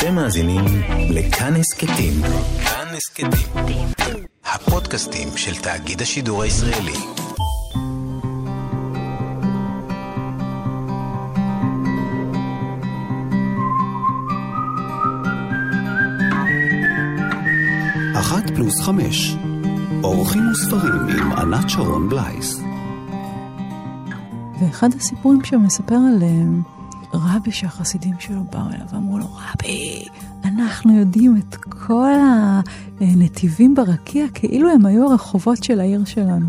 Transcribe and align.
אתם 0.00 0.14
מאזינים 0.14 0.64
לכאן 1.10 1.56
הסכתים. 1.56 2.12
כאן 2.64 2.86
הסכתים. 2.96 3.88
הפודקאסטים 4.44 5.28
של 5.36 5.54
תאגיד 5.62 6.02
השידור 6.02 6.42
הישראלי. 6.42 6.92
אחת 18.16 18.50
פלוס 18.54 18.80
חמש. 18.80 19.36
אורחים 20.04 20.42
וספרים 20.52 20.92
עם 20.92 21.32
ענת 21.32 21.70
שרון 21.70 22.08
בלייס. 22.08 22.60
ואחד 24.60 24.88
הסיפורים 24.96 25.44
שהוא 25.44 25.62
מספר 25.62 25.94
על 25.94 26.22
אה, 26.22 26.79
רבי 27.14 27.52
שהחסידים 27.52 28.14
שלו 28.18 28.44
באו 28.44 28.68
אליו 28.68 28.86
ואמרו 28.92 29.18
לו, 29.18 29.24
רבי, 29.24 30.04
אנחנו 30.44 30.98
יודעים 30.98 31.36
את 31.36 31.54
כל 31.54 32.12
הנתיבים 33.00 33.74
ברקיע 33.74 34.24
כאילו 34.34 34.70
הם 34.70 34.86
היו 34.86 35.10
הרחובות 35.10 35.64
של 35.64 35.80
העיר 35.80 36.04
שלנו. 36.04 36.46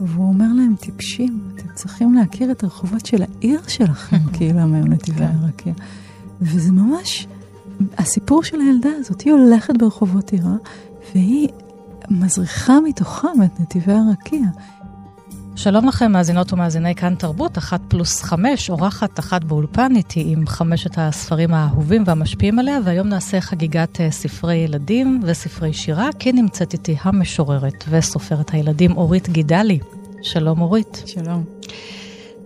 והוא 0.00 0.28
אומר 0.28 0.46
להם, 0.56 0.74
טיפשים, 0.80 1.48
אתם 1.54 1.68
צריכים 1.74 2.14
להכיר 2.14 2.50
את 2.50 2.64
הרחובות 2.64 3.06
של 3.06 3.22
העיר 3.22 3.60
שלכם, 3.68 4.16
כאילו 4.34 4.58
הם 4.58 4.74
היו 4.74 4.84
נתיבי 4.84 5.24
הרקיע. 5.24 5.72
וזה 6.40 6.72
ממש, 6.72 7.26
הסיפור 7.98 8.42
של 8.42 8.60
הילדה 8.60 8.90
הזאת, 8.98 9.20
היא 9.20 9.32
הולכת 9.32 9.76
ברחובות 9.76 10.32
עירה, 10.32 10.54
והיא 11.14 11.48
מזריחה 12.10 12.80
מתוכם 12.80 13.42
את 13.44 13.60
נתיבי 13.60 13.92
הרקיע. 13.92 14.46
שלום 15.56 15.88
לכם, 15.88 16.12
מאזינות 16.12 16.52
ומאזיני 16.52 16.94
כאן 16.94 17.14
תרבות, 17.14 17.58
אחת 17.58 17.80
פלוס 17.88 18.22
חמש, 18.22 18.70
אורחת 18.70 19.18
אחת 19.18 19.44
באולפן 19.44 19.96
איתי 19.96 20.24
עם 20.26 20.46
חמשת 20.46 20.90
הספרים 20.96 21.54
האהובים 21.54 22.02
והמשפיעים 22.06 22.58
עליה, 22.58 22.78
והיום 22.84 23.08
נעשה 23.08 23.40
חגיגת 23.40 24.00
אה, 24.00 24.10
ספרי 24.10 24.54
ילדים 24.54 25.20
וספרי 25.24 25.72
שירה, 25.72 26.08
כי 26.18 26.32
נמצאת 26.32 26.72
איתי 26.72 26.96
המשוררת 27.02 27.84
וסופרת 27.88 28.50
הילדים 28.50 28.96
אורית 28.96 29.28
גידלי. 29.28 29.78
שלום 30.22 30.60
אורית. 30.60 31.02
שלום. 31.06 31.44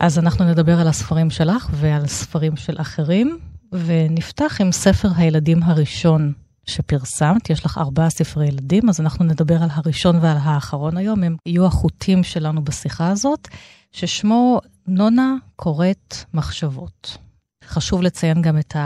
אז 0.01 0.19
אנחנו 0.19 0.45
נדבר 0.45 0.81
על 0.81 0.89
הספרים 0.89 1.31
שלך 1.31 1.69
ועל 1.73 2.07
ספרים 2.07 2.57
של 2.57 2.77
אחרים, 2.81 3.39
ונפתח 3.73 4.57
עם 4.61 4.73
ספר 4.73 5.09
הילדים 5.17 5.63
הראשון 5.63 6.33
שפרסמת, 6.69 7.51
יש 7.51 7.65
לך 7.65 7.79
ארבעה 7.79 8.11
ספרי 8.11 8.47
ילדים, 8.49 8.89
אז 8.89 9.01
אנחנו 9.01 9.25
נדבר 9.25 9.63
על 9.63 9.69
הראשון 9.73 10.17
ועל 10.17 10.37
האחרון 10.41 10.97
היום, 10.97 11.23
הם 11.23 11.37
יהיו 11.47 11.67
החוטים 11.67 12.23
שלנו 12.23 12.65
בשיחה 12.65 13.09
הזאת, 13.09 13.49
ששמו 13.93 14.61
נונה 14.87 15.35
קוראת 15.57 16.15
מחשבות. 16.35 17.19
חשוב 17.65 18.03
לציין 18.03 18.43
גם 18.43 18.59
את 18.59 18.77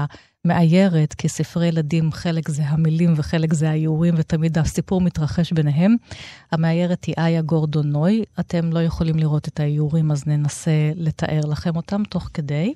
המאיירת, 0.45 1.15
כי 1.15 1.29
ספרי 1.29 1.67
ילדים, 1.67 2.13
חלק 2.13 2.49
זה 2.49 2.63
המילים 2.67 3.15
וחלק 3.17 3.53
זה 3.53 3.71
האיורים, 3.71 4.15
ותמיד 4.17 4.59
הסיפור 4.59 5.01
מתרחש 5.01 5.53
ביניהם. 5.53 5.97
המאיירת 6.53 7.05
היא 7.05 7.15
איה 7.19 7.43
גורדונוי, 7.43 8.23
אתם 8.41 8.73
לא 8.73 8.83
יכולים 8.83 9.19
לראות 9.19 9.49
את 9.49 9.61
האיורים, 9.61 10.11
אז 10.11 10.27
ננסה 10.27 10.91
לתאר 10.95 11.41
לכם 11.41 11.77
אותם 11.77 12.03
תוך 12.11 12.29
כדי. 12.35 12.75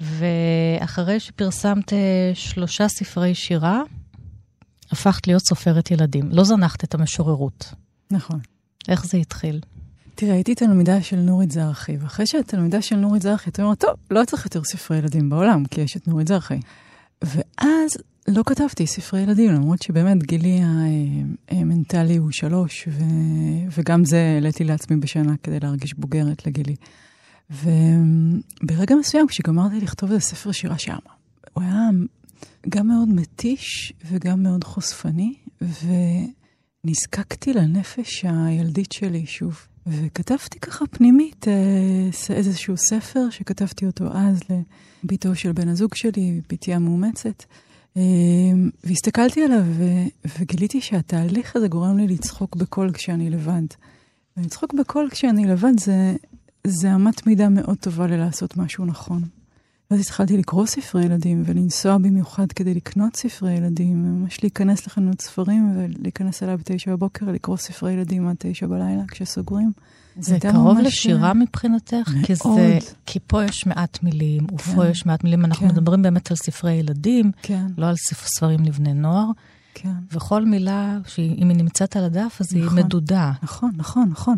ואחרי 0.00 1.20
שפרסמת 1.20 1.92
שלושה 2.34 2.88
ספרי 2.88 3.34
שירה, 3.34 3.82
הפכת 4.92 5.26
להיות 5.26 5.42
סופרת 5.46 5.90
ילדים. 5.90 6.28
לא 6.30 6.44
זנחת 6.44 6.84
את 6.84 6.94
המשוררות. 6.94 7.74
נכון. 8.10 8.40
איך 8.88 9.06
זה 9.06 9.18
התחיל? 9.18 9.60
תראה, 10.14 10.32
הייתי 10.32 10.54
תלמידה 10.54 11.02
של 11.02 11.16
נורית 11.16 11.50
זרחי, 11.50 11.96
ואחרי 12.00 12.26
שהייתי 12.26 12.50
תלמידה 12.50 12.82
של 12.82 12.96
נורית 12.96 13.22
זרחי, 13.22 13.50
אתה 13.50 13.62
אומר, 13.62 13.74
טוב, 13.74 13.90
לא 14.10 14.24
צריך 14.24 14.44
יותר 14.44 14.64
ספרי 14.64 14.98
ילדים 14.98 15.30
בעולם, 15.30 15.64
כי 15.64 15.80
יש 15.80 15.96
את 15.96 16.08
נורית 16.08 16.28
זרחי. 16.28 16.60
ואז 17.22 17.90
לא 18.28 18.42
כתבתי 18.46 18.86
ספרי 18.86 19.20
ילדים, 19.20 19.52
למרות 19.52 19.82
שבאמת 19.82 20.22
גילי 20.22 20.60
המנטלי 21.48 22.16
הוא 22.16 22.30
שלוש, 22.30 22.88
ו... 22.88 23.02
וגם 23.78 24.04
זה 24.04 24.32
העליתי 24.34 24.64
לעצמי 24.64 24.96
בשנה 24.96 25.34
כדי 25.42 25.60
להרגיש 25.60 25.94
בוגרת 25.94 26.46
לגילי. 26.46 26.76
וברגע 27.50 28.94
מסוים, 28.94 29.26
כשגמרתי 29.26 29.80
לכתוב 29.80 30.12
את 30.12 30.16
הספר 30.16 30.52
שירה 30.52 30.78
שם, 30.78 30.96
הוא 31.52 31.64
היה 31.64 31.88
גם 32.68 32.86
מאוד 32.86 33.08
מתיש 33.08 33.92
וגם 34.10 34.42
מאוד 34.42 34.64
חושפני, 34.64 35.34
ונזקקתי 36.84 37.52
לנפש 37.52 38.24
הילדית 38.24 38.92
שלי 38.92 39.26
שוב. 39.26 39.66
וכתבתי 39.86 40.60
ככה 40.60 40.86
פנימית 40.86 41.48
אה, 41.48 42.34
איזשהו 42.34 42.76
ספר 42.76 43.30
שכתבתי 43.30 43.86
אותו 43.86 44.04
אז 44.12 44.40
לביתו 45.04 45.34
של 45.34 45.52
בן 45.52 45.68
הזוג 45.68 45.94
שלי, 45.94 46.40
בתי 46.52 46.74
המאומצת. 46.74 47.44
אה, 47.96 48.02
והסתכלתי 48.84 49.44
עליו 49.44 49.64
וגיליתי 50.38 50.80
שהתהליך 50.80 51.56
הזה 51.56 51.68
גורם 51.68 51.98
לי 51.98 52.06
לצחוק 52.06 52.56
בקול 52.56 52.92
כשאני 52.92 53.30
לבד. 53.30 53.62
ולצחוק 54.36 54.74
בקול 54.74 55.08
כשאני 55.10 55.46
לבד 55.46 55.80
זה, 55.80 56.16
זה 56.66 56.94
אמת 56.94 57.26
מידה 57.26 57.48
מאוד 57.48 57.78
טובה 57.78 58.06
ללעשות 58.06 58.56
משהו 58.56 58.84
נכון. 58.84 59.22
ואז 59.92 60.00
התחלתי 60.00 60.36
לקרוא 60.36 60.66
ספרי 60.66 61.04
ילדים 61.04 61.42
ולנסוע 61.46 61.98
במיוחד 61.98 62.52
כדי 62.52 62.74
לקנות 62.74 63.16
ספרי 63.16 63.52
ילדים, 63.52 64.04
ממש 64.04 64.42
להיכנס 64.42 64.86
לחנות 64.86 65.20
ספרים 65.20 65.76
ולהיכנס 65.76 66.42
אליו 66.42 66.58
בתשע 66.58 66.90
בבוקר, 66.90 67.26
לקרוא 67.26 67.56
ספרי 67.56 67.92
ילדים 67.92 68.28
עד 68.28 68.36
תשע 68.38 68.66
בלילה 68.66 69.02
כשסוגרים. 69.08 69.72
זה 70.18 70.38
קרוב 70.40 70.78
לשירה 70.78 71.34
מבחינתך? 71.34 71.94
מאוד. 71.94 72.26
כי, 72.26 72.34
זה, 72.34 72.78
כי 73.06 73.18
פה 73.26 73.44
יש 73.44 73.66
מעט 73.66 74.02
מילים, 74.02 74.46
כן. 74.46 74.54
ופה 74.54 74.86
יש 74.86 75.06
מעט 75.06 75.24
מילים. 75.24 75.44
אנחנו 75.44 75.68
כן. 75.68 75.72
מדברים 75.72 76.02
באמת 76.02 76.30
על 76.30 76.36
ספרי 76.36 76.72
ילדים, 76.72 77.32
כן. 77.42 77.66
לא 77.78 77.86
על 77.86 77.96
ספרים 77.96 78.64
לבני 78.64 78.94
נוער. 78.94 79.30
כן. 79.74 79.92
וכל 80.12 80.44
מילה, 80.44 80.98
שאם 81.06 81.48
היא 81.48 81.56
נמצאת 81.56 81.96
על 81.96 82.04
הדף, 82.04 82.36
אז 82.40 82.56
נכון, 82.56 82.78
היא 82.78 82.84
מדודה. 82.84 83.32
נכון, 83.42 83.70
נכון, 83.76 84.08
נכון. 84.08 84.36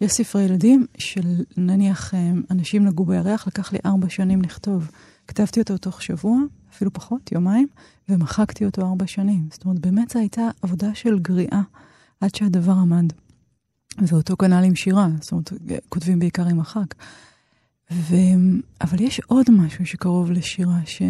יש 0.00 0.12
ספרי 0.12 0.42
ילדים 0.42 0.86
של 0.98 1.44
נניח 1.56 2.14
אה, 2.14 2.32
אנשים 2.50 2.84
נגעו 2.84 3.04
בירח, 3.04 3.46
לקח 3.46 3.72
לי 3.72 3.78
ארבע 3.86 4.08
שנים 4.08 4.42
לכתוב. 4.42 4.90
כתבתי 5.28 5.60
אותו 5.60 5.78
תוך 5.78 6.02
שבוע, 6.02 6.38
אפילו 6.70 6.92
פחות, 6.92 7.32
יומיים, 7.32 7.68
ומחקתי 8.08 8.64
אותו 8.64 8.82
ארבע 8.82 9.06
שנים. 9.06 9.48
זאת 9.52 9.64
אומרת, 9.64 9.78
באמת 9.78 10.10
זו 10.10 10.18
הייתה 10.18 10.42
עבודה 10.62 10.94
של 10.94 11.18
גריעה 11.18 11.62
עד 12.20 12.34
שהדבר 12.34 12.72
עמד. 12.72 13.12
ואותו 13.98 14.36
כנ"ל 14.36 14.64
עם 14.64 14.74
שירה, 14.74 15.08
זאת 15.20 15.32
אומרת, 15.32 15.52
כותבים 15.88 16.18
בעיקר 16.18 16.46
עם 16.46 16.60
הח"כ. 16.60 16.94
ו... 17.92 18.16
אבל 18.80 19.00
יש 19.00 19.20
עוד 19.26 19.50
משהו 19.50 19.86
שקרוב 19.86 20.30
לשירה, 20.30 20.78
ש... 20.86 21.02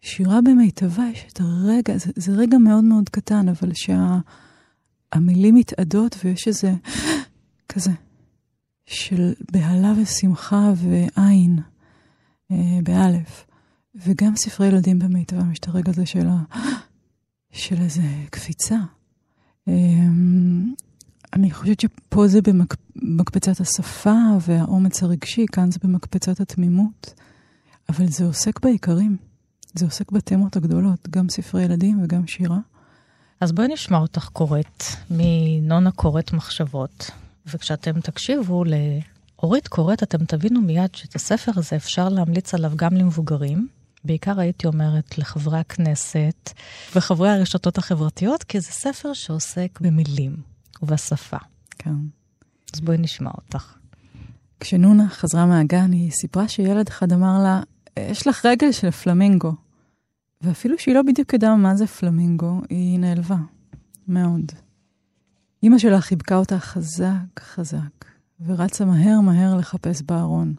שירה 0.00 0.40
במיטבה 0.40 1.04
יש 1.12 1.24
את 1.32 1.40
הרגע, 1.40 1.98
זה, 1.98 2.10
זה 2.16 2.32
רגע 2.32 2.58
מאוד 2.58 2.84
מאוד 2.84 3.08
קטן, 3.08 3.48
אבל 3.48 3.70
שהמילים 3.74 5.54
שה, 5.54 5.60
מתאדות 5.60 6.16
ויש 6.24 6.48
איזה 6.48 6.72
כזה 7.68 7.92
של 8.86 9.32
בהלה 9.52 9.92
ושמחה 10.02 10.72
ועין, 10.76 11.58
אה, 12.50 12.78
באלף. 12.82 13.44
וגם 13.94 14.36
ספרי 14.36 14.66
ילדים 14.66 14.98
במיטבה, 14.98 15.42
יש 15.52 15.58
את 15.58 15.68
הרגע 15.68 15.90
הזה 15.90 16.06
של, 16.06 16.26
של 17.52 17.82
איזה 17.82 18.02
קפיצה. 18.30 18.78
אה, 19.68 19.74
אני 21.32 21.50
חושבת 21.50 21.80
שפה 21.80 22.28
זה 22.28 22.40
במקפצת 22.96 23.60
השפה 23.60 24.16
והאומץ 24.40 25.02
הרגשי, 25.02 25.46
כאן 25.52 25.70
זה 25.70 25.78
במקפצת 25.82 26.40
התמימות, 26.40 27.14
אבל 27.88 28.06
זה 28.06 28.24
עוסק 28.24 28.60
בעיקרים. 28.60 29.16
זה 29.74 29.84
עוסק 29.84 30.12
בתמות 30.12 30.56
הגדולות, 30.56 31.08
גם 31.10 31.28
ספרי 31.28 31.64
ילדים 31.64 32.04
וגם 32.04 32.26
שירה. 32.26 32.58
אז 33.40 33.52
בואי 33.52 33.68
נשמע 33.68 33.98
אותך 33.98 34.28
קוראת, 34.32 34.82
מנונה 35.10 35.90
קוראת 35.90 36.32
מחשבות, 36.32 37.10
וכשאתם 37.46 38.00
תקשיבו 38.00 38.64
לאורית 38.64 39.68
קוראת, 39.68 40.02
אתם 40.02 40.24
תבינו 40.24 40.60
מיד 40.60 40.94
שאת 40.94 41.16
הספר 41.16 41.52
הזה 41.56 41.76
אפשר 41.76 42.08
להמליץ 42.08 42.54
עליו 42.54 42.72
גם 42.76 42.94
למבוגרים. 42.94 43.68
בעיקר 44.04 44.40
הייתי 44.40 44.66
אומרת 44.66 45.18
לחברי 45.18 45.58
הכנסת 45.58 46.52
וחברי 46.96 47.30
הרשתות 47.30 47.78
החברתיות, 47.78 48.42
כי 48.42 48.60
זה 48.60 48.70
ספר 48.70 49.12
שעוסק 49.12 49.78
במילים 49.80 50.36
ובשפה. 50.82 51.36
כן. 51.78 51.94
אז 52.74 52.80
בואי 52.80 52.98
נשמע 52.98 53.30
אותך. 53.36 53.74
כשנונה 54.60 55.08
חזרה 55.08 55.46
מהגן, 55.46 55.92
היא 55.92 56.10
סיפרה 56.10 56.48
שילד 56.48 56.88
אחד 56.88 57.12
אמר 57.12 57.42
לה, 57.42 57.60
יש 57.96 58.26
לך 58.26 58.46
רגל 58.46 58.72
של 58.72 58.90
פלמינגו. 58.90 59.52
ואפילו 60.42 60.78
שהיא 60.78 60.94
לא 60.94 61.02
בדיוק 61.02 61.34
ידעה 61.34 61.56
מה 61.56 61.76
זה 61.76 61.86
פלמינגו, 61.86 62.60
היא 62.70 62.98
נעלבה. 62.98 63.36
מאוד. 64.08 64.52
אמא 65.62 65.78
שלה 65.78 66.00
חיבקה 66.00 66.36
אותה 66.36 66.58
חזק 66.58 67.40
חזק, 67.40 68.04
ורצה 68.46 68.84
מהר 68.84 69.20
מהר 69.20 69.56
לחפש 69.56 70.02
בארון. 70.02 70.54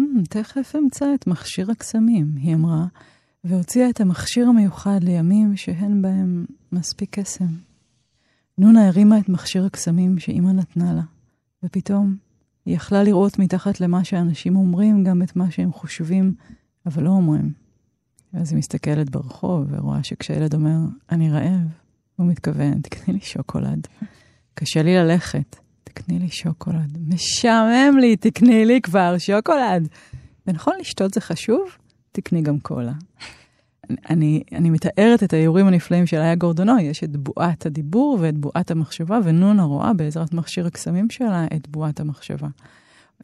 Mm, 0.00 0.02
תכף 0.30 0.74
אמצא 0.78 1.14
את 1.14 1.26
מכשיר 1.26 1.70
הקסמים, 1.70 2.34
היא 2.36 2.54
אמרה, 2.54 2.86
והוציאה 3.44 3.90
את 3.90 4.00
המכשיר 4.00 4.48
המיוחד 4.48 4.98
לימים 5.02 5.56
שאין 5.56 6.02
בהם 6.02 6.46
מספיק 6.72 7.18
קסם. 7.18 7.46
נונה 8.58 8.88
הרימה 8.88 9.18
את 9.18 9.28
מכשיר 9.28 9.66
הקסמים 9.66 10.18
שאימא 10.18 10.50
נתנה 10.50 10.92
לה, 10.92 11.02
ופתאום 11.62 12.16
היא 12.66 12.76
יכלה 12.76 13.02
לראות 13.02 13.38
מתחת 13.38 13.80
למה 13.80 14.04
שאנשים 14.04 14.56
אומרים 14.56 15.04
גם 15.04 15.22
את 15.22 15.36
מה 15.36 15.50
שהם 15.50 15.72
חושבים, 15.72 16.34
אבל 16.86 17.02
לא 17.02 17.10
אומרים. 17.10 17.63
ואז 18.34 18.52
היא 18.52 18.58
מסתכלת 18.58 19.10
ברחוב 19.10 19.66
ורואה 19.70 20.04
שכשילד 20.04 20.54
אומר, 20.54 20.76
אני 21.12 21.30
רעב, 21.30 21.68
הוא 22.16 22.26
מתכוון, 22.26 22.80
תקני 22.80 23.14
לי 23.14 23.20
שוקולד. 23.20 23.86
קשה 24.54 24.82
לי 24.82 24.96
ללכת, 24.96 25.56
תקני 25.84 26.18
לי 26.18 26.28
שוקולד. 26.28 26.98
משעמם 27.08 27.98
לי, 27.98 28.16
תקני 28.16 28.66
לי 28.66 28.80
כבר 28.80 29.18
שוקולד. 29.18 29.88
ונכון, 30.46 30.74
לשתות 30.80 31.14
זה 31.14 31.20
חשוב? 31.20 31.60
תקני 32.12 32.42
גם 32.42 32.58
קולה. 32.58 32.92
אני, 34.10 34.42
אני 34.52 34.70
מתארת 34.70 35.22
את 35.22 35.32
האיורים 35.32 35.66
הנפלאים 35.66 36.06
של 36.06 36.16
איה 36.16 36.34
גורדונוי, 36.34 36.82
יש 36.82 37.04
את 37.04 37.16
בועת 37.16 37.66
הדיבור 37.66 38.18
ואת 38.20 38.38
בועת 38.38 38.70
המחשבה, 38.70 39.18
ונונה 39.24 39.62
רואה 39.62 39.92
בעזרת 39.92 40.34
מכשיר 40.34 40.66
הקסמים 40.66 41.10
שלה 41.10 41.46
את 41.56 41.68
בועת 41.68 42.00
המחשבה. 42.00 42.48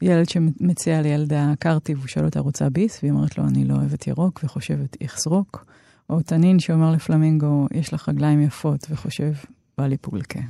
ילד 0.02 0.28
שמציע 0.28 1.02
לילדה 1.02 1.52
קרטיב, 1.58 1.98
הוא 1.98 2.08
שואל 2.08 2.25
אותה, 2.25 2.40
רוצה 2.40 2.69
ביס? 2.69 2.98
והיא 3.02 3.12
אומרת 3.12 3.38
לו, 3.38 3.44
אני 3.44 3.64
לא 3.64 3.75
אוהבת 3.75 4.06
ירוק, 4.06 4.40
וחושבת, 4.44 4.96
יחזרוק. 5.00 5.64
או 6.10 6.22
תנין 6.22 6.58
שאומר 6.58 6.92
לפלמינגו, 6.92 7.66
יש 7.72 7.94
לך 7.94 8.08
רגליים 8.08 8.42
יפות, 8.42 8.87
וחושב, 8.90 9.32
בא 9.78 9.87
לי 9.87 9.96
פולקה. 9.96 10.40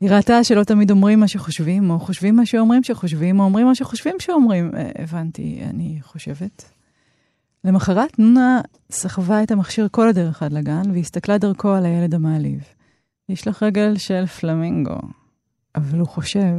היא 0.00 0.10
ראתה 0.10 0.44
שלא 0.44 0.64
תמיד 0.64 0.90
אומרים 0.90 1.20
מה 1.20 1.28
שחושבים, 1.28 1.90
או 1.90 1.98
חושבים 1.98 2.36
מה 2.36 2.46
שאומרים 2.46 2.84
שחושבים, 2.84 3.40
או 3.40 3.44
אומרים 3.44 3.66
מה 3.66 3.74
שחושבים 3.74 4.16
שאומרים. 4.18 4.70
אה, 4.74 4.90
הבנתי, 4.98 5.60
אני 5.70 5.98
חושבת. 6.02 6.64
למחרת 7.64 8.18
נונה 8.18 8.60
סחבה 8.90 9.42
את 9.42 9.50
המכשיר 9.50 9.88
כל 9.90 10.08
הדרך 10.08 10.42
עד 10.42 10.52
לגן, 10.52 10.90
והסתכלה 10.94 11.38
דרכו 11.38 11.68
על 11.68 11.86
הילד 11.86 12.14
המעליב. 12.14 12.60
יש 13.28 13.48
לך 13.48 13.62
רגל 13.62 13.96
של 13.96 14.26
פלמינגו, 14.26 14.98
אבל 15.74 15.98
הוא 15.98 16.08
חושב, 16.08 16.58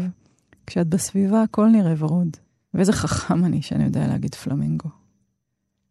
כשאת 0.68 0.88
בסביבה 0.88 1.44
הכל 1.44 1.68
נראה 1.68 1.94
ורוד. 1.98 2.38
ואיזה 2.74 2.94
חכם 2.94 3.46
אני 3.46 3.62
שאני 3.62 3.84
יודע 3.84 4.08
להגיד 4.08 4.36
פלמינגו. 4.36 4.90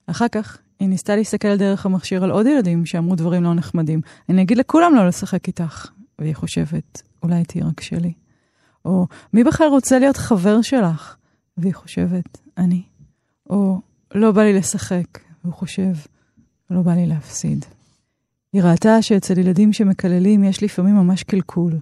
אחר 0.07 0.29
כך 0.29 0.59
היא 0.81 0.89
ניסתה 0.89 1.17
להסתכל 1.17 1.57
דרך 1.57 1.87
המכשיר 1.87 2.25
על 2.25 2.31
עוד 2.31 2.47
ילדים 2.47 2.87
שאמרו 2.87 3.15
דברים 3.15 3.43
לא 3.43 3.55
נחמדים. 3.55 4.01
אני 4.29 4.43
אגיד 4.43 4.59
לכולם 4.59 4.95
לא 4.95 5.09
לשחק 5.09 5.47
איתך. 5.47 5.91
והיא 6.19 6.35
חושבת, 6.35 7.03
אולי 7.23 7.45
תהיי 7.45 7.63
רק 7.63 7.81
שלי. 7.81 8.13
או, 8.85 9.07
מי 9.33 9.45
בכלל 9.45 9.69
רוצה 9.69 9.99
להיות 9.99 10.17
חבר 10.17 10.63
שלך? 10.63 11.17
והיא 11.57 11.75
חושבת, 11.75 12.39
אני. 12.59 12.83
או, 13.51 13.81
לא 14.15 14.33
בא 14.33 14.43
לי 14.43 14.53
לשחק. 14.53 15.19
והוא 15.45 15.55
חושב, 15.55 15.93
לא 16.71 16.83
בא 16.83 16.95
לי 16.95 17.07
להפסיד. 17.07 17.65
היא 18.53 18.63
ראתה 18.63 19.03
שאצל 19.03 19.39
ילדים 19.39 19.73
שמקללים 19.73 20.45
יש 20.45 20.63
לפעמים 20.63 20.95
ממש 20.95 21.23
קלקול. 21.23 21.73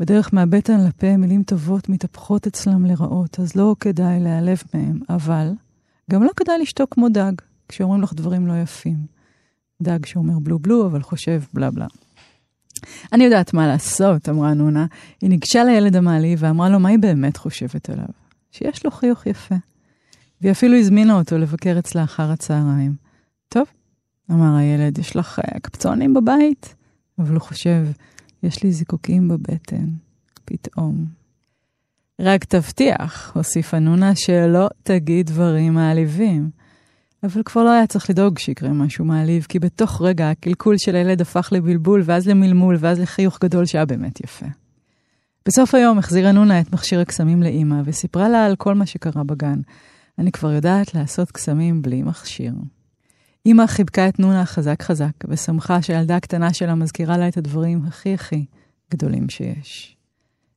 בדרך 0.00 0.34
מהבטן 0.34 0.84
לפה 0.84 1.16
מילים 1.16 1.42
טובות 1.42 1.88
מתהפכות 1.88 2.46
אצלם 2.46 2.86
לרעות, 2.86 3.40
אז 3.40 3.56
לא 3.56 3.76
כדאי 3.80 4.20
להיעלב 4.20 4.62
מהם, 4.74 5.00
אבל 5.08 5.52
גם 6.10 6.22
לא 6.22 6.30
כדאי 6.36 6.58
לשתוק 6.58 6.94
כמו 6.94 7.08
דג, 7.08 7.32
כשאומרים 7.68 8.02
לך 8.02 8.12
דברים 8.14 8.46
לא 8.46 8.52
יפים. 8.62 8.96
דג 9.82 10.06
שאומר 10.06 10.38
בלו 10.38 10.58
בלו, 10.58 10.86
אבל 10.86 11.02
חושב 11.02 11.42
בלה 11.54 11.70
בלה. 11.70 11.86
אני 13.12 13.24
יודעת 13.24 13.54
מה 13.54 13.66
לעשות, 13.66 14.28
אמרה 14.28 14.54
נונה. 14.54 14.86
היא 15.20 15.30
ניגשה 15.30 15.64
לילד 15.64 15.96
המעליב 15.96 16.38
ואמרה 16.42 16.68
לו 16.68 16.80
מה 16.80 16.88
היא 16.88 16.98
באמת 16.98 17.36
חושבת 17.36 17.90
עליו. 17.90 18.08
שיש 18.50 18.84
לו 18.84 18.90
חיוך 18.90 19.26
יפה. 19.26 19.54
והיא 20.40 20.52
אפילו 20.52 20.76
הזמינה 20.76 21.18
אותו 21.18 21.38
לבקר 21.38 21.78
אצלה 21.78 22.04
אחר 22.04 22.30
הצהריים. 22.30 22.94
טוב, 23.48 23.66
אמר 24.30 24.56
הילד, 24.56 24.98
יש 24.98 25.16
לך 25.16 25.38
אה, 25.38 25.60
קפצונים 25.60 26.14
בבית? 26.14 26.74
אבל 27.18 27.34
הוא 27.34 27.40
חושב, 27.40 27.86
יש 28.42 28.62
לי 28.62 28.72
זיקוקים 28.72 29.28
בבטן, 29.28 29.86
פתאום. 30.44 31.04
רק 32.20 32.44
תבטיח, 32.44 33.32
הוסיפה 33.34 33.78
נונה, 33.78 34.14
שלא 34.14 34.68
תגיד 34.82 35.26
דברים 35.26 35.74
מעליבים. 35.74 36.50
אבל 37.22 37.42
כבר 37.42 37.64
לא 37.64 37.70
היה 37.70 37.86
צריך 37.86 38.10
לדאוג 38.10 38.38
שיקרה 38.38 38.68
משהו 38.68 39.04
מעליב, 39.04 39.46
כי 39.48 39.58
בתוך 39.58 40.02
רגע 40.02 40.30
הקלקול 40.30 40.74
של 40.78 40.96
הילד 40.96 41.20
הפך 41.20 41.48
לבלבול, 41.52 42.02
ואז 42.04 42.28
למלמול, 42.28 42.76
ואז 42.80 43.00
לחיוך 43.00 43.38
גדול 43.42 43.66
שהיה 43.66 43.84
באמת 43.84 44.20
יפה. 44.20 44.46
בסוף 45.46 45.74
היום 45.74 45.98
החזירה 45.98 46.32
נונה 46.32 46.60
את 46.60 46.72
מכשיר 46.72 47.00
הקסמים 47.00 47.42
לאימא, 47.42 47.82
וסיפרה 47.84 48.28
לה 48.28 48.46
על 48.46 48.56
כל 48.56 48.74
מה 48.74 48.86
שקרה 48.86 49.24
בגן. 49.24 49.60
אני 50.18 50.32
כבר 50.32 50.52
יודעת 50.52 50.94
לעשות 50.94 51.30
קסמים 51.30 51.82
בלי 51.82 52.02
מכשיר. 52.02 52.52
אימא 53.46 53.66
חיבקה 53.66 54.08
את 54.08 54.18
נונה 54.18 54.46
חזק 54.46 54.82
חזק, 54.82 55.12
ושמחה 55.28 55.82
שהילדה 55.82 56.16
הקטנה 56.16 56.52
שלה 56.54 56.74
מזכירה 56.74 57.18
לה 57.18 57.28
את 57.28 57.36
הדברים 57.36 57.82
הכי 57.86 58.14
הכי 58.14 58.44
גדולים 58.90 59.28
שיש. 59.28 59.96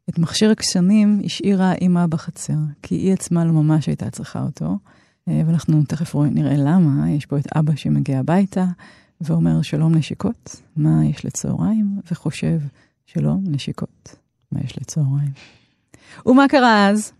את 0.09 0.19
מכשיר 0.19 0.51
הקסמים 0.51 1.21
השאירה 1.25 1.73
אימא 1.73 2.05
בחצר, 2.05 2.53
כי 2.81 2.95
היא 2.95 3.13
עצמה 3.13 3.45
לא 3.45 3.51
ממש 3.51 3.87
הייתה 3.87 4.09
צריכה 4.09 4.41
אותו, 4.41 4.77
אה, 5.27 5.41
ואנחנו 5.47 5.83
תכף 5.83 6.15
נראה 6.15 6.55
למה. 6.57 7.11
יש 7.11 7.25
פה 7.25 7.37
את 7.37 7.57
אבא 7.57 7.75
שמגיע 7.75 8.19
הביתה 8.19 8.65
ואומר 9.21 9.61
שלום 9.61 9.95
נשיקות, 9.95 10.61
מה 10.75 11.05
יש 11.05 11.25
לצהריים? 11.25 11.99
וחושב 12.11 12.59
שלום 13.05 13.43
נשיקות, 13.47 14.15
מה 14.51 14.59
יש 14.63 14.77
לצהריים? 14.77 15.31
ומה 16.25 16.47
קרה 16.47 16.89
אז? 16.89 17.11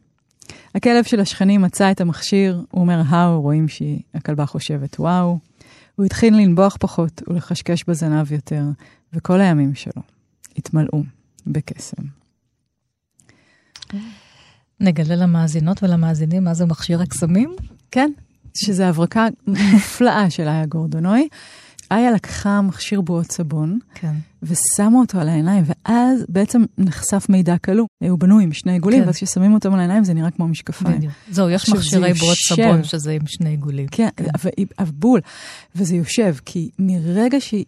הכלב 0.76 1.04
של 1.04 1.20
השכנים 1.20 1.62
מצא 1.62 1.92
את 1.92 2.02
המכשיר, 2.02 2.64
הוא 2.72 2.82
אומר 2.82 3.02
האו, 3.08 3.42
רואים 3.42 3.68
שהכלבה 3.68 4.46
חושבת 4.46 5.00
וואו. 5.00 5.40
הוא 5.96 6.06
התחיל 6.06 6.38
לנבוח 6.38 6.78
פחות 6.80 7.22
ולחשקש 7.28 7.84
בזנב 7.88 8.32
יותר, 8.32 8.64
וכל 9.14 9.42
הימים 9.42 9.76
שלו 9.76 10.02
התמלאו 10.58 11.04
בקסם. 11.48 12.04
נגלה 14.80 15.16
למאזינות 15.16 15.84
ולמאזינים 15.84 16.44
מה 16.44 16.54
זה 16.54 16.66
מכשיר 16.66 17.02
הקסמים? 17.02 17.56
כן, 17.92 18.12
שזו 18.54 18.84
הברקה 18.84 19.28
מופלאה 19.48 20.30
של 20.30 20.48
איה 20.48 20.66
גורדונוי. 20.66 21.28
איה 21.98 22.12
לקחה 22.12 22.62
מכשיר 22.62 23.02
בועות 23.02 23.32
סבון, 23.32 23.80
כן. 23.96 24.14
ושמה 24.44 25.00
אותו 25.00 25.20
על 25.20 25.30
העיניים, 25.30 25.64
ואז 25.66 26.26
בעצם 26.30 26.64
נחשף 26.78 27.26
מידע 27.30 27.58
כלוא. 27.58 27.86
הוא 28.10 28.20
בנוי 28.20 28.44
עם 28.44 28.54
שני 28.54 28.72
עיגולים, 28.72 29.00
כן. 29.02 29.06
ואז 29.06 29.16
כששמים 29.16 29.54
אותם 29.54 29.74
על 29.74 29.80
העיניים 29.80 30.04
זה 30.04 30.14
נראה 30.14 30.32
כמו 30.32 30.48
משקפיים. 30.48 30.98
בדיוק. 30.98 31.14
זהו, 31.32 31.50
יש 31.50 31.70
מכשירי 31.70 32.14
בועות 32.14 32.38
סבון 32.48 32.84
שזה 32.84 33.12
עם 33.12 33.28
שני 33.28 33.50
עיגולים. 33.50 33.88
כן, 33.88 34.08
כן. 34.16 34.26
אבל 34.80 34.92
בול. 34.94 35.20
וזה 35.76 35.96
יושב, 35.96 36.36
כי 36.46 36.70
מרגע 36.80 37.42
שהיא... 37.42 37.66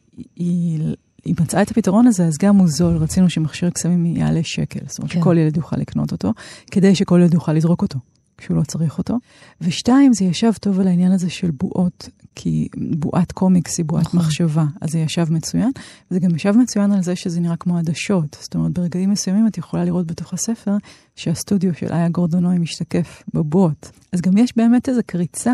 היא 1.26 1.36
מצאה 1.40 1.62
את 1.62 1.72
הפתרון 1.72 2.08
הזה, 2.08 2.26
אז 2.26 2.34
גם 2.42 2.56
הוא 2.56 2.68
זול, 2.68 2.98
רצינו 2.98 3.30
שמכשיר 3.30 3.70
קסמים 3.70 4.06
יעלה 4.06 4.40
שקל, 4.44 4.80
זאת 4.88 4.98
אומרת 4.98 5.12
כן. 5.12 5.20
שכל 5.20 5.38
ילד 5.38 5.58
יוכל 5.58 5.78
לקנות 5.78 6.12
אותו, 6.12 6.34
כדי 6.72 6.96
שכל 6.96 7.20
ילד 7.22 7.34
יוכל 7.34 7.54
לזרוק 7.54 7.82
אותו. 7.82 8.00
כשהוא 8.38 8.58
לא 8.58 8.64
צריך 8.64 8.98
אותו. 8.98 9.18
ושתיים, 9.62 10.14
זה 10.14 10.26
ישב 10.26 10.52
טוב 10.62 10.80
על 10.80 10.88
העניין 10.88 11.12
הזה 11.12 11.30
של 11.30 11.52
בועות, 11.52 12.10
כי 12.36 12.68
בועת 13.00 13.32
קומיקס 13.32 13.78
היא 13.78 13.86
בועת 13.86 14.06
נכון. 14.06 14.20
מחשבה, 14.20 14.66
אז 14.82 14.92
זה 14.92 15.00
ישב 15.00 15.26
מצוין. 15.30 15.72
וזה 16.12 16.20
גם 16.20 16.36
ישב 16.36 16.52
מצוין 16.52 16.92
על 16.92 17.04
זה 17.04 17.16
שזה 17.16 17.40
נראה 17.40 17.56
כמו 17.56 17.78
עדשות. 17.78 18.38
זאת 18.42 18.56
אומרת, 18.56 18.72
ברגעים 18.72 19.10
מסוימים 19.10 19.48
את 19.48 19.58
יכולה 19.58 19.86
לראות 19.86 20.08
בתוך 20.08 20.34
הספר 20.34 20.78
שהסטודיו 21.16 21.74
של 21.74 21.94
איה 21.94 22.10
גורדונוי 22.10 22.58
משתקף 22.58 23.24
בבועות. 23.34 23.92
אז 24.14 24.22
גם 24.22 24.38
יש 24.38 24.58
באמת 24.58 24.90
איזו 24.90 25.02
קריצה 25.06 25.54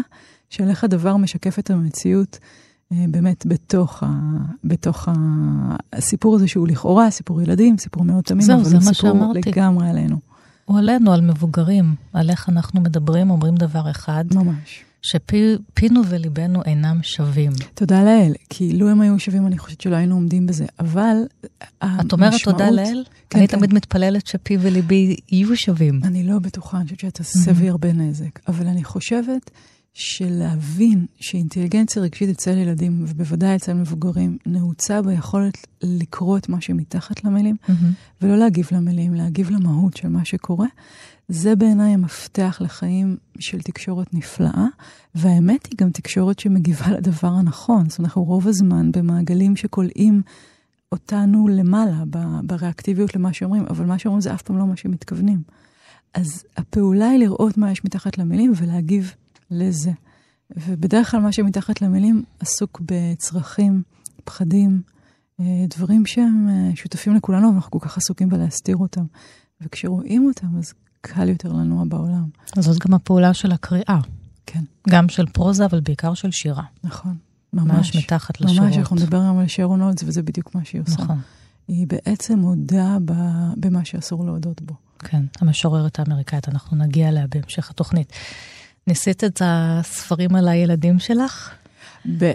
של 0.49 0.69
איך 0.69 0.83
הדבר 0.83 1.17
משקף 1.17 1.59
את 1.59 1.71
המציאות. 1.71 2.39
אה, 2.91 3.05
באמת 3.09 3.45
בתוך, 3.45 4.03
ה, 4.03 4.09
בתוך 4.63 5.07
ה, 5.07 5.13
הסיפור 5.93 6.35
הזה 6.35 6.47
שהוא 6.47 6.67
לכאורה 6.67 7.11
סיפור 7.11 7.41
ילדים, 7.41 7.77
סיפור 7.77 8.03
מאוד 8.03 8.23
תמים, 8.23 8.51
אבל 8.51 8.73
הוא 8.73 8.93
סיפור 8.93 9.33
לגמרי 9.45 9.89
עלינו. 9.89 10.30
הוא 10.65 10.79
עלינו, 10.79 11.13
על 11.13 11.21
מבוגרים, 11.21 11.95
על 12.13 12.29
איך 12.29 12.49
אנחנו 12.49 12.81
מדברים, 12.81 13.29
אומרים 13.29 13.55
דבר 13.55 13.91
אחד. 13.91 14.25
ממש. 14.33 14.83
שפינו 15.01 16.01
וליבנו 16.09 16.63
אינם 16.63 16.99
שווים. 17.03 17.51
תודה 17.73 18.03
לאל, 18.03 18.33
כי 18.49 18.73
לו 18.73 18.89
הם 18.89 19.01
היו 19.01 19.19
שווים, 19.19 19.47
אני 19.47 19.57
חושבת 19.57 19.81
שלא 19.81 19.95
היינו 19.95 20.15
עומדים 20.15 20.47
בזה, 20.47 20.65
אבל 20.79 21.15
המשמעות... 21.81 22.07
את 22.07 22.11
אומרת 22.13 22.33
תודה 22.43 22.69
לאל? 22.69 23.03
כן, 23.29 23.39
אני 23.39 23.47
כן. 23.47 23.57
תמיד 23.57 23.73
מתפללת 23.73 24.27
שפי 24.27 24.57
וליבי 24.61 25.15
יהיו 25.31 25.57
שווים. 25.57 25.99
אני 26.03 26.23
לא 26.23 26.39
בטוחה, 26.39 26.77
אני 26.77 26.85
חושבת 26.85 26.99
שאתה 26.99 27.23
סבי 27.23 27.69
הרבה 27.69 27.93
נזק, 27.93 28.39
אבל 28.47 28.67
אני 28.67 28.83
חושבת 28.83 29.51
של 29.93 30.29
להבין 30.29 31.05
שאינטליגנציה 31.19 32.01
רגשית 32.01 32.29
אצל 32.29 32.57
ילדים, 32.57 33.03
ובוודאי 33.07 33.55
אצל 33.55 33.73
מבוגרים, 33.73 34.37
נעוצה 34.45 35.01
ביכולת 35.01 35.67
לקרוא 35.83 36.37
את 36.37 36.49
מה 36.49 36.61
שמתחת 36.61 37.23
למילים, 37.23 37.55
mm-hmm. 37.63 38.21
ולא 38.21 38.37
להגיב 38.37 38.67
למילים, 38.71 39.13
להגיב 39.13 39.49
למהות 39.49 39.97
של 39.97 40.07
מה 40.07 40.25
שקורה. 40.25 40.67
זה 41.27 41.55
בעיניי 41.55 41.93
המפתח 41.93 42.57
לחיים 42.61 43.17
של 43.39 43.61
תקשורת 43.61 44.13
נפלאה, 44.13 44.65
והאמת 45.15 45.65
היא 45.65 45.77
גם 45.77 45.89
תקשורת 45.91 46.39
שמגיבה 46.39 46.91
לדבר 46.97 47.27
הנכון. 47.27 47.89
זאת 47.89 47.99
אומרת, 47.99 48.09
אנחנו 48.09 48.23
רוב 48.23 48.47
הזמן 48.47 48.91
במעגלים 48.91 49.55
שכולאים 49.55 50.21
אותנו 50.91 51.47
למעלה, 51.47 52.03
בריאקטיביות 52.43 53.15
למה 53.15 53.33
שאומרים, 53.33 53.65
אבל 53.69 53.85
מה 53.85 53.99
שאומרים 53.99 54.21
זה 54.21 54.33
אף 54.33 54.41
פעם 54.41 54.57
לא 54.57 54.65
מה 54.67 54.77
שמתכוונים. 54.77 55.41
אז 56.13 56.43
הפעולה 56.57 57.09
היא 57.09 57.19
לראות 57.19 57.57
מה 57.57 57.71
יש 57.71 57.85
מתחת 57.85 58.17
למילים 58.17 58.53
ולהגיב 58.55 59.13
לזה. 59.51 59.91
ובדרך 60.57 61.11
כלל 61.11 61.19
מה 61.19 61.31
שמתחת 61.31 61.81
למילים 61.81 62.23
עסוק 62.39 62.81
בצרכים, 62.85 63.83
פחדים, 64.23 64.81
אה, 65.39 65.45
דברים 65.69 66.05
שהם 66.05 66.49
אה, 66.49 66.75
שותפים 66.75 67.15
לכולנו, 67.15 67.51
ואנחנו 67.51 67.71
כל 67.71 67.79
כך 67.81 67.97
עסוקים 67.97 68.29
בלהסתיר 68.29 68.77
אותם. 68.77 69.05
וכשרואים 69.61 70.25
אותם, 70.25 70.57
אז 70.57 70.73
קל 71.01 71.29
יותר 71.29 71.53
לנוע 71.53 71.83
בעולם. 71.87 72.25
אז 72.57 72.65
זאת 72.65 72.79
גם 72.87 72.93
הפעולה 72.93 73.33
של 73.33 73.51
הקריאה. 73.51 73.99
כן. 74.45 74.63
גם 74.89 75.09
של 75.09 75.25
פרוזה, 75.25 75.65
אבל 75.65 75.79
בעיקר 75.79 76.13
של 76.13 76.31
שירה. 76.31 76.63
נכון, 76.83 77.15
ממש. 77.53 77.75
ממש. 77.75 77.95
מתחת 77.95 78.41
לשורות. 78.41 78.61
ממש, 78.63 78.77
אנחנו 78.77 78.95
נדבר 78.95 79.21
היום 79.21 79.39
על 79.39 79.47
שרון 79.47 79.81
הולץ, 79.81 80.03
וזה 80.03 80.23
בדיוק 80.23 80.55
מה 80.55 80.65
שהיא 80.65 80.81
עושה. 80.81 81.03
נכון. 81.03 81.19
היא 81.67 81.87
בעצם 81.87 82.39
מודה 82.39 82.97
במה 83.57 83.85
שאסור 83.85 84.25
להודות 84.25 84.61
בו. 84.61 84.73
כן, 84.99 85.23
המשוררת 85.39 85.99
האמריקאית, 85.99 86.49
אנחנו 86.49 86.77
נגיע 86.77 87.09
אליה 87.09 87.25
בהמשך 87.27 87.69
התוכנית. 87.69 88.13
ניסית 88.87 89.23
את 89.23 89.41
הספרים 89.45 90.35
על 90.35 90.47
הילדים 90.47 90.99
שלך? 90.99 91.49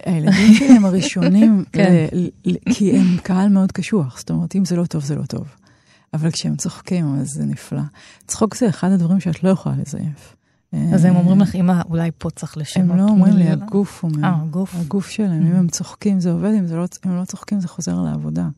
הילדים 0.07 0.55
שלי 0.55 0.69
הם 0.76 0.85
הראשונים, 0.85 1.65
כן. 1.73 2.07
ל- 2.12 2.29
ל- 2.45 2.73
כי 2.75 2.99
הם 2.99 3.17
קהל 3.23 3.49
מאוד 3.49 3.73
קשוח. 3.73 4.19
זאת 4.19 4.31
אומרת, 4.31 4.57
אם 4.57 4.65
זה 4.65 4.76
לא 4.76 4.85
טוב, 4.87 5.05
זה 5.05 5.15
לא 5.15 5.23
טוב. 5.26 5.47
אבל 6.15 6.31
כשהם 6.31 6.57
צוחקים, 6.57 7.15
אז 7.21 7.29
זה 7.29 7.45
נפלא. 7.45 7.81
צחוק 8.26 8.57
זה 8.57 8.69
אחד 8.69 8.91
הדברים 8.91 9.21
שאת 9.21 9.43
לא 9.45 9.49
יכולה 9.50 9.75
לזייף. 9.79 10.37
אז 10.95 11.05
הם 11.05 11.15
אה, 11.15 11.21
אומרים 11.21 11.41
לך, 11.41 11.55
אמא, 11.55 11.83
אולי 11.91 12.11
פה 12.19 12.31
צריך 12.31 12.57
לשנות. 12.59 12.91
הם 12.91 12.97
לא 12.97 13.03
אומרים 13.03 13.35
לי, 13.37 13.45
מילה." 13.45 13.53
הגוף 13.65 14.03
אומר. 14.03 14.29
אה, 14.29 14.35
הגוף. 14.43 14.75
הגוף 14.81 15.09
שלהם, 15.09 15.47
אם 15.47 15.57
הם 15.57 15.69
צוחקים 15.69 16.21
זה 16.21 16.31
עובד, 16.33 16.50
אם 16.59 16.67
זה 16.67 16.76
לא- 16.76 16.87
אם 17.07 17.11
הם 17.11 17.17
לא 17.21 17.25
צוחקים 17.25 17.61
זה 17.61 17.69
חוזר 17.69 18.00
לעבודה. 18.00 18.49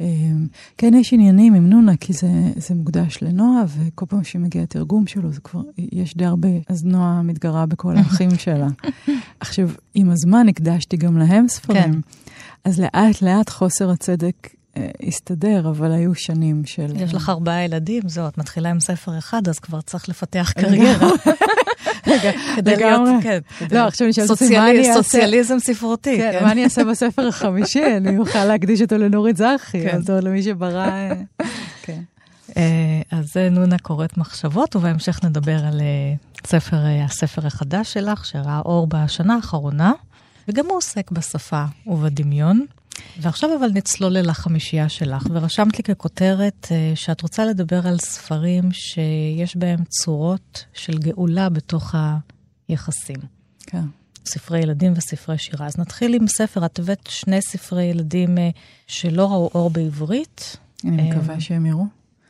אמ, 0.00 0.46
כן, 0.78 0.94
יש 0.94 1.12
עניינים 1.12 1.54
עם 1.54 1.66
נונה, 1.70 1.96
כי 1.96 2.12
זה, 2.12 2.28
זה 2.56 2.74
מוקדש 2.74 3.18
לנועה, 3.22 3.64
וכל 3.68 4.06
פעם 4.06 4.24
שמגיע 4.24 4.64
תרגום 4.66 5.06
שלו, 5.06 5.32
זה 5.32 5.40
כבר, 5.40 5.60
יש 5.78 6.16
די 6.16 6.24
הרבה, 6.24 6.48
אז 6.68 6.84
נועה 6.84 7.22
מתגרה 7.22 7.66
בכל 7.66 7.96
האחים 7.98 8.38
שלה. 8.38 8.68
עכשיו, 9.40 9.70
עם 9.94 10.10
הזמן 10.10 10.48
הקדשתי 10.48 10.96
גם 10.96 11.18
להם 11.18 11.48
ספרים, 11.48 11.92
כן. 11.92 12.00
אז 12.64 12.80
לאט 12.80 13.22
לאט 13.22 13.50
חוסר 13.50 13.90
הצדק 13.90 14.48
אה, 14.76 14.88
הסתדר, 15.06 15.68
אבל 15.68 15.92
היו 15.92 16.14
שנים 16.14 16.64
של... 16.64 16.92
יש 16.96 17.14
לך 17.14 17.28
ארבעה 17.28 17.64
ילדים, 17.64 18.02
זהו, 18.06 18.28
את 18.28 18.38
מתחילה 18.38 18.70
עם 18.70 18.80
ספר 18.80 19.18
אחד, 19.18 19.48
אז 19.48 19.58
כבר 19.58 19.80
צריך 19.80 20.08
לפתח 20.08 20.52
קריירה. 20.56 21.08
רגע, 22.06 22.30
כדי. 22.56 22.76
להיות, 22.76 23.08
כן. 23.22 23.38
לא, 23.70 23.78
עכשיו 23.86 24.08
נשאלת 24.08 24.30
אותי, 24.30 24.44
סוציאלי- 24.44 24.58
מה 24.58 24.70
אני 24.70 24.88
אעשה? 24.88 25.02
סוציאליזם 25.02 25.58
ספרותי, 25.58 26.16
כן, 26.16 26.30
כן. 26.38 26.44
מה 26.44 26.52
אני 26.52 26.64
אעשה 26.64 26.84
בספר 26.84 27.28
החמישי? 27.28 27.82
אני 27.96 28.18
אוכל 28.18 28.44
להקדיש 28.44 28.82
אותו 28.82 28.98
לנורית 28.98 29.36
זרחי, 29.36 29.82
כן. 29.82 30.00
זאת 30.00 30.10
אומרת, 30.10 30.24
למי 30.24 30.42
שברא... 30.42 30.86
אה, 30.88 31.12
כן. 31.82 32.00
אה, 32.56 32.62
אז 33.10 33.32
זה 33.32 33.48
נונה 33.50 33.78
קוראת 33.78 34.16
מחשבות, 34.18 34.76
ובהמשך 34.76 35.20
נדבר 35.24 35.64
על 35.64 35.80
אה, 35.80 35.86
ספר, 36.46 36.76
הספר 37.04 37.46
החדש 37.46 37.92
שלך, 37.92 38.26
שראה 38.26 38.60
אור 38.64 38.86
בשנה 38.86 39.34
האחרונה, 39.36 39.92
וגם 40.48 40.66
הוא 40.66 40.76
עוסק 40.76 41.10
בשפה 41.10 41.64
ובדמיון. 41.86 42.64
ועכשיו 43.20 43.50
אבל 43.58 43.68
נצלול 43.74 44.16
אל 44.16 44.28
החמישייה 44.28 44.88
שלך, 44.88 45.26
ורשמת 45.32 45.78
לי 45.78 45.84
ככותרת 45.84 46.68
אה, 46.70 46.92
שאת 46.94 47.22
רוצה 47.22 47.44
לדבר 47.44 47.86
על 47.86 47.98
ספרים 47.98 48.72
שיש 48.72 49.56
בהם 49.56 49.84
צורות 49.84 50.64
של 50.74 50.98
גאולה 50.98 51.48
בתוך 51.48 51.94
היחסים. 52.68 53.20
כן. 53.66 53.84
ספרי 54.26 54.58
ילדים 54.58 54.92
וספרי 54.96 55.38
שירה. 55.38 55.66
אז 55.66 55.78
נתחיל 55.78 56.14
עם 56.14 56.26
ספר, 56.26 56.66
את 56.66 56.78
הבאת 56.78 57.08
שני 57.08 57.42
ספרי 57.42 57.84
ילדים 57.84 58.38
אה, 58.38 58.50
שלא 58.86 59.30
ראו 59.32 59.50
אור 59.54 59.70
בעברית. 59.70 60.56
אני 60.84 61.10
אה, 61.10 61.16
מקווה 61.16 61.40
שהם 61.40 61.66
יראו. 61.66 61.86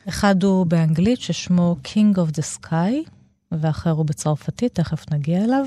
אחד 0.09 0.43
הוא 0.43 0.65
באנגלית 0.65 1.21
ששמו 1.21 1.75
King 1.83 2.17
of 2.17 2.37
the 2.37 2.63
Sky, 2.63 3.09
ואחר 3.51 3.91
הוא 3.91 4.05
בצרפתית, 4.05 4.75
תכף 4.75 5.11
נגיע 5.11 5.43
אליו. 5.43 5.65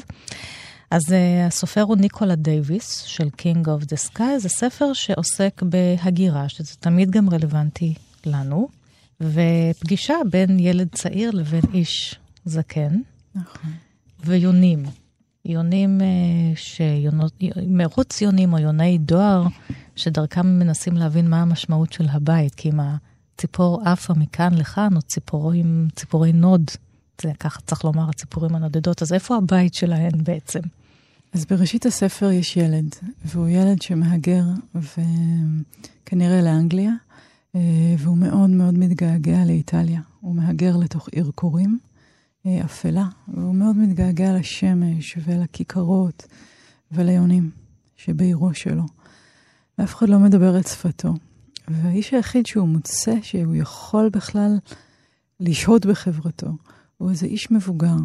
אז 0.90 1.02
uh, 1.08 1.46
הסופר 1.46 1.82
הוא 1.82 1.96
ניקולה 1.96 2.34
דייוויס 2.34 3.00
של 3.02 3.28
King 3.38 3.66
of 3.66 3.84
the 3.84 4.10
Sky, 4.10 4.38
זה 4.38 4.48
ספר 4.48 4.92
שעוסק 4.92 5.62
בהגירה, 5.62 6.48
שזה 6.48 6.74
תמיד 6.80 7.10
גם 7.10 7.30
רלוונטי 7.30 7.94
לנו, 8.26 8.68
ופגישה 9.20 10.14
בין 10.30 10.58
ילד 10.58 10.88
צעיר 10.94 11.30
לבין 11.30 11.62
איש 11.74 12.14
זקן, 12.44 13.00
נכון. 13.34 13.70
ויונים. 14.24 14.84
יונים, 15.44 16.00
uh, 16.00 16.58
שיונות, 16.58 17.32
מרוץ 17.66 18.20
יונים 18.20 18.52
או 18.52 18.58
יוני 18.58 18.98
דואר, 18.98 19.46
שדרכם 19.96 20.46
מנסים 20.46 20.96
להבין 20.96 21.30
מה 21.30 21.42
המשמעות 21.42 21.92
של 21.92 22.06
הבית, 22.08 22.54
כי 22.54 22.70
אם 22.70 22.80
הציפור 22.80 23.82
עפה 23.84 24.14
מכאן 24.14 24.54
לכאן, 24.54 24.96
או 24.96 25.02
ציפורים, 25.02 25.88
ציפורי 25.94 26.32
נוד, 26.32 26.70
זה 27.22 27.32
ככה 27.40 27.60
צריך 27.60 27.84
לומר, 27.84 28.08
הציפורים 28.08 28.54
הנודדות, 28.54 29.02
אז 29.02 29.12
איפה 29.12 29.36
הבית 29.36 29.74
שלהן 29.74 30.24
בעצם? 30.24 30.60
אז 31.32 31.46
בראשית 31.46 31.86
הספר 31.86 32.30
יש 32.30 32.56
ילד, 32.56 32.94
והוא 33.24 33.48
ילד 33.48 33.82
שמהגר, 33.82 34.44
וכנראה 34.74 36.42
לאנגליה, 36.42 36.92
אה, 37.54 37.60
והוא 37.98 38.16
מאוד 38.16 38.50
מאוד 38.50 38.78
מתגעגע 38.78 39.44
לאיטליה. 39.44 40.00
הוא 40.20 40.34
מהגר 40.34 40.76
לתוך 40.76 41.08
עיר 41.08 41.30
קורים, 41.34 41.78
אה, 42.46 42.64
אפלה, 42.64 43.08
והוא 43.28 43.54
מאוד 43.54 43.76
מתגעגע 43.76 44.32
לשמש 44.32 45.18
ולכיכרות 45.24 46.26
וליונים 46.92 47.50
שבעירו 47.96 48.54
שלו. 48.54 48.84
ואף 49.78 49.94
אחד 49.94 50.08
לא 50.08 50.18
מדבר 50.18 50.58
את 50.58 50.66
שפתו. 50.66 51.14
והאיש 51.68 52.14
היחיד 52.14 52.46
שהוא 52.46 52.68
מוצא 52.68 53.14
שהוא 53.22 53.54
יכול 53.54 54.08
בכלל 54.08 54.58
לשהות 55.40 55.86
בחברתו, 55.86 56.50
הוא 56.98 57.10
איזה 57.10 57.26
איש 57.26 57.50
מבוגר 57.50 57.96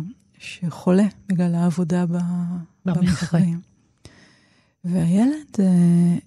שחולה 0.46 1.08
בגלל 1.28 1.56
העבודה 1.56 2.06
ב... 2.06 2.12
במכרה. 2.86 3.04
במכרים. 3.04 3.60
והילד, 4.84 5.56
אה, 5.60 6.18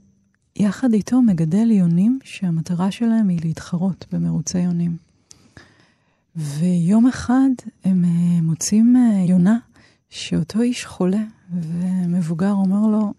יחד 0.57 0.93
איתו, 0.93 1.23
מגדל 1.23 1.71
יונים 1.71 2.19
שהמטרה 2.25 2.91
שלהם 2.91 3.29
היא 3.29 3.39
להתחרות 3.45 4.07
במרוצי 4.13 4.59
יונים. 4.59 4.97
ויום 6.37 7.07
אחד 7.07 7.49
הם 7.85 8.05
אה, 8.05 8.43
מוצאים 8.43 8.97
אה, 8.97 9.25
יונה 9.29 9.59
שאותו 10.11 10.61
איש 10.61 10.87
חולה, 10.87 11.25
ומבוגר 11.53 12.53
אומר 12.53 12.87
לו, 12.87 13.13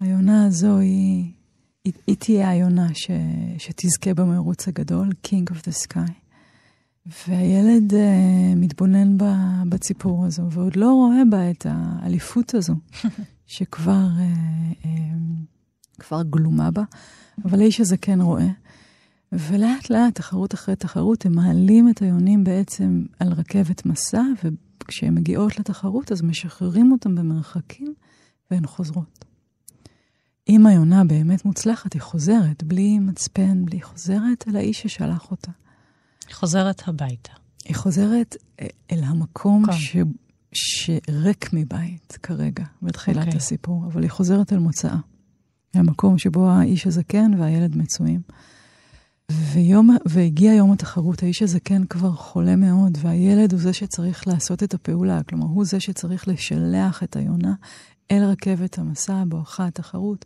היונה 0.00 0.44
הזו 0.46 0.78
היא, 0.78 1.32
היא, 1.84 1.92
היא 2.06 2.16
תהיה 2.16 2.50
היונה 2.50 2.88
ש, 2.94 3.10
שתזכה 3.58 4.14
במרוץ 4.14 4.68
הגדול, 4.68 5.08
King 5.26 5.52
of 5.52 5.56
the 5.56 5.86
Sky. 5.86 6.27
והילד 7.08 7.92
uh, 7.92 7.96
מתבונן 8.56 9.18
ב, 9.18 9.24
בציפור 9.68 10.26
הזו, 10.26 10.42
ועוד 10.50 10.76
לא 10.76 10.92
רואה 10.92 11.22
בה 11.30 11.50
את 11.50 11.66
האליפות 11.68 12.54
הזו, 12.54 12.74
שכבר 13.46 14.06
uh, 14.16 14.84
um, 14.84 14.88
כבר 15.98 16.22
גלומה 16.22 16.70
בה, 16.70 16.82
אבל 17.44 17.60
האיש 17.60 17.80
הזה 17.80 17.96
כן 17.96 18.20
רואה. 18.20 18.48
ולאט 19.32 19.90
לאט, 19.90 20.14
תחרות 20.14 20.54
אחרי 20.54 20.76
תחרות, 20.76 21.26
הם 21.26 21.34
מעלים 21.34 21.88
את 21.88 22.02
היונים 22.02 22.44
בעצם 22.44 23.04
על 23.20 23.32
רכבת 23.32 23.86
מסע, 23.86 24.22
וכשהן 24.44 25.14
מגיעות 25.14 25.58
לתחרות, 25.58 26.12
אז 26.12 26.22
משחררים 26.22 26.92
אותם 26.92 27.14
במרחקים, 27.14 27.94
והן 28.50 28.66
חוזרות. 28.66 29.24
אם 30.48 30.66
היונה 30.66 31.04
באמת 31.04 31.44
מוצלחת, 31.44 31.92
היא 31.92 32.02
חוזרת, 32.02 32.64
בלי 32.64 32.98
מצפן, 32.98 33.64
בלי 33.64 33.82
חוזרת 33.82 34.44
אל 34.48 34.56
האיש 34.56 34.82
ששלח 34.82 35.30
אותה. 35.30 35.50
היא 36.28 36.34
חוזרת 36.34 36.88
הביתה. 36.88 37.32
היא 37.64 37.76
חוזרת 37.76 38.36
אה, 38.60 38.66
אל 38.92 39.04
המקום 39.04 39.66
כן. 39.66 39.72
ש... 39.72 39.96
שריק 40.52 41.52
מבית 41.52 42.18
כרגע, 42.22 42.64
בתחילת 42.82 43.18
אוקיי. 43.18 43.36
הסיפור, 43.36 43.86
אבל 43.86 44.02
היא 44.02 44.10
חוזרת 44.10 44.52
אל 44.52 44.58
מוצאה. 44.58 44.96
המקום 45.74 46.18
שבו 46.18 46.50
האיש 46.50 46.86
הזקן 46.86 47.30
והילד 47.38 47.76
מצויים. 47.76 48.20
ויום, 49.30 49.96
והגיע 50.06 50.52
יום 50.52 50.72
התחרות, 50.72 51.22
האיש 51.22 51.42
הזקן 51.42 51.84
כבר 51.84 52.12
חולה 52.12 52.56
מאוד, 52.56 52.98
והילד 53.00 53.52
הוא 53.52 53.60
זה 53.60 53.72
שצריך 53.72 54.28
לעשות 54.28 54.62
את 54.62 54.74
הפעולה, 54.74 55.22
כלומר, 55.22 55.46
הוא 55.46 55.64
זה 55.64 55.80
שצריך 55.80 56.28
לשלח 56.28 57.02
את 57.02 57.16
היונה 57.16 57.54
אל 58.10 58.24
רכבת 58.24 58.78
המסע 58.78 59.24
בואכה 59.28 59.66
התחרות, 59.66 60.24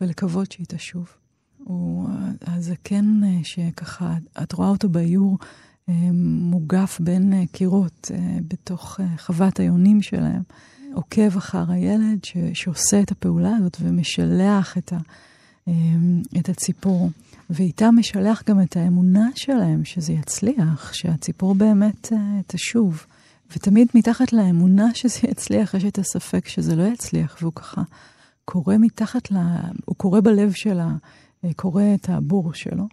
ולקוות 0.00 0.52
שהיא 0.52 0.66
תשוב. 0.68 1.21
הוא 1.64 2.08
הזקן 2.46 3.20
אה, 3.24 3.38
שככה, 3.44 4.14
את 4.42 4.52
רואה 4.52 4.68
אותו 4.68 4.88
באיור 4.88 5.38
אה, 5.88 5.94
מוגף 6.40 7.00
בין 7.00 7.32
אה, 7.32 7.42
קירות 7.52 8.10
בתוך 8.48 9.00
חוות 9.18 9.60
היונים 9.60 10.02
שלהם, 10.02 10.42
עוקב 10.94 11.36
אחר 11.36 11.72
הילד 11.72 12.24
ש, 12.24 12.36
שעושה 12.54 13.00
את 13.00 13.10
הפעולה 13.10 13.56
הזאת 13.56 13.76
ומשלח 13.80 14.78
את, 14.78 14.92
ה, 14.92 14.98
את 16.38 16.48
הציפור. 16.48 17.10
ואיתה 17.50 17.90
משלח 17.90 18.42
גם 18.48 18.60
את 18.60 18.76
האמונה 18.76 19.28
שלהם 19.34 19.84
שזה 19.84 20.12
יצליח, 20.12 20.92
שהציפור 20.92 21.54
באמת 21.54 22.12
תשוב. 22.46 23.06
ותמיד 23.56 23.88
מתחת 23.94 24.32
לאמונה 24.32 24.94
שזה 24.94 25.18
יצליח, 25.22 25.74
יש 25.74 25.84
את 25.84 25.98
הספק 25.98 26.48
שזה 26.48 26.76
לא 26.76 26.82
יצליח, 26.82 27.36
והוא 27.40 27.52
ככה 27.52 27.82
קורא 28.44 28.74
מתחת 28.78 29.30
ל... 29.30 29.36
הוא 29.84 29.96
קורא 29.96 30.20
בלב 30.20 30.52
אה, 30.66 30.96
קורא 31.56 31.84
את 31.94 32.08
הבור 32.08 32.54
שלו. 32.54 32.88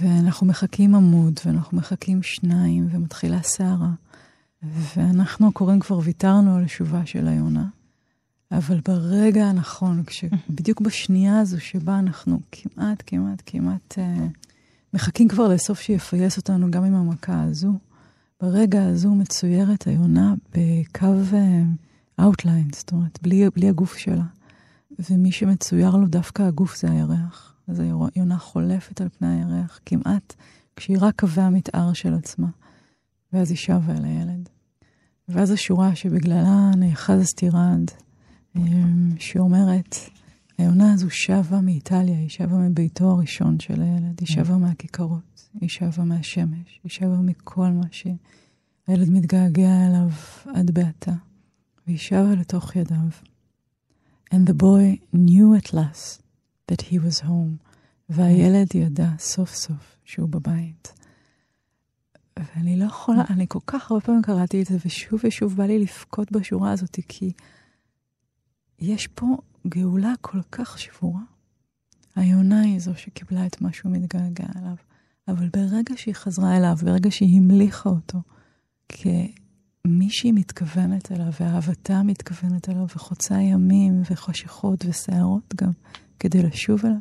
ואנחנו 0.00 0.46
מחכים 0.46 0.94
עמוד, 0.94 1.40
ואנחנו 1.46 1.78
מחכים 1.78 2.22
שניים, 2.22 2.88
ומתחילה 2.90 3.42
סערה. 3.42 3.90
ואנחנו 4.96 5.48
הקוראים 5.48 5.80
כבר 5.80 5.98
ויתרנו 6.02 6.56
על 6.56 6.66
שובה 6.66 7.06
של 7.06 7.28
היונה. 7.28 7.64
אבל 8.52 8.80
ברגע 8.84 9.46
הנכון. 9.46 10.02
בדיוק 10.54 10.80
בשנייה 10.80 11.40
הזו 11.40 11.60
שבה 11.60 11.98
אנחנו 11.98 12.40
כמעט, 12.52 13.02
כמעט, 13.06 13.42
כמעט 13.46 13.98
אה, 13.98 14.26
מחכים 14.94 15.28
כבר 15.28 15.48
לסוף 15.48 15.80
שיפייס 15.80 16.36
אותנו 16.36 16.70
גם 16.70 16.84
עם 16.84 16.94
המכה 16.94 17.42
הזו, 17.42 17.72
ברגע 18.40 18.84
הזו 18.84 19.14
מצוירת 19.14 19.86
היונה 19.86 20.34
בקו, 20.52 21.06
אה, 21.32 21.62
outline, 22.20 22.76
זאת 22.76 22.92
אומרת, 22.92 23.18
בלי, 23.22 23.50
בלי 23.56 23.68
הגוף 23.68 23.96
שלה. 23.96 24.24
ומי 24.98 25.32
שמצויר 25.32 25.96
לו 25.96 26.06
דווקא 26.06 26.42
הגוף 26.42 26.76
זה 26.76 26.90
הירח. 26.90 27.54
אז 27.68 27.82
היונה 28.14 28.38
חולפת 28.38 29.00
על 29.00 29.08
פני 29.08 29.40
הירח 29.40 29.80
כמעט 29.86 30.34
כשהיא 30.76 30.98
רק 31.00 31.20
קווי 31.20 31.42
המתאר 31.42 31.92
של 31.92 32.14
עצמה. 32.14 32.48
ואז 33.32 33.50
היא 33.50 33.58
שבה 33.58 33.96
אל 33.96 34.04
הילד. 34.04 34.48
ואז 35.28 35.50
השורה 35.50 35.94
שבגללה 35.94 36.70
נאחז 36.76 37.20
הסטירד, 37.20 37.90
אמ, 38.56 39.10
שאומרת, 39.18 39.96
היונה 40.58 40.92
הזו 40.92 41.10
שבה 41.10 41.60
מאיטליה, 41.60 42.18
היא 42.18 42.28
שבה 42.28 42.56
מביתו 42.56 43.10
הראשון 43.10 43.60
של 43.60 43.82
הילד, 43.82 44.20
היא 44.20 44.28
שבה 44.28 44.56
מהכיכרות, 44.56 45.48
היא 45.60 45.68
שבה 45.68 46.04
מהשמש, 46.04 46.80
היא 46.84 46.90
שבה 46.90 47.16
מכל 47.16 47.70
מה 47.70 47.86
שהילד 47.90 49.10
מתגעגע 49.10 49.86
אליו 49.86 50.10
עד 50.54 50.70
בעתה, 50.70 51.12
והיא 51.86 51.98
שבה 51.98 52.34
לתוך 52.34 52.76
ידיו. 52.76 53.33
And 54.34 54.48
the 54.48 54.54
boy 54.54 54.98
knew 55.12 55.54
at 55.54 55.72
last 55.72 56.22
that 56.68 56.82
he 56.82 56.98
was 56.98 57.20
home, 57.20 57.58
והילד 58.08 58.74
ידע 58.74 59.08
סוף 59.18 59.54
סוף 59.54 59.96
שהוא 60.04 60.28
בבית. 60.28 60.92
ואני 62.38 62.76
לא 62.76 62.84
יכולה, 62.84 63.24
אני 63.30 63.46
כל 63.48 63.58
כך 63.66 63.90
הרבה 63.90 64.04
פעמים 64.04 64.22
קראתי 64.22 64.62
את 64.62 64.66
זה, 64.66 64.76
ושוב 64.86 65.20
ושוב 65.24 65.56
בא 65.56 65.64
לי 65.64 65.78
לבכות 65.78 66.32
בשורה 66.32 66.72
הזאת, 66.72 66.98
כי 67.08 67.32
יש 68.78 69.06
פה 69.06 69.26
גאולה 69.68 70.12
כל 70.20 70.40
כך 70.52 70.78
שבורה. 70.78 71.22
היונה 72.16 72.60
היא 72.60 72.80
זו 72.80 72.94
שקיבלה 72.96 73.46
את 73.46 73.60
מה 73.60 73.72
שהוא 73.72 73.92
מתגעגע 73.92 74.46
אליו, 74.56 74.76
אבל 75.28 75.48
ברגע 75.48 75.94
שהיא 75.96 76.14
חזרה 76.14 76.56
אליו, 76.56 76.76
ברגע 76.84 77.10
שהיא 77.10 77.36
המליכה 77.36 77.88
אותו, 77.88 78.18
כמי 78.88 79.34
שהיא 80.14 80.32
מתכוונת 80.34 81.12
אליו, 81.12 81.30
ואהבתה 81.40 82.02
מתכוונת 82.02 82.68
אליו, 82.68 82.86
וחוצה 82.96 83.34
ימים 83.34 84.02
וחשכות 84.10 84.84
וסערות 84.88 85.54
גם, 85.56 85.70
כדי 86.20 86.42
לשוב 86.42 86.86
אליו, 86.86 86.98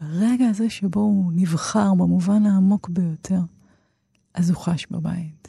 ברגע 0.00 0.46
הזה 0.48 0.70
שבו 0.70 1.00
הוא 1.00 1.32
נבחר 1.34 1.94
במובן 1.94 2.46
העמוק 2.46 2.88
ביותר, 2.88 3.40
אז 4.34 4.50
הוא 4.50 4.58
חש 4.58 4.86
בבית. 4.90 5.48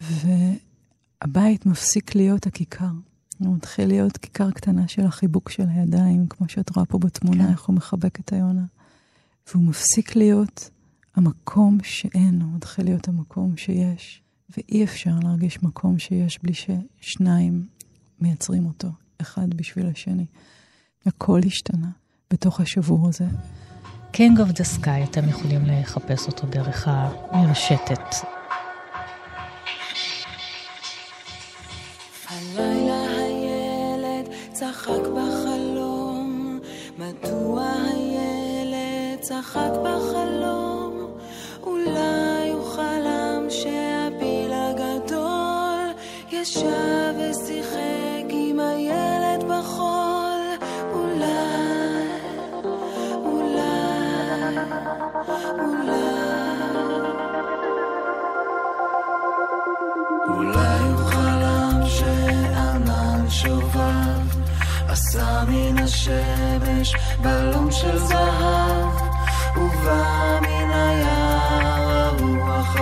והבית 0.00 1.66
מפסיק 1.66 2.14
להיות 2.14 2.46
הכיכר. 2.46 2.92
הוא 3.38 3.56
מתחיל 3.56 3.88
להיות 3.88 4.16
כיכר 4.16 4.50
קטנה 4.50 4.88
של 4.88 5.06
החיבוק 5.06 5.50
של 5.50 5.64
הידיים, 5.68 6.26
כמו 6.26 6.48
שאת 6.48 6.76
רואה 6.76 6.86
פה 6.86 6.98
בתמונה, 6.98 7.44
כן. 7.44 7.50
איך 7.50 7.64
הוא 7.64 7.76
מחבק 7.76 8.20
את 8.20 8.32
היונה. 8.32 8.64
והוא 9.48 9.64
מפסיק 9.64 10.16
להיות 10.16 10.70
המקום 11.14 11.78
שאין, 11.82 12.42
הוא 12.42 12.52
מתחיל 12.52 12.84
להיות 12.84 13.08
המקום 13.08 13.56
שיש. 13.56 14.22
ואי 14.56 14.84
אפשר 14.84 15.10
להרגיש 15.22 15.62
מקום 15.62 15.98
שיש 15.98 16.38
בלי 16.42 16.52
ששניים 16.54 17.66
מייצרים 18.20 18.66
אותו, 18.66 18.88
אחד 19.20 19.54
בשביל 19.54 19.86
השני. 19.86 20.26
הכל 21.06 21.40
השתנה 21.46 21.90
בתוך 22.30 22.60
השבור 22.60 23.08
הזה. 23.08 23.26
King 24.12 24.38
of 24.38 24.52
the 24.52 24.78
Sky, 24.80 25.10
אתם 25.10 25.28
יכולים 25.28 25.60
לחפש 25.66 26.26
אותו 26.26 26.46
דרך 26.46 26.88
המרשתת. 26.88 28.14
הלילה 32.28 33.02
הילד 33.10 34.28
צחק 34.52 35.00
בחלום, 35.16 36.60
מדוע 36.98 37.72
הילד 37.72 39.20
צחק 39.20 39.70
בחלום? 39.84 40.69
ישב 46.42 47.14
ושיחק 47.18 48.26
עם 48.28 48.60
הילד 48.60 49.44
בחול, 49.48 50.40
אולי 50.92 52.06
אולי 60.28 60.78
הוא 60.78 61.06
חלם 61.06 61.80
שענן 61.86 63.30
שובב 63.30 64.40
עשה 64.88 65.44
מן 65.48 65.78
השמש 65.78 66.94
בלום 67.22 67.70
של 67.70 67.98
זהב 67.98 68.88
ובא 69.56 70.38
מן 70.42 70.70
היער 70.70 71.90
הרוח 71.90 72.76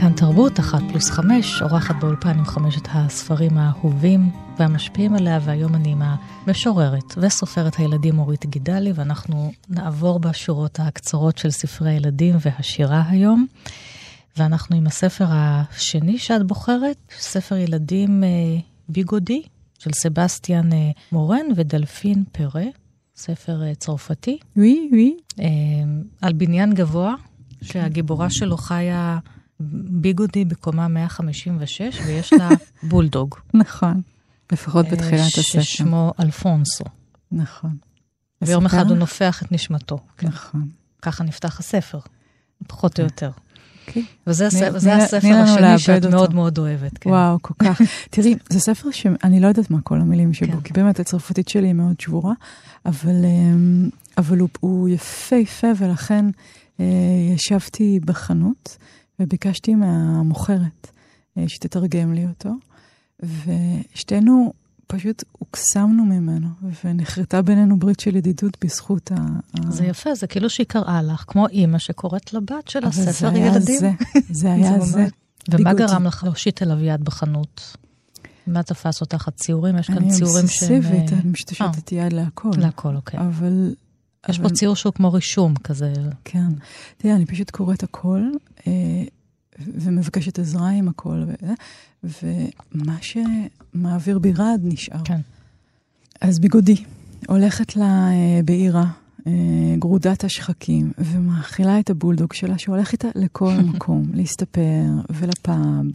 הזהב 0.04 0.18
תרבות, 0.18 0.60
אחת 0.60 0.80
פלוס 0.92 1.10
חמש, 1.10 1.62
אורחת 1.62 1.96
באולפן 2.02 2.38
עם 2.38 2.46
חמשת 2.46 2.88
הספרים 2.90 3.58
האהובים 3.58 4.32
והמשפיעים 4.58 5.16
עליה, 5.16 5.40
והיום 5.44 5.76
אני 5.76 5.92
עם 5.92 6.02
המשוררת 6.02 7.14
וסופרת 7.18 7.76
הילדים 7.76 8.20
אורית 8.20 8.46
גידלי, 8.46 8.92
ואנחנו 8.96 9.52
נעבור 9.70 10.20
בשורות 10.20 10.80
הקצרות 10.80 11.38
של 11.38 11.52
ספרי 11.52 11.90
הילדים 11.90 12.36
והשירה 12.40 13.04
היום. 13.10 13.48
ואנחנו 14.38 14.76
עם 14.76 14.88
הספר 14.88 15.26
השני 15.30 16.18
שאת 16.18 16.48
בוחרת, 16.48 16.98
ספר 17.18 17.56
ילדים 17.56 18.24
אה, 18.24 18.30
ביגודי, 18.90 19.44
של 19.80 19.92
סבסטיאן 19.94 20.74
אה, 20.74 20.92
מורן 21.12 21.46
ודלפין 21.56 22.24
פרה. 22.32 22.66
ספר 23.16 23.64
אה, 23.64 23.76
צרפתי, 23.76 24.38
ווי, 24.58 24.90
ווי. 24.92 25.18
אה, 25.40 25.46
על 26.22 26.34
בניין 26.34 26.74
גבוה, 26.74 27.16
שהגיבורה 27.62 28.30
שלו 28.30 28.58
חיה 28.58 29.20
ביגודי 29.72 30.46
בקומה 30.46 30.88
156, 30.88 32.00
ויש 32.08 32.34
לה 32.34 32.50
בולדוג. 32.90 33.36
נכון. 33.54 34.02
לפחות 34.52 34.86
בתחילת 34.86 35.20
אה, 35.20 35.26
הספר. 35.26 35.62
ששמו 35.62 36.14
אלפונסו. 36.20 36.86
נכון. 37.32 37.78
ויום 38.42 38.66
אחד 38.66 38.90
הוא? 38.90 38.98
נופח 38.98 39.44
את 39.44 39.52
נשמתו. 39.52 39.98
כן. 40.18 40.28
נכון. 40.28 40.68
ככה 41.02 41.24
נפתח 41.24 41.60
הספר, 41.60 42.00
פחות 42.68 43.00
או 43.00 43.04
יותר. 43.04 43.32
אוקיי. 43.88 44.06
וזה 44.28 44.48
הספר 44.48 45.36
השני 45.36 45.80
שאת. 45.80 46.06
מאוד 46.06 46.34
מאוד 46.34 46.58
אוהבת. 46.58 46.98
כן. 46.98 47.10
וואו, 47.10 47.38
כל 47.42 47.54
כך. 47.60 47.82
תראי, 48.12 48.36
זה 48.50 48.60
ספר 48.60 48.92
שאני 48.92 49.40
לא 49.40 49.48
יודעת 49.48 49.72
מה 49.72 49.82
כל 49.82 50.02
המילים 50.02 50.34
שבו, 50.34 50.52
כן. 50.52 50.62
כי 50.62 50.74
באמת 50.74 51.00
הצרפתית 51.00 51.48
שלי 51.48 51.68
היא 51.68 51.74
מאוד 51.74 52.00
שבורה, 52.00 52.34
אבל, 52.86 53.26
אמ, 53.26 53.90
הוא 54.60 54.90
יפהפה, 54.90 55.68
ולכן 55.78 56.26
אה, 56.80 56.86
ישבתי 57.36 58.00
בחנות 58.06 58.78
וביקשתי 59.20 59.76
מהמוכרת 59.76 60.92
אה, 61.38 61.44
שתתרגם 61.48 62.14
לי 62.14 62.26
אותו, 62.28 62.50
ושתינו 63.24 64.54
פשוט 64.88 65.24
הוקסמנו 65.32 66.06
ממנו, 66.06 66.48
ונחרטה 66.84 67.42
בינינו 67.42 67.80
ברית 67.80 68.00
של 68.00 68.16
ידידות 68.16 68.58
בזכות 68.66 69.12
ה... 69.12 69.16
זה 69.70 69.86
יפה, 69.86 70.16
זה 70.16 70.28
כאילו 70.28 70.50
שהיא 70.50 70.68
קראה 70.68 71.02
לך, 71.02 71.24
כמו 71.28 71.48
אימא 71.48 71.78
שקוראת 71.78 72.34
לבת 72.34 72.68
של 72.68 72.80
זה 72.92 73.10
הספר 73.10 73.36
ילדים. 73.36 73.80
זה, 73.80 73.92
זה 74.42 74.54
היה 74.54 74.78
ממש- 74.78 74.88
זה. 74.88 75.06
ומה. 75.52 75.74
גרם 75.74 76.04
לך 76.04 76.24
להושיט 76.24 76.62
אליו 76.62 76.80
יד 76.80 77.04
בחנות? 77.04 77.78
מה 78.48 78.64
תפס 78.64 79.02
אותך? 79.02 79.28
הציורים? 79.28 79.78
יש 79.78 79.88
כאן 79.88 79.98
אני 79.98 80.12
ציורים 80.12 80.48
שהם... 80.48 80.76
אובססיבית, 80.76 81.14
אה, 81.14 81.20
אני 81.20 81.30
משתמשת 81.30 81.92
יד 81.92 82.14
להכל. 82.14 82.50
להכל, 82.58 82.96
אוקיי. 82.96 83.20
אבל... 83.20 83.74
יש 84.30 84.40
פה 84.40 84.50
ציור 84.50 84.76
שהוא 84.76 84.94
כמו 84.94 85.14
רישום 85.14 85.56
כזה. 85.56 85.94
כן. 86.24 86.48
תראה, 86.98 87.16
אני 87.16 87.26
פשוט 87.26 87.52
קוראת 87.52 87.84
הכל, 87.84 88.22
אה, 88.22 88.53
ומבקשת 89.60 90.40
עזרה 90.40 90.70
עם 90.70 90.88
הכל, 90.88 91.24
וזה, 91.28 91.54
ומה 92.74 92.98
שמעביר 93.02 94.20
בי 94.20 94.34
רעד 94.34 94.62
נשאר. 94.64 95.04
כן. 95.06 95.20
אז 96.22 96.40
ביגודי, 96.40 96.84
הולכת 97.28 97.76
לה 97.76 98.10
אה, 98.12 98.40
בעירה, 98.46 98.82
אה, 98.82 99.03
גרודת 99.80 100.24
השחקים, 100.24 100.92
ומאכילה 100.98 101.80
את 101.80 101.90
הבולדוג 101.90 102.34
שלה, 102.34 102.58
שהולך 102.58 102.92
איתה 102.92 103.08
לכל 103.16 103.54
מקום, 103.74 104.04
להסתפר, 104.14 104.86
ולפאב, 105.10 105.86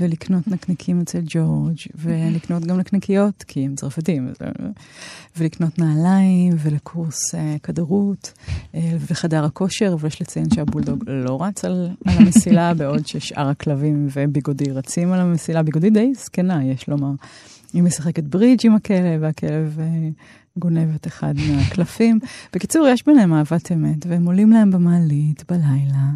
ולקנות 0.00 0.48
נקניקים 0.48 1.00
אצל 1.00 1.20
ג'ורג', 1.24 1.78
ולקנות 1.94 2.64
גם 2.64 2.76
נקניקיות, 2.76 3.42
כי 3.42 3.64
הם 3.64 3.74
צרפתים, 3.74 4.28
אה, 4.42 4.48
ולקנות 5.36 5.78
נעליים, 5.78 6.52
ולקורס 6.58 7.34
אה, 7.34 7.56
כדרות, 7.62 8.32
אה, 8.74 8.96
וחדר 8.98 9.44
הכושר, 9.44 9.96
ויש 10.00 10.22
לציין 10.22 10.46
שהבולדוג 10.54 11.04
לא 11.06 11.42
רץ 11.42 11.64
על, 11.64 11.90
על 12.04 12.14
המסילה, 12.18 12.74
בעוד 12.78 13.06
ששאר 13.06 13.48
הכלבים 13.48 14.08
וביגודי 14.12 14.70
רצים 14.70 15.12
על 15.12 15.20
המסילה. 15.20 15.62
ביגודי 15.62 15.90
די 15.90 16.14
זקנה, 16.14 16.64
יש 16.64 16.88
לומר. 16.88 17.12
היא 17.72 17.82
משחקת 17.82 18.24
ברידג' 18.24 18.66
עם 18.66 18.74
הכלב, 18.74 19.20
והכלב 19.20 19.78
גונב 20.56 20.94
את 20.94 21.06
אחד 21.06 21.34
מהקלפים. 21.36 22.18
בקיצור, 22.52 22.88
יש 22.88 23.06
ביניהם 23.06 23.34
אהבת 23.34 23.72
אמת, 23.72 24.06
והם 24.06 24.26
עולים 24.26 24.50
להם 24.50 24.70
במעלית 24.70 25.44
בלילה 25.48 26.10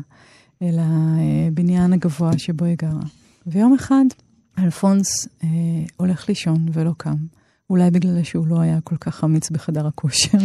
אל 0.63 0.79
הבניין 0.81 1.93
הגבוה 1.93 2.39
שבו 2.39 2.65
היא 2.65 2.77
גרה. 2.79 3.01
ויום 3.47 3.75
אחד 3.75 4.05
אלפונס 4.59 5.29
אה, 5.45 5.49
הולך 5.97 6.29
לישון 6.29 6.67
ולא 6.73 6.93
קם. 6.97 7.17
אולי 7.71 7.91
בגלל 7.91 8.23
שהוא 8.23 8.47
לא 8.47 8.61
היה 8.61 8.81
כל 8.81 8.97
כך 8.97 9.25
אמיץ 9.25 9.51
בחדר 9.51 9.87
הכושר. 9.87 10.39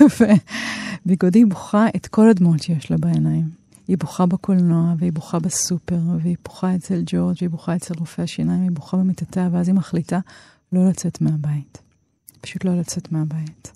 וביגודי 1.04 1.44
בוכה 1.44 1.86
את 1.96 2.06
כל 2.06 2.30
הדמעות 2.30 2.62
שיש 2.62 2.90
לה 2.90 2.96
בעיניים. 2.96 3.48
היא 3.88 3.98
בוכה 3.98 4.26
בקולנוע, 4.26 4.94
והיא 4.98 5.12
בוכה 5.12 5.38
בסופר, 5.38 5.98
והיא 6.22 6.36
בוכה 6.44 6.74
אצל 6.74 7.02
ג'ורג', 7.06 7.36
והיא 7.40 7.50
בוכה 7.50 7.76
אצל 7.76 7.94
רופא 7.98 8.22
השיניים, 8.22 8.62
היא 8.62 8.70
בוכה 8.70 8.96
במיטתה, 8.96 9.48
ואז 9.52 9.68
היא 9.68 9.74
מחליטה 9.74 10.18
לא 10.72 10.88
לצאת 10.88 11.20
מהבית. 11.20 11.87
פשוט 12.40 12.64
לא 12.64 12.78
לצאת 12.78 13.12
מהבית. 13.12 13.72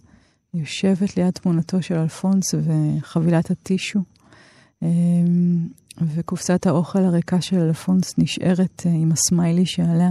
היא 0.52 0.60
יושבת 0.60 1.16
ליד 1.16 1.30
תמונתו 1.30 1.82
של 1.82 1.94
אלפונס 1.94 2.54
וחבילת 2.54 3.50
הטישו, 3.50 4.00
אמ, 4.82 5.68
וקופסת 6.00 6.66
האוכל 6.66 6.98
הריקה 6.98 7.40
של 7.40 7.58
אלפונס 7.58 8.14
נשארת 8.18 8.82
אה, 8.86 8.90
עם 8.90 9.12
הסמיילי 9.12 9.66
שעליה, 9.66 10.10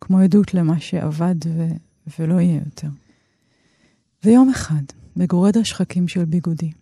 כמו 0.00 0.18
עדות 0.18 0.54
למה 0.54 0.80
שאבד 0.80 1.34
ו- 1.46 1.76
ולא 2.18 2.40
יהיה 2.40 2.60
יותר. 2.64 2.88
ויום 4.24 4.50
אחד, 4.50 4.82
בגורד 5.16 5.56
השחקים 5.56 6.08
של 6.08 6.24
ביגודי, 6.24 6.72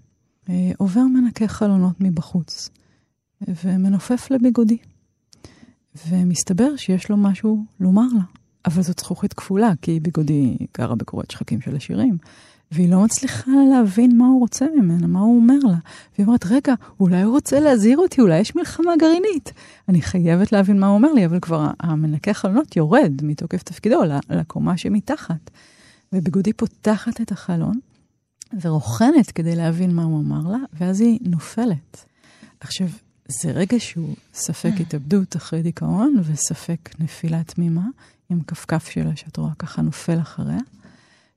אה, 0.49 0.73
עובר 0.79 1.03
מנקה 1.03 1.49
חלונות 1.49 2.01
מבחוץ, 2.01 2.71
ומנופף 3.65 4.31
לביגודי. 4.31 4.79
ומסתבר 6.09 6.77
שיש 6.77 7.11
לו 7.11 7.17
משהו 7.17 7.65
לומר 7.81 8.07
לה. 8.15 8.40
אבל 8.67 8.83
זאת 8.83 8.99
זכוכית 8.99 9.33
כפולה, 9.33 9.73
כי 9.83 10.01
ביגודי 10.01 10.57
גרה 10.79 10.95
בקורת 10.95 11.31
שחקים 11.31 11.61
של 11.61 11.77
השירים, 11.77 12.19
והיא 12.73 12.91
לא 12.91 13.01
מצליחה 13.05 13.51
להבין 13.71 14.19
מה 14.19 14.27
הוא 14.27 14.41
רוצה 14.41 14.67
ממנה, 14.77 15.07
מה 15.07 15.21
הוא 15.21 15.37
אומר 15.37 15.59
לה. 15.63 15.77
והיא 16.15 16.27
אומרת, 16.27 16.47
רגע, 16.47 16.75
אולי 17.01 17.23
הוא 17.23 17.33
רוצה 17.33 17.61
להזהיר 17.61 17.99
אותי, 17.99 18.21
אולי 18.21 18.39
יש 18.39 18.57
מלחמה 18.57 18.93
גרעינית. 18.99 19.53
אני 19.89 20.03
חייבת 20.03 20.53
להבין 20.53 20.81
מה 20.81 20.87
הוא 20.87 20.95
אומר 20.95 21.13
לי, 21.13 21.27
אבל 21.27 21.41
כבר 21.41 21.71
המנקה 21.81 22.35
חלונות 22.35 22.77
יורד 22.77 23.13
מתוקף 23.23 23.63
תפקידו 23.63 24.03
לקומה 24.31 24.77
שמתחת. 24.77 25.51
וביגודי 26.13 26.53
פותחת 26.53 27.21
את 27.21 27.33
החלון 27.33 27.79
ורוכנת 28.61 29.31
כדי 29.31 29.57
להבין 29.57 29.95
מה 29.95 30.03
הוא 30.03 30.21
אמר 30.21 30.51
לה, 30.51 30.59
ואז 30.81 31.01
היא 31.01 31.19
נופלת. 31.23 32.05
עכשיו, 32.61 32.89
זה 33.43 33.51
רגע 33.51 33.77
שהוא 33.81 34.15
ספק 34.35 34.71
התאבדות 34.81 35.37
אחרי 35.37 35.63
דיכאון 35.63 36.17
וספק 36.25 36.91
נפילה 36.99 37.45
תמימה, 37.45 37.85
עם 38.31 38.41
הכפכף 38.41 38.89
שלה 38.89 39.17
שאת 39.17 39.37
רואה 39.37 39.55
ככה 39.59 39.83
נופל 39.83 40.21
אחריה. 40.21 40.59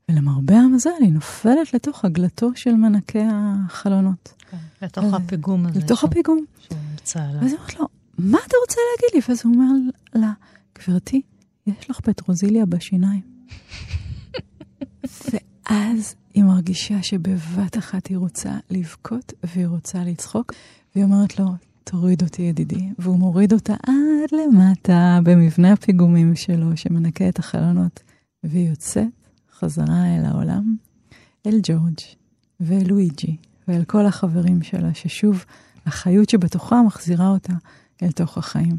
ולמרבה 0.09 0.55
המזל, 0.55 0.89
היא 0.99 1.11
נופלת 1.11 1.73
לתוך 1.73 2.05
הגלתו 2.05 2.49
של 2.55 2.71
מנקה 2.73 3.29
החלונות. 3.65 4.33
לתוך 4.81 5.03
אה, 5.03 5.15
הפיגום 5.17 5.65
הזה. 5.65 5.79
לתוך 5.79 5.99
שהוא- 5.99 6.09
הפיגום. 6.09 6.45
שהוא 6.59 6.77
נמצא 6.91 7.19
עליו. 7.23 7.41
ואז 7.41 7.51
היא 7.51 7.57
אומרת 7.57 7.79
לו, 7.79 7.87
מה 8.17 8.37
אתה 8.47 8.55
רוצה 8.67 8.77
להגיד 8.91 9.15
לי? 9.15 9.21
ואז 9.29 9.41
הוא 9.45 9.53
אומר 9.53 9.71
לה, 10.15 10.31
גברתי, 10.79 11.21
יש 11.67 11.89
לך 11.89 11.99
פטרוזיליה 11.99 12.65
בשיניים. 12.65 13.21
ואז 15.33 16.15
היא 16.33 16.43
מרגישה 16.43 17.03
שבבת 17.03 17.77
אחת 17.77 18.07
היא 18.07 18.17
רוצה 18.17 18.51
לבכות 18.69 19.33
והיא 19.43 19.67
רוצה 19.67 20.03
לצחוק, 20.03 20.53
והיא 20.95 21.05
אומרת 21.05 21.39
לו, 21.39 21.45
תוריד 21.83 22.21
אותי 22.23 22.41
ידידי, 22.41 22.89
והוא 22.99 23.19
מוריד 23.19 23.53
אותה 23.53 23.73
עד 23.73 24.39
למטה 24.39 25.19
במבנה 25.23 25.73
הפיגומים 25.73 26.35
שלו 26.35 26.77
שמנקה 26.77 27.29
את 27.29 27.39
החלונות, 27.39 27.99
והיא 28.43 28.69
יוצאת 28.69 29.07
חזרה 29.59 30.15
אל 30.17 30.25
העולם, 30.25 30.75
אל 31.47 31.59
ג'ורג' 31.63 31.99
ואל 32.59 32.83
לואיג'י 32.87 33.37
ואל 33.67 33.83
כל 33.83 34.05
החברים 34.05 34.63
שלה, 34.63 34.93
ששוב, 34.93 35.45
החיות 35.85 36.29
שבתוכה 36.29 36.81
מחזירה 36.81 37.27
אותה 37.27 37.53
אל 38.03 38.11
תוך 38.11 38.37
החיים. 38.37 38.77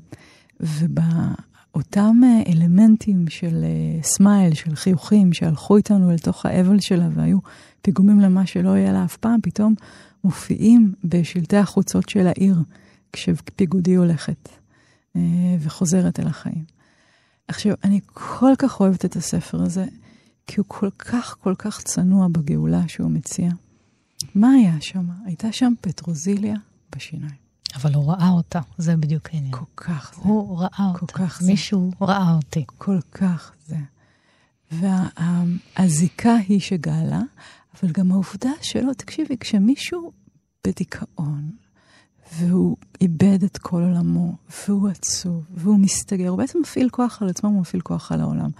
ובאותם 0.60 2.20
אה, 2.24 2.52
אלמנטים 2.52 3.24
של 3.28 3.64
אה, 3.64 4.02
סמייל, 4.02 4.54
של 4.54 4.74
חיוכים, 4.74 5.32
שהלכו 5.32 5.76
איתנו 5.76 6.10
אל 6.10 6.18
תוך 6.18 6.46
האבל 6.46 6.80
שלה 6.80 7.08
והיו 7.14 7.38
פיגומים 7.82 8.20
למה 8.20 8.46
שלא 8.46 8.76
יהיה 8.76 8.92
לה 8.92 9.04
אף 9.04 9.16
פעם, 9.16 9.40
פתאום 9.42 9.74
מופיעים 10.24 10.92
בשלטי 11.04 11.56
החוצות 11.56 12.08
של 12.08 12.26
העיר, 12.26 12.56
כשפיגודי 13.14 13.94
הולכת 13.94 14.48
אה, 15.16 15.20
וחוזרת 15.60 16.20
אל 16.20 16.26
החיים. 16.26 16.64
עכשיו, 17.48 17.74
אני 17.84 18.00
כל 18.12 18.52
כך 18.58 18.80
אוהבת 18.80 19.04
את 19.04 19.16
הספר 19.16 19.62
הזה, 19.62 19.84
כי 20.46 20.60
הוא 20.60 20.64
כל 20.68 20.90
כך 20.98 21.36
כל 21.40 21.54
כך 21.58 21.82
צנוע 21.82 22.28
בגאולה 22.28 22.88
שהוא 22.88 23.10
מציע. 23.10 23.50
מה 24.34 24.50
היה 24.50 24.80
שם? 24.80 25.06
הייתה 25.26 25.52
שם 25.52 25.72
פטרוזיליה 25.80 26.56
בשיניים. 26.96 27.44
אבל 27.74 27.94
הוא 27.94 28.12
ראה 28.12 28.28
אותה, 28.28 28.60
זה 28.78 28.96
בדיוק 28.96 29.28
העניין. 29.32 29.52
כל 29.52 29.64
כך 29.76 30.14
זה. 30.16 30.22
הוא 30.22 30.58
ראה 30.58 30.92
כל 30.94 30.98
אותה. 31.02 31.12
כך 31.12 31.40
זה. 31.42 31.50
מישהו 31.50 31.90
ראה 32.00 32.32
אותי. 32.34 32.64
כל 32.78 32.98
כך 33.12 33.52
זה. 33.66 33.76
והזיקה 34.70 36.34
היא 36.34 36.60
שגאלה, 36.60 37.20
אבל 37.74 37.92
גם 37.92 38.12
העובדה 38.12 38.50
שלא, 38.62 38.92
תקשיבי, 38.92 39.36
כשמישהו 39.40 40.12
בדיכאון, 40.66 41.50
והוא 42.32 42.76
איבד 43.00 43.44
את 43.44 43.58
כל 43.58 43.82
עולמו, 43.82 44.32
והוא 44.66 44.88
עצוב, 44.88 45.44
והוא 45.50 45.78
מסתגר, 45.78 46.28
הוא 46.28 46.38
בעצם 46.38 46.58
מפעיל 46.60 46.88
כוח 46.88 47.22
על 47.22 47.28
עצמו, 47.28 47.50
הוא 47.50 47.60
מפעיל 47.60 47.82
כוח 47.82 48.12
על 48.12 48.20
העולם. 48.20 48.50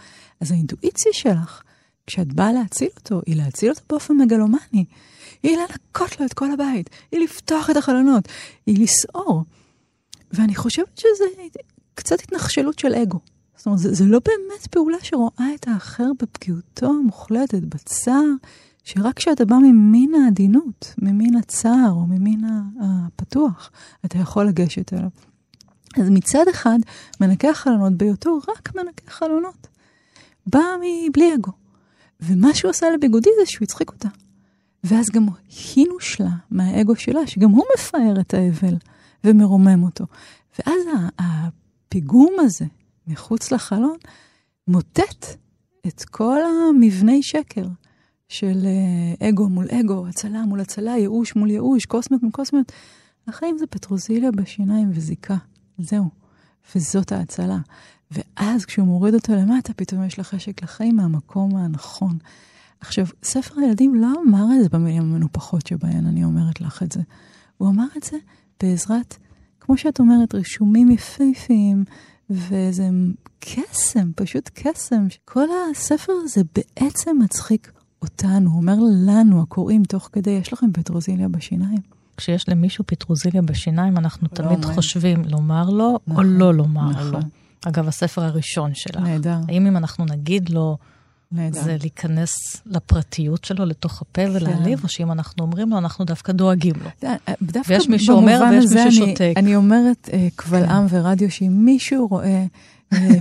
אז 0.40 0.53
האינטואיציה 0.53 1.12
שלך, 1.12 1.62
כשאת 2.07 2.33
באה 2.33 2.53
להציל 2.53 2.88
אותו, 2.96 3.20
היא 3.27 3.37
להציל 3.37 3.70
אותו 3.70 3.83
באופן 3.88 4.14
מגלומני. 4.14 4.85
היא 5.42 5.57
לנקות 5.57 6.20
לו 6.20 6.27
את 6.27 6.35
כל 6.35 6.53
הבית, 6.53 6.90
היא 7.12 7.20
לפתוח 7.20 7.70
את 7.70 7.77
החלונות, 7.77 8.29
היא 8.66 8.83
לסעור. 8.83 9.44
ואני 10.33 10.55
חושבת 10.55 10.98
שזה 10.98 11.24
קצת 11.94 12.20
התנחשלות 12.20 12.79
של 12.79 12.94
אגו. 12.94 13.18
זאת 13.57 13.66
אומרת, 13.66 13.79
זה, 13.79 13.94
זה 13.94 14.05
לא 14.05 14.20
באמת 14.24 14.66
פעולה 14.66 14.98
שרואה 15.03 15.55
את 15.55 15.68
האחר 15.68 16.11
בפגיעותו 16.22 16.87
המוחלטת, 16.87 17.62
בצער 17.62 18.24
שרק 18.85 19.16
כשאתה 19.16 19.44
בא 19.44 19.57
ממין 19.57 20.14
העדינות, 20.14 20.94
ממין 20.99 21.37
הצער 21.37 21.90
או 21.90 22.07
ממין 22.07 22.44
הפתוח, 22.81 23.70
אתה 24.05 24.18
יכול 24.18 24.47
לגשת 24.47 24.92
אליו. 24.92 25.09
אז 25.97 26.11
מצד 26.11 26.44
אחד, 26.51 26.79
מנקה 27.20 27.51
החלונות 27.51 27.92
בהיותו 27.92 28.38
רק 28.49 28.75
מנקה 28.75 29.11
חלונות. 29.11 29.66
בא 30.47 30.61
מבלי 30.81 31.35
אגו. 31.35 31.53
ומה 32.20 32.55
שהוא 32.55 32.70
עשה 32.70 32.87
לביגודי 32.90 33.31
זה 33.40 33.51
שהוא 33.51 33.64
הצחיק 33.64 33.90
אותה. 33.90 34.09
ואז 34.85 35.07
גם 35.11 35.27
היא 35.75 35.87
נושלה 35.92 36.31
מהאגו 36.51 36.97
שלה, 36.97 37.27
שגם 37.27 37.51
הוא 37.51 37.64
מפאר 37.75 38.20
את 38.20 38.35
האבל 38.35 38.77
ומרומם 39.25 39.83
אותו. 39.83 40.05
ואז 40.59 40.81
הפיגום 41.18 42.37
הזה 42.38 42.64
מחוץ 43.07 43.53
לחלון 43.53 43.97
מוטט 44.68 45.27
את 45.87 46.05
כל 46.05 46.38
המבני 46.42 47.23
שקר 47.23 47.66
של 48.38 48.66
אה, 48.66 49.29
אגו 49.29 49.49
מול 49.49 49.66
אגו, 49.70 50.07
הצלה 50.07 50.42
מול 50.42 50.61
הצלה, 50.61 50.90
ייאוש 50.97 51.37
מול 51.37 51.51
ייאוש, 51.51 51.87
קוסמיות 51.87 52.23
מול 52.23 52.33
קוסמיות. 52.33 52.73
החיים 53.29 53.59
זה 53.59 53.66
פטרוזיליה 53.66 54.31
בשיניים 54.31 54.90
וזיקה. 54.94 55.37
זהו. 55.79 56.09
וזאת 56.75 57.12
ההצלה. 57.12 57.59
ואז 58.11 58.64
כשהוא 58.64 58.87
מוריד 58.87 59.14
אותו 59.14 59.33
למטה, 59.33 59.73
פתאום 59.73 60.05
יש 60.05 60.18
לך 60.18 60.29
חשק 60.29 60.62
לחיים 60.62 60.97
מהמקום 60.97 61.57
הנכון. 61.57 62.18
עכשיו, 62.81 63.07
ספר 63.23 63.61
הילדים 63.61 63.94
לא 63.94 64.12
אמר 64.27 64.47
את 64.57 64.62
זה 64.62 64.68
במילים 64.68 65.03
המנופחות 65.03 65.66
שבהן 65.66 66.07
אני 66.07 66.25
אומרת 66.25 66.61
לך 66.61 66.83
את 66.83 66.92
זה. 66.92 67.01
הוא 67.57 67.68
אמר 67.68 67.87
את 67.97 68.03
זה 68.03 68.16
בעזרת, 68.62 69.16
כמו 69.61 69.77
שאת 69.77 70.01
אומרת, 70.01 70.35
רישומים 70.35 70.90
יפהפיים, 70.90 71.85
וזה 72.31 72.88
קסם, 73.40 74.12
פשוט 74.16 74.51
קסם. 74.55 75.07
כל 75.25 75.47
הספר 75.70 76.12
הזה 76.25 76.40
בעצם 76.55 77.18
מצחיק 77.25 77.73
אותנו, 78.05 78.51
הוא 78.51 78.57
אומר 78.61 78.77
לנו, 79.07 79.43
הקוראים, 79.43 79.85
תוך 79.85 80.09
כדי, 80.12 80.31
יש 80.31 80.53
לכם 80.53 80.73
פטרוזיליה 80.73 81.29
בשיניים. 81.29 81.79
כשיש 82.17 82.49
למישהו 82.49 82.85
פטרוזיליה 82.87 83.43
בשיניים, 83.43 83.97
אנחנו 83.97 84.29
לא 84.33 84.37
תמיד 84.37 84.64
אומר. 84.64 84.75
חושבים 84.75 85.23
לומר 85.25 85.71
לו 85.71 85.99
נכון, 86.07 86.25
או 86.25 86.31
לא 86.31 86.55
לומר 86.55 86.90
נכון. 86.90 87.12
לו. 87.12 87.19
אגב, 87.67 87.88
הספר 87.88 88.23
הראשון 88.23 88.75
שלך. 88.75 89.03
נהדר. 89.03 89.38
האם 89.49 89.67
אם 89.67 89.77
אנחנו 89.77 90.05
נגיד 90.05 90.51
לו, 90.51 90.77
נהדר. 91.33 91.61
זה 91.62 91.77
להיכנס 91.81 92.33
לפרטיות 92.67 93.45
שלו, 93.45 93.64
לתוך 93.64 94.03
הפה 94.03 94.23
ולהעליב, 94.33 94.79
כן. 94.79 94.85
או 94.85 94.88
שאם 94.88 95.12
אנחנו 95.12 95.45
אומרים 95.45 95.71
לו, 95.71 95.79
אנחנו 95.79 96.05
דווקא 96.05 96.33
דואגים 96.33 96.75
לו. 96.85 97.11
דווקא 97.43 97.73
ויש 97.73 97.88
מי 97.88 97.99
שאומר 97.99 98.40
ויש 98.51 98.64
מי 98.73 98.93
ששותק. 98.93 99.21
אני, 99.21 99.33
אני 99.37 99.57
אומרת 99.57 100.09
אה, 100.12 100.29
קבל 100.37 100.67
כן. 100.67 100.71
עם 100.71 100.87
ורדיו, 100.90 101.31
שאם 101.31 101.64
מישהו 101.64 102.07
רואה 102.09 102.27
אה, 102.27 102.47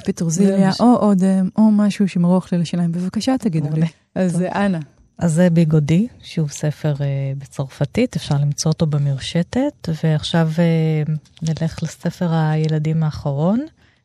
פטרוזיליה 0.05 0.71
או 0.79 0.95
אודם 0.95 1.49
או 1.57 1.71
משהו 1.71 2.07
שמרוח 2.07 2.51
לי 2.51 2.57
לשיניים, 2.57 2.91
בבקשה 2.91 3.35
תגידו 3.37 3.69
לי. 3.75 3.85
אז 4.15 4.41
אנא. 4.41 4.79
אז 5.17 5.33
זה 5.33 5.49
ביגודי, 5.49 6.07
שהוא 6.21 6.47
ספר 6.47 6.93
uh, 6.93 6.99
בצרפתית, 7.37 8.15
אפשר 8.15 8.35
למצוא 8.37 8.71
אותו 8.71 8.85
במרשתת, 8.85 9.89
ועכשיו 10.03 10.49
uh, 10.55 11.11
נלך 11.41 11.83
לספר 11.83 12.33
הילדים 12.33 13.03
האחרון 13.03 13.59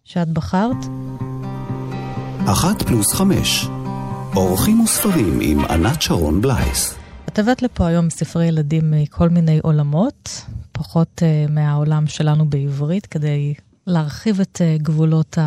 שאת 0.05 0.29
בחרת. 0.29 0.77
אחת 2.47 2.83
פלוס 2.83 3.15
חמש, 3.15 3.67
אורחים 4.37 4.81
וספרים 4.81 5.39
עם 5.43 5.65
ענת 5.65 6.03
שרון 6.03 6.41
בלייס. 6.41 6.95
את 7.29 7.39
הבאת 7.39 7.63
לפה 7.63 7.87
היום 7.87 8.11
ספרי 8.11 8.47
ילדים 8.47 8.91
מכל 8.91 9.29
מיני 9.29 9.59
עולמות, 9.63 10.45
פחות 10.73 11.23
uh, 11.23 11.53
מהעולם 11.53 12.07
שלנו 12.07 12.51
בעברית, 12.51 13.07
כדי 13.07 13.55
להרחיב 13.89 14.41
את 14.41 14.61
uh, 14.61 14.83
גבולות 14.83 15.39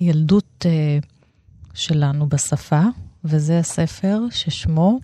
הילדות 0.00 0.66
uh, 0.66 1.06
שלנו 1.74 2.28
בשפה. 2.28 2.82
וזה 3.24 3.58
הספר 3.58 4.20
ששמו 4.30 5.00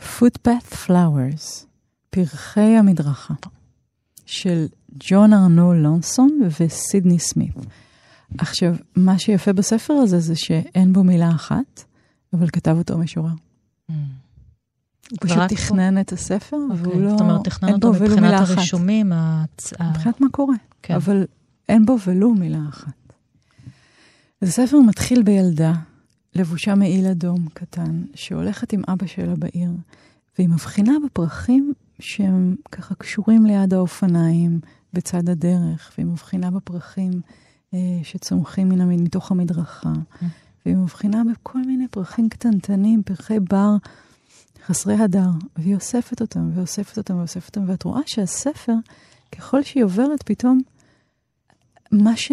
Footpath 0.00 0.86
Flowers, 0.86 1.64
פרחי 2.10 2.60
המדרכה, 2.60 3.34
של 4.26 4.66
ג'ון 4.98 5.32
ארנו 5.32 5.74
לונסון 5.74 6.40
וסידני 6.60 7.18
סמית. 7.18 7.54
עכשיו, 8.38 8.74
מה 8.96 9.18
שיפה 9.18 9.52
בספר 9.52 9.94
הזה 9.94 10.20
זה 10.20 10.36
שאין 10.36 10.92
בו 10.92 11.04
מילה 11.04 11.30
אחת, 11.30 11.84
אבל 12.32 12.48
כתב 12.48 12.76
אותו 12.78 12.98
משורר. 12.98 13.30
Mm. 13.30 13.94
הוא 15.10 15.18
פשוט 15.20 15.38
תכנן 15.48 16.00
את 16.00 16.12
הספר, 16.12 16.56
okay. 16.56 16.74
והוא 16.76 16.86
אוקיי, 16.86 17.04
לא... 17.04 17.10
זאת 17.10 17.20
אומרת, 17.20 17.44
תכנן 17.44 17.72
אותו 17.72 17.92
מבחינת 17.92 18.40
הרישומים. 18.40 19.12
הצ... 19.14 19.72
מבחינת 19.90 20.20
מה 20.20 20.26
קורה, 20.30 20.56
כן. 20.82 20.94
אבל 20.94 21.24
אין 21.68 21.86
בו 21.86 21.96
ולו 22.06 22.34
מילה 22.34 22.60
אחת. 22.68 23.12
הספר 24.42 24.80
מתחיל 24.80 25.22
בילדה 25.22 25.72
לבושה 26.34 26.74
מעיל 26.74 27.06
אדום 27.06 27.48
קטן, 27.54 28.02
שהולכת 28.14 28.72
עם 28.72 28.82
אבא 28.88 29.06
שלה 29.06 29.36
בעיר, 29.36 29.70
והיא 30.38 30.48
מבחינה 30.48 30.92
בפרחים 31.04 31.72
שהם 32.00 32.56
ככה 32.72 32.94
קשורים 32.94 33.46
ליד 33.46 33.74
האופניים 33.74 34.60
בצד 34.92 35.28
הדרך, 35.28 35.92
והיא 35.96 36.06
מבחינה 36.06 36.50
בפרחים 36.50 37.20
אה, 37.74 37.78
שצומחים 38.02 38.68
מן 38.68 39.02
מתוך 39.02 39.30
המדרכה. 39.30 39.92
והיא 40.66 40.76
מבחינה 40.76 41.22
בכל 41.32 41.58
מיני 41.58 41.88
פרחים 41.88 42.28
קטנטנים, 42.28 43.02
פרחי 43.02 43.40
בר 43.40 43.76
חסרי 44.66 44.94
הדר, 44.94 45.30
והיא 45.56 45.74
אוספת 45.74 46.20
אותם, 46.20 46.50
ואוספת 46.54 46.98
אותם, 46.98 47.16
ואוספת 47.16 47.56
אותם, 47.56 47.70
ואת 47.70 47.82
רואה 47.82 48.00
שהספר, 48.06 48.74
ככל 49.32 49.62
שהיא 49.62 49.84
עוברת, 49.84 50.22
פתאום 50.22 50.60
מה 51.92 52.16
ש... 52.16 52.32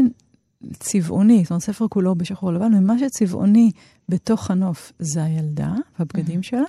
צבעוני, 0.80 1.44
זאת 1.44 1.52
אומרת, 1.52 1.64
ספר 1.64 1.88
כולו 1.88 2.16
בשחור 2.16 2.54
לבן, 2.54 2.74
ומה 2.74 3.00
שצבעוני 3.00 3.72
בתוך 4.10 4.52
הנוף 4.52 4.92
זה 5.00 5.24
הילדה 5.24 5.74
והבגדים. 6.00 6.44
שלה, 6.44 6.64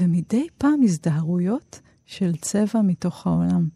ומדי 0.00 0.46
פעם 0.58 0.82
הזדהרויות 0.82 1.80
של 2.06 2.36
צבע 2.36 2.82
מתוך 2.82 3.26
העולם. 3.26 3.68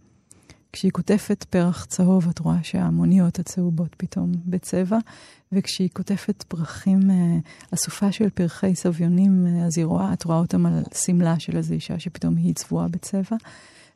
כשהיא 0.72 0.92
קוטפת 0.92 1.44
פרח 1.44 1.84
צהוב, 1.84 2.28
את 2.28 2.38
רואה 2.38 2.62
שהמוניות 2.62 3.38
הצהובות 3.38 3.94
פתאום 3.96 4.32
בצבע, 4.46 4.98
וכשהיא 5.52 5.88
קוטפת 5.92 6.42
פרחים, 6.42 7.10
אה, 7.10 7.38
אסופה 7.74 8.12
של 8.12 8.30
פרחי 8.30 8.74
סביונים, 8.74 9.46
אה, 9.46 9.66
אז 9.66 9.78
היא 9.78 9.84
רואה, 9.84 10.12
את 10.12 10.24
רואה 10.24 10.38
אותם 10.38 10.66
על 10.66 10.82
שמלה 10.94 11.38
של 11.38 11.56
איזו 11.56 11.74
אישה 11.74 11.98
שפתאום 11.98 12.36
היא 12.36 12.54
צבועה 12.54 12.88
בצבע. 12.88 13.36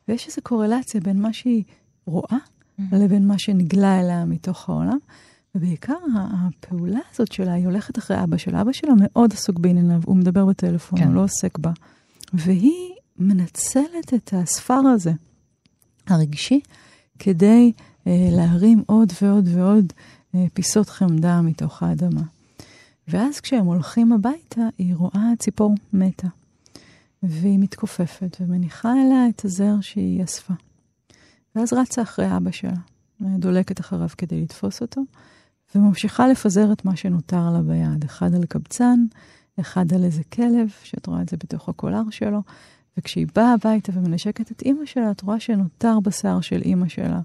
ויש 0.07 0.27
איזו 0.27 0.41
קורלציה 0.43 1.01
בין 1.01 1.21
מה 1.21 1.33
שהיא 1.33 1.63
רואה. 2.05 2.37
לבין 2.91 3.27
מה 3.27 3.39
שנגלה 3.39 3.99
אליה 3.99 4.25
מתוך 4.25 4.69
העולם. 4.69 4.97
ובעיקר 5.55 5.97
הפעולה 6.15 6.99
הזאת 7.13 7.31
שלה, 7.31 7.53
היא 7.53 7.65
הולכת 7.65 7.97
אחרי 7.97 8.23
אבא 8.23 8.37
שלה. 8.37 8.61
אבא 8.61 8.71
שלה 8.71 8.91
מאוד 8.97 9.33
עסוק 9.33 9.59
בענייניו, 9.59 10.01
הוא 10.05 10.15
מדבר 10.15 10.45
בטלפון, 10.45 10.99
כן. 10.99 11.07
הוא 11.07 11.15
לא 11.15 11.23
עוסק 11.23 11.57
בה. 11.57 11.71
והיא 12.33 12.93
מנצלת 13.19 14.13
את 14.13 14.33
הספר 14.33 14.73
הזה, 14.73 15.11
הרגשי, 16.07 16.59
כדי 17.19 17.71
אה, 18.07 18.29
להרים 18.31 18.83
עוד 18.85 19.13
ועוד 19.21 19.47
ועוד 19.53 19.93
אה, 20.35 20.45
פיסות 20.53 20.89
חמדה 20.89 21.41
מתוך 21.41 21.83
האדמה. 21.83 22.21
ואז 23.07 23.39
כשהם 23.39 23.65
הולכים 23.65 24.11
הביתה, 24.11 24.61
היא 24.77 24.95
רואה 24.95 25.31
ציפור 25.39 25.75
מתה. 25.93 26.27
והיא 27.23 27.59
מתכופפת 27.59 28.37
ומניחה 28.39 28.93
אליה 28.93 29.29
את 29.29 29.45
הזר 29.45 29.81
שהיא 29.81 30.23
אספה. 30.23 30.53
ואז 31.55 31.73
רצה 31.73 32.01
אחרי 32.01 32.37
אבא 32.37 32.51
שלה, 32.51 32.77
דולקת 33.21 33.79
אחריו 33.79 34.09
כדי 34.17 34.41
לתפוס 34.41 34.81
אותו, 34.81 35.01
וממשיכה 35.75 36.27
לפזר 36.27 36.73
את 36.73 36.85
מה 36.85 36.95
שנותר 36.95 37.49
לה 37.49 37.61
ביד, 37.61 38.03
אחד 38.03 38.35
על 38.35 38.45
קבצן, 38.45 39.05
אחד 39.59 39.93
על 39.93 40.03
איזה 40.03 40.23
כלב, 40.23 40.69
שאת 40.83 41.07
רואה 41.07 41.21
את 41.21 41.29
זה 41.29 41.37
בתוך 41.37 41.69
הקולר 41.69 42.01
שלו, 42.09 42.41
וכשהיא 42.97 43.27
באה 43.35 43.53
הביתה 43.53 43.91
ומנשקת 43.95 44.51
את 44.51 44.61
אימא 44.61 44.85
שלה, 44.85 45.11
את 45.11 45.21
רואה 45.21 45.39
שנותר 45.39 45.99
בשיער 45.99 46.41
של 46.41 46.61
אימא 46.61 46.87
שלה, 46.87 47.19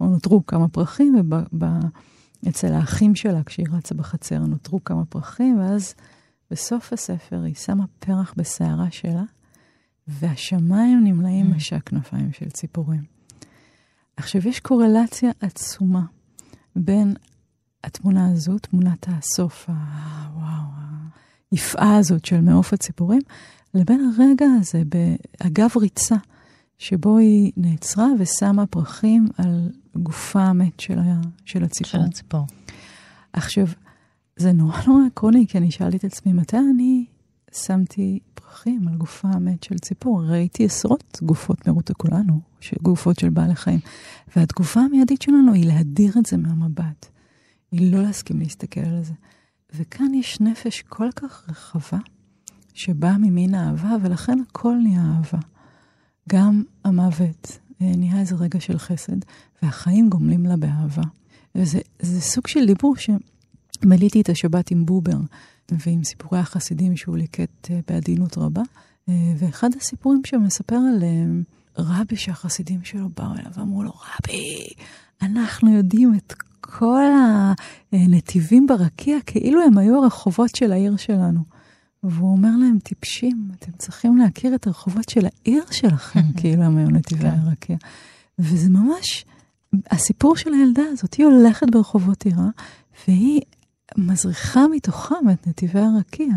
או 0.00 0.06
נותרו 0.06 0.46
כמה 0.46 0.68
פרחים, 0.68 1.30
ואצל 2.42 2.72
האחים 2.72 3.14
שלה, 3.14 3.42
כשהיא 3.42 3.66
רצה 3.72 3.94
בחצר, 3.94 4.38
נותרו 4.38 4.84
כמה 4.84 5.04
פרחים, 5.04 5.60
ואז 5.60 5.94
בסוף 6.50 6.92
הספר 6.92 7.42
היא 7.42 7.54
שמה 7.54 7.84
פרח 7.98 8.34
בשערה 8.36 8.90
שלה, 8.90 9.24
והשמיים 10.08 11.04
נמלאים 11.04 11.52
mm. 11.52 11.56
משק 11.56 11.88
כנפיים 11.88 12.32
של 12.32 12.50
ציפורים. 12.50 13.17
עכשיו, 14.18 14.48
יש 14.48 14.60
קורלציה 14.60 15.30
עצומה 15.40 16.02
בין 16.76 17.14
התמונה 17.84 18.28
הזו, 18.32 18.58
תמונת 18.58 19.06
הסוף, 19.08 19.68
הוואו, 19.68 20.68
היפאה 21.50 21.96
הזאת 21.96 22.24
של 22.24 22.40
מעוף 22.40 22.72
הציפורים, 22.72 23.20
לבין 23.74 24.00
הרגע 24.00 24.46
הזה 24.60 24.82
באגב 24.84 25.68
ריצה, 25.76 26.16
שבו 26.78 27.18
היא 27.18 27.52
נעצרה 27.56 28.06
ושמה 28.18 28.66
פרחים 28.66 29.26
על 29.38 29.70
גופה 29.96 30.42
המת 30.42 30.80
של, 30.80 30.98
ה, 30.98 31.20
של 31.44 31.64
הציפור. 31.64 31.90
של 31.90 32.00
הציפור. 32.08 32.46
עכשיו, 33.32 33.66
זה 34.36 34.52
נורא 34.52 34.78
נורא 34.86 35.00
עקרוני, 35.06 35.46
כי 35.48 35.58
אני 35.58 35.70
שאלתי 35.70 35.96
את 35.96 36.04
עצמי, 36.04 36.32
מתי 36.32 36.56
אני 36.74 37.04
שמתי 37.52 38.18
פרחים 38.48 38.88
על 38.88 38.94
גופה 38.94 39.28
המת 39.28 39.62
של 39.62 39.78
ציפור? 39.78 40.24
ראיתי 40.24 40.64
עשרות 40.64 41.18
גופות 41.22 41.68
מרות 41.68 41.90
הכולנו, 41.90 42.40
גופות 42.82 43.18
של 43.18 43.28
בעלי 43.28 43.54
חיים. 43.54 43.80
והתגובה 44.36 44.80
המיידית 44.80 45.22
שלנו 45.22 45.52
היא 45.52 45.66
להדיר 45.66 46.12
את 46.18 46.26
זה 46.26 46.36
מהמבט. 46.36 47.06
היא 47.72 47.92
לא 47.92 48.02
להסכים 48.02 48.38
להסתכל 48.38 48.80
על 48.80 49.04
זה. 49.04 49.12
וכאן 49.74 50.14
יש 50.14 50.40
נפש 50.40 50.82
כל 50.82 51.08
כך 51.16 51.44
רחבה, 51.48 51.98
שבא 52.74 53.12
ממין 53.20 53.54
אהבה, 53.54 53.96
ולכן 54.02 54.38
הכל 54.48 54.74
נהיה 54.82 55.02
אהבה. 55.02 55.38
גם 56.28 56.62
המוות 56.84 57.58
אה, 57.82 57.92
נהיה 57.96 58.20
איזה 58.20 58.34
רגע 58.34 58.60
של 58.60 58.78
חסד, 58.78 59.16
והחיים 59.62 60.08
גומלים 60.08 60.46
לה 60.46 60.56
באהבה. 60.56 61.02
וזה 61.54 61.80
סוג 62.20 62.46
של 62.46 62.66
דיבור 62.66 62.94
שמליתי 62.96 64.20
את 64.20 64.28
השבת 64.28 64.70
עם 64.70 64.86
בובר 64.86 65.18
ועם 65.70 66.04
סיפורי 66.04 66.38
החסידים 66.40 66.96
שהוא 66.96 67.16
ליקט 67.16 67.70
אה, 67.70 67.80
בעדינות 67.88 68.38
רבה. 68.38 68.62
אה, 69.08 69.14
ואחד 69.38 69.70
הסיפורים 69.76 70.20
שמספר 70.26 70.76
על 70.76 71.02
רבי 71.78 72.16
שהחסידים 72.16 72.84
שלו 72.84 73.08
באו 73.16 73.32
אליו 73.32 73.52
ואמרו 73.54 73.82
לו, 73.82 73.90
רבי, 73.90 74.66
אנחנו 75.22 75.76
יודעים 75.76 76.14
את 76.14 76.34
כל 76.60 77.04
הנתיבים 77.92 78.66
ברקיע 78.66 79.16
כאילו 79.26 79.62
הם 79.62 79.78
היו 79.78 80.02
הרחובות 80.02 80.54
של 80.54 80.72
העיר 80.72 80.96
שלנו. 80.96 81.40
והוא 82.02 82.32
אומר 82.32 82.50
להם, 82.60 82.78
טיפשים, 82.78 83.48
אתם 83.58 83.72
צריכים 83.72 84.16
להכיר 84.16 84.54
את 84.54 84.66
הרחובות 84.66 85.08
של 85.08 85.26
העיר 85.26 85.64
שלכם, 85.70 86.20
כאילו 86.40 86.62
הם 86.62 86.76
היו 86.76 86.88
נתיבי 86.88 87.22
כן. 87.22 87.38
הרקיע. 87.42 87.76
וזה 88.38 88.70
ממש, 88.70 89.24
הסיפור 89.90 90.36
של 90.36 90.54
הילדה 90.54 90.82
הזאת, 90.92 91.14
היא 91.14 91.26
הולכת 91.26 91.66
ברחובות 91.70 92.24
עירה, 92.24 92.48
והיא 93.08 93.40
מזריחה 93.98 94.60
מתוכם 94.76 95.30
את 95.32 95.46
נתיבי 95.46 95.80
הרקיע, 95.80 96.34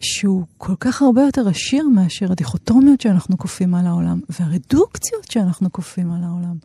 שהוא 0.00 0.44
כל 0.58 0.74
כך 0.80 1.02
הרבה 1.02 1.22
יותר 1.22 1.48
עשיר 1.48 1.88
מאשר 1.88 2.32
הדיכוטומיות 2.32 3.00
שאנחנו 3.00 3.38
כופים 3.38 3.74
על 3.74 3.86
העולם, 3.86 4.20
והרדוקציות 4.28 5.30
שאנחנו 5.30 5.72
כופים 5.72 6.12
על 6.12 6.24
העולם. 6.24 6.56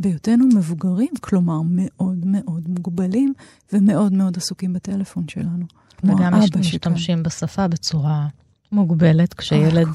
בהיותנו 0.00 0.46
מבוגרים, 0.46 1.12
כלומר 1.20 1.60
מאוד 1.64 2.18
מאוד 2.26 2.68
מוגבלים 2.68 3.32
ומאוד 3.72 4.12
מאוד 4.12 4.36
עסוקים 4.36 4.72
בטלפון 4.72 5.28
שלנו. 5.28 5.66
וגם 6.04 6.34
משתמשים 6.58 7.22
בשפה 7.22 7.68
בצורה 7.68 8.26
מוגבלת, 8.72 9.34
כשילד 9.34 9.88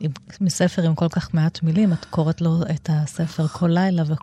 עם, 0.00 0.10
מספר 0.40 0.82
עם 0.82 0.94
כל 0.94 1.08
כך 1.08 1.34
מעט 1.34 1.62
מילים, 1.62 1.92
את 1.92 2.04
קוראת 2.04 2.40
לו 2.40 2.62
את 2.74 2.90
הספר 2.92 3.46
כל 3.46 3.68
לילה, 3.68 4.02
ו... 4.06 4.14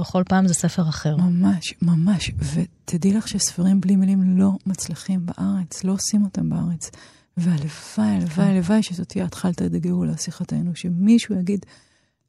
וכל 0.00 0.22
פעם 0.28 0.48
זה 0.48 0.54
ספר 0.54 0.88
אחר. 0.88 1.16
ממש, 1.16 1.74
ממש. 1.82 2.30
ותדעי 2.38 3.12
לך 3.12 3.28
שספרים 3.28 3.80
בלי 3.80 3.96
מילים 3.96 4.38
לא 4.38 4.50
מצליחים 4.66 5.26
בארץ, 5.26 5.84
לא 5.84 5.92
עושים 5.92 6.24
אותם 6.24 6.48
בארץ. 6.48 6.90
והלוואי, 7.36 8.16
הלוואי, 8.16 8.28
כן. 8.28 8.42
הלוואי 8.42 8.82
שזאת 8.82 9.08
תהיה 9.08 9.24
התחלת 9.24 9.60
הגאולה, 9.60 10.16
שיחתנו, 10.16 10.76
שמישהו 10.76 11.34
יגיד, 11.34 11.66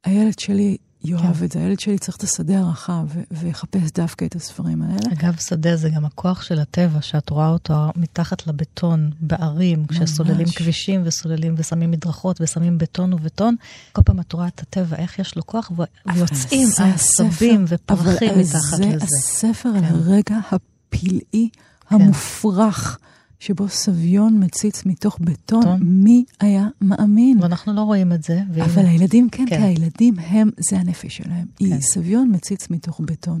הילד 0.04 0.38
שלי 0.38 0.76
יאהב 1.04 1.38
כן. 1.38 1.44
את 1.44 1.52
זה, 1.52 1.58
הילד 1.58 1.80
שלי 1.80 1.98
צריך 1.98 2.16
את 2.16 2.22
השדה 2.22 2.58
הרחב 2.58 3.06
ויחפש 3.30 3.90
דווקא 3.94 4.24
את 4.24 4.36
הספרים 4.36 4.82
האלה. 4.82 5.12
אגב, 5.12 5.36
שדה 5.36 5.76
זה 5.76 5.88
גם 5.88 6.04
הכוח 6.04 6.42
של 6.42 6.58
הטבע, 6.58 7.02
שאת 7.02 7.30
רואה 7.30 7.48
אותו 7.48 7.74
מתחת 7.96 8.46
לבטון, 8.46 9.10
בערים, 9.20 9.86
כשסוללים 9.86 10.46
כבישים 10.56 11.02
וסוללים 11.04 11.54
ושמים 11.58 11.90
מדרכות 11.90 12.40
ושמים 12.40 12.78
בטון 12.78 13.12
ובטון, 13.12 13.56
כל 13.92 14.02
פעם 14.02 14.20
את 14.20 14.32
רואה 14.32 14.46
את 14.46 14.60
הטבע, 14.60 14.96
איך 14.96 15.18
יש 15.18 15.36
לו 15.36 15.46
כוח, 15.46 15.72
ויוצאים 16.14 16.68
עשבים 16.94 17.64
ופרחים 17.68 18.38
מתחת 18.38 18.78
לזה. 18.78 18.88
אבל 18.88 18.98
זה 18.98 19.16
הספר 19.18 19.70
כן. 19.72 19.84
על 19.84 19.84
הרגע 19.84 20.38
הפלאי, 20.50 21.48
כן. 21.88 21.94
המופרך. 21.94 22.98
שבו 23.40 23.68
סביון 23.68 24.44
מציץ 24.44 24.84
מתוך 24.86 25.18
בטון, 25.20 25.62
טון. 25.62 25.80
מי 25.82 26.24
היה 26.40 26.68
מאמין? 26.80 27.42
ואנחנו 27.42 27.72
לא 27.72 27.80
רואים 27.80 28.12
את 28.12 28.22
זה. 28.22 28.40
והנה... 28.52 28.64
אבל 28.64 28.86
הילדים 28.86 29.28
כן, 29.30 29.44
כן, 29.48 29.56
כי 29.56 29.62
הילדים 29.62 30.18
הם, 30.18 30.50
זה 30.58 30.78
הנפש 30.78 31.16
שלהם. 31.16 31.46
כן. 31.56 31.80
סביון 31.80 32.30
מציץ 32.34 32.70
מתוך 32.70 33.00
בטון. 33.04 33.40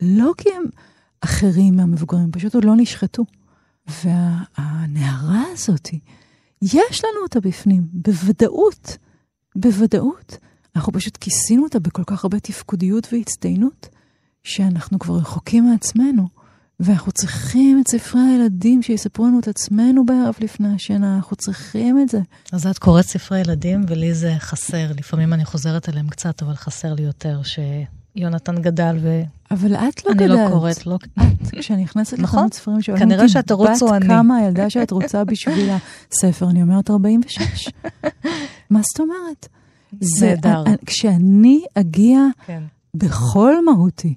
לא 0.00 0.32
כי 0.38 0.48
הם 0.56 0.62
אחרים 1.20 1.76
מהמבוגרים, 1.76 2.30
פשוט 2.32 2.54
עוד 2.54 2.64
לא 2.64 2.76
נשחטו. 2.76 3.24
והנערה 4.04 5.42
הזאת, 5.52 5.88
יש 6.62 7.04
לנו 7.04 7.22
אותה 7.22 7.40
בפנים, 7.40 7.88
בוודאות, 7.92 8.96
בוודאות. 9.56 10.36
אנחנו 10.76 10.92
פשוט 10.92 11.16
כיסינו 11.16 11.62
אותה 11.62 11.78
בכל 11.78 12.04
כך 12.06 12.24
הרבה 12.24 12.40
תפקודיות 12.40 13.08
והצטיינות, 13.12 13.88
שאנחנו 14.42 14.98
כבר 14.98 15.16
רחוקים 15.16 15.70
מעצמנו. 15.70 16.41
ואנחנו 16.84 17.12
צריכים 17.12 17.80
את 17.80 17.88
ספרי 17.88 18.20
הילדים 18.20 18.82
שיספרו 18.82 19.26
לנו 19.26 19.38
את 19.38 19.48
עצמנו 19.48 20.06
בערב 20.06 20.34
לפני 20.40 20.74
השינה, 20.74 21.16
אנחנו 21.16 21.36
צריכים 21.36 22.00
את 22.00 22.08
זה. 22.08 22.20
אז 22.52 22.66
את 22.66 22.78
קוראת 22.78 23.04
ספרי 23.04 23.40
ילדים, 23.40 23.84
ולי 23.88 24.14
זה 24.14 24.34
חסר. 24.38 24.86
לפעמים 24.98 25.32
אני 25.32 25.44
חוזרת 25.44 25.88
אליהם 25.88 26.08
קצת, 26.08 26.42
אבל 26.42 26.54
חסר 26.54 26.94
לי 26.94 27.02
יותר 27.02 27.40
שיונתן 27.42 28.62
גדל 28.62 28.96
ו... 29.00 29.22
אבל 29.50 29.74
את 29.74 30.04
לא 30.04 30.12
גדלת. 30.12 30.30
אני 30.30 30.44
לא 30.44 30.48
קוראת, 30.48 30.86
לא... 30.86 30.94
את, 30.94 31.50
כשאני 31.52 31.82
נכנסת 31.82 32.18
נכון, 32.18 32.38
לחנות 32.38 32.54
ספרים 32.54 32.82
שואלים 32.82 33.04
כנראה 33.04 33.28
שהתירוץ 33.28 33.82
הוא 33.82 33.90
אני. 33.90 33.98
בת 33.98 34.10
כמה 34.10 34.36
הילדה 34.36 34.70
שאת 34.70 34.90
רוצה 34.90 35.24
בשביל 35.24 35.70
הספר, 36.12 36.50
אני 36.50 36.62
אומרת 36.62 36.90
46. 36.90 37.68
מה 38.70 38.80
זאת 38.82 39.00
אומרת? 39.00 39.48
זה 40.00 40.34
דר. 40.40 40.64
כשאני 40.86 41.64
אגיע 41.74 42.20
כן. 42.46 42.62
בכל 42.94 43.64
מהותי, 43.64 44.14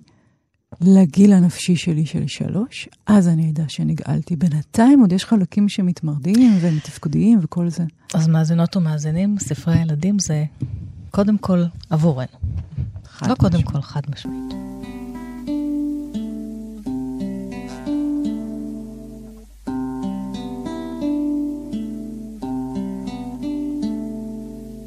לגיל 0.81 1.33
הנפשי 1.33 1.75
שלי 1.75 2.05
של 2.05 2.27
שלוש, 2.27 2.89
אז 3.05 3.27
אני 3.27 3.51
אדע 3.51 3.63
שנגאלתי. 3.67 4.35
בינתיים 4.35 4.99
עוד 4.99 5.11
יש 5.11 5.25
חלקים 5.25 5.69
שמתמרדים 5.69 6.57
והם 6.61 6.79
תפקודיים 6.79 7.39
וכל 7.41 7.69
זה. 7.69 7.83
אז 8.13 8.27
מאזינות 8.27 8.75
ומאזינים, 8.75 9.35
ספרי 9.39 9.73
הילדים 9.73 10.19
זה 10.19 10.45
קודם 11.11 11.37
כל 11.37 11.63
עבורנו. 11.89 12.27
לא 12.33 12.39
משמעית. 13.21 13.39
קודם 13.39 13.61
כל, 13.61 13.81
חד 13.81 14.01
משמעית. 14.09 14.53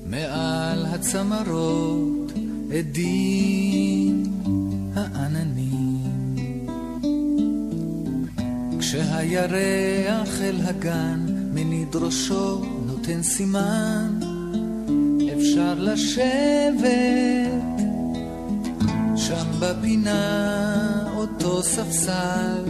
מעל 0.06 0.86
הצמרות 0.86 2.32
עדים 2.78 4.22
העננים 4.94 5.57
כשהירח 8.88 10.40
אל 10.40 10.60
הגן 10.64 11.20
מניד 11.54 11.96
ראשו 11.96 12.64
נותן 12.86 13.22
סימן 13.22 14.18
אפשר 15.36 15.74
לשבת. 15.78 16.88
שם 19.16 19.46
בפינה 19.60 21.04
אותו 21.16 21.62
ספסל 21.62 22.64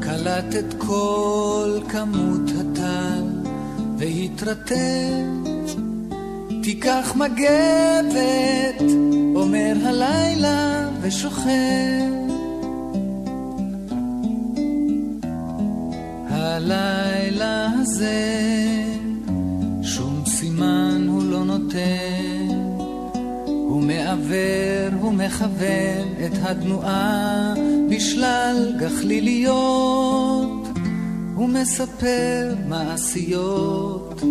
קלט 0.00 0.56
את 0.58 0.74
כל 0.78 1.80
כמות 1.88 2.50
הטל 2.60 3.24
והתרתם 3.98 5.44
תיקח 6.62 7.12
מגבת 7.16 8.82
אומר 9.34 9.74
הלילה 9.84 10.88
ושוכב 11.00 12.19
הלילה 16.50 17.68
הזה 17.80 18.44
שום 19.82 20.22
סימן 20.26 21.06
הוא 21.08 21.22
לא 21.22 21.44
נותן. 21.44 22.48
הוא 23.46 23.82
מעוור, 23.82 25.00
הוא 25.00 25.12
מכוון 25.12 26.08
את 26.26 26.32
התנועה 26.42 27.54
בשלל 27.90 28.72
גחליליות. 28.78 30.68
הוא 31.34 31.48
מספר 31.48 32.54
מעשיות 32.68 34.22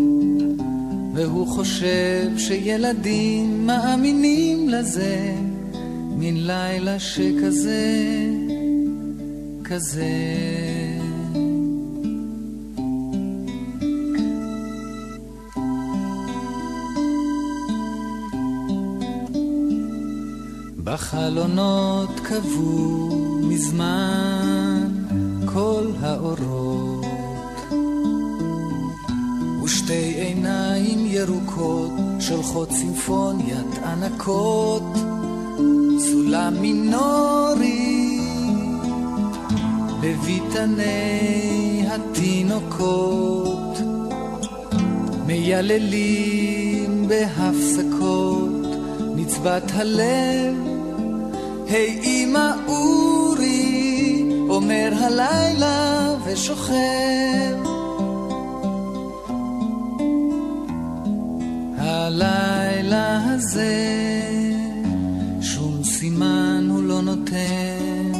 והוא 1.13 1.47
חושב 1.47 2.29
שילדים 2.37 3.67
מאמינים 3.67 4.69
לזה. 4.69 5.35
מן 6.17 6.37
לילה 6.37 6.99
שכזה, 6.99 7.95
כזה. 9.63 10.68
בחלונות 21.09 22.19
קבעו 22.23 23.09
מזמן 23.43 24.87
כל 25.45 25.91
האורות. 26.01 27.05
ושתי 29.63 29.93
עיניים 29.93 30.99
ירוקות 31.05 31.91
שולחות 32.19 32.71
סימפוניית 32.71 33.77
ענקות 33.85 34.83
סולם 35.99 36.53
מינורי 36.61 38.19
בביתני 40.01 41.85
התינוקות. 41.87 43.77
מייללים 45.25 47.07
בהפסקות 47.07 48.49
נצבת 49.15 49.71
הלב 49.73 50.68
היי 51.69 51.99
אמא 52.03 52.51
אורי, 52.67 54.23
אומר 54.49 54.89
הלילה 54.93 56.15
ושוכב. 56.25 56.73
הלילה 61.77 63.25
הזה, 63.25 63.75
שום 65.41 65.83
סימן 65.83 66.67
הוא 66.69 66.83
לא 66.83 67.01
נותן. 67.01 68.11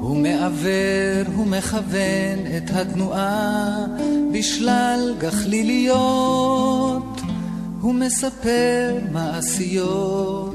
הוא 0.00 0.16
מעוור, 0.16 1.34
הוא 1.36 1.46
מכוון 1.46 2.38
את 2.56 2.70
התנועה 2.74 3.86
בשלל 4.32 5.14
גחליליות. 5.18 7.20
הוא 7.80 7.94
מספר 7.94 8.98
מעשיות. 9.12 10.49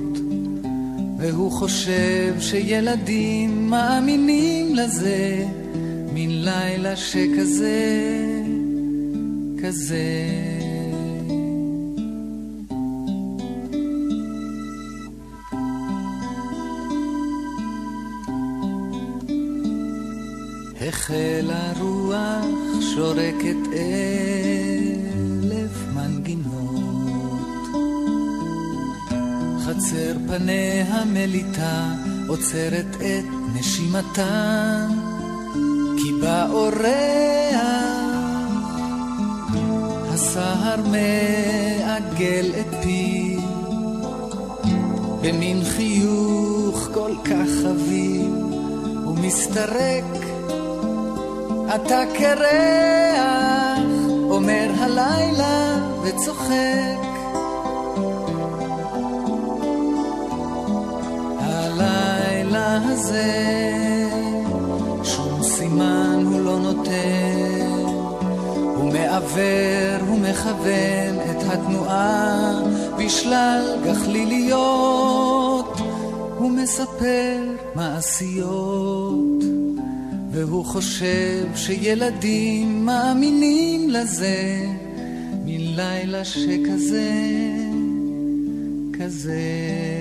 והוא 1.26 1.52
חושב 1.52 2.36
שילדים 2.40 3.70
מאמינים 3.70 4.76
לזה 4.76 5.46
מין 6.14 6.46
לילה 6.46 6.96
שכזה, 6.96 8.06
כזה. 9.64 10.06
החלה 20.82 21.74
רוח 21.80 22.82
שורקת 22.96 23.74
אלף 23.74 24.95
חצר 29.76 30.14
פניה 30.28 31.06
מליטה 31.06 31.92
עוצרת 32.28 32.96
את 32.96 33.26
נשימתה, 33.54 34.88
כי 35.98 36.12
בא 36.22 36.48
אורח, 36.50 36.76
הסהר 40.14 40.82
מעגל 40.82 42.52
את 42.60 42.76
פיו, 42.84 43.40
במין 45.22 45.64
חיוך 45.64 46.90
כל 46.94 47.12
כך 47.26 47.50
חביב, 47.64 48.32
ומסתרק 49.08 50.26
אתה 51.76 52.02
קרח, 52.18 53.80
אומר 54.30 54.72
הלילה 54.80 55.78
וצוחק. 56.04 57.15
הזה, 62.96 64.08
שום 65.04 65.44
סימן 65.44 66.24
הוא 66.26 66.42
לא 66.42 66.60
נותן, 66.60 67.84
הוא 68.76 68.94
מעוור, 68.94 70.08
הוא 70.08 70.20
מכוון 70.20 71.16
את 71.32 71.44
התנועה 71.48 72.62
בשלל 72.98 73.80
גחליליות, 73.86 75.78
הוא 76.38 76.52
מספר 76.52 77.38
מעשיות. 77.76 79.44
והוא 80.32 80.66
חושב 80.66 81.46
שילדים 81.56 82.86
מאמינים 82.86 83.90
לזה 83.90 84.66
מלילה 85.46 86.26
שכזה, 86.26 87.12
כזה. 89.00 89.95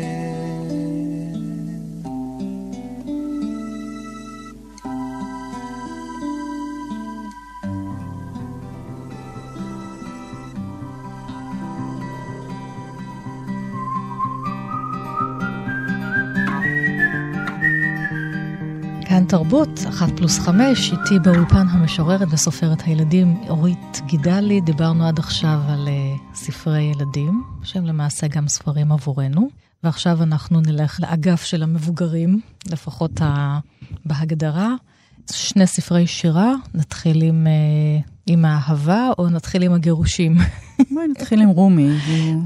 תרבות, 19.29 19.69
אחת 19.89 20.09
פלוס 20.17 20.39
חמש, 20.39 20.93
איתי 20.93 21.19
באולפן 21.19 21.67
המשוררת 21.71 22.29
וסופרת 22.31 22.83
הילדים 22.83 23.37
אורית 23.49 24.01
גידלי. 24.07 24.61
דיברנו 24.61 25.09
עד 25.09 25.19
עכשיו 25.19 25.61
על 25.69 25.89
uh, 25.89 26.37
ספרי 26.37 26.83
ילדים, 26.83 27.45
שהם 27.63 27.87
למעשה 27.87 28.29
גם 28.29 28.49
ספרים 28.49 28.93
עבורנו. 28.93 29.49
ועכשיו 29.85 30.23
אנחנו 30.23 30.61
נלך 30.61 31.01
לאגף 31.01 31.45
של 31.45 31.63
המבוגרים, 31.63 32.41
לפחות 32.67 33.23
ה... 33.23 33.59
בהגדרה. 34.05 34.75
שני 35.31 35.67
ספרי 35.67 36.07
שירה, 36.07 36.53
נתחיל 36.75 37.23
עם, 37.23 37.47
uh, 37.47 38.09
עם 38.27 38.45
האהבה 38.45 39.11
או 39.19 39.29
נתחיל 39.29 39.63
עם 39.63 39.73
הגירושים? 39.73 40.37
בואי 40.95 41.09
נתחיל 41.09 41.41
עם 41.41 41.49
רומי. 41.49 41.91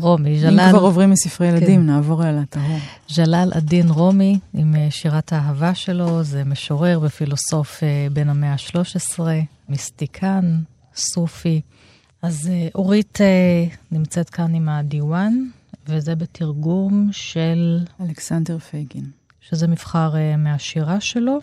רומי, 0.01 0.39
ז'לל... 0.39 0.61
אם 0.61 0.71
כבר 0.71 0.81
עוברים 0.81 1.11
מספרי 1.11 1.47
ילדים, 1.47 1.81
כן. 1.81 1.87
נעבור 1.87 2.29
אל 2.29 2.39
הטהור. 2.39 2.79
ז'לאל 3.09 3.53
א-דין 3.55 3.89
רומי, 3.89 4.39
עם 4.55 4.77
אה, 4.77 4.87
שירת 4.91 5.33
האהבה 5.33 5.75
שלו, 5.75 6.23
זה 6.23 6.45
משורר 6.45 7.01
ופילוסוף 7.03 7.83
אה, 7.83 8.07
בן 8.13 8.29
המאה 8.29 8.53
ה-13, 8.53 9.21
מיסטיקן, 9.69 10.61
סופי. 10.95 11.61
אז 12.23 12.51
אה, 12.53 12.69
אורית 12.75 13.19
נמצאת 13.93 14.31
כאן 14.31 14.55
עם 14.55 14.69
הדיוואן, 14.69 15.35
וזה 15.87 16.15
בתרגום 16.15 17.09
של... 17.13 17.85
אלכסנדר 18.01 18.59
פייגין. 18.59 19.05
שזה 19.41 19.69
מבחר 19.69 20.15
מהשירה 20.39 21.01
שלו. 21.01 21.39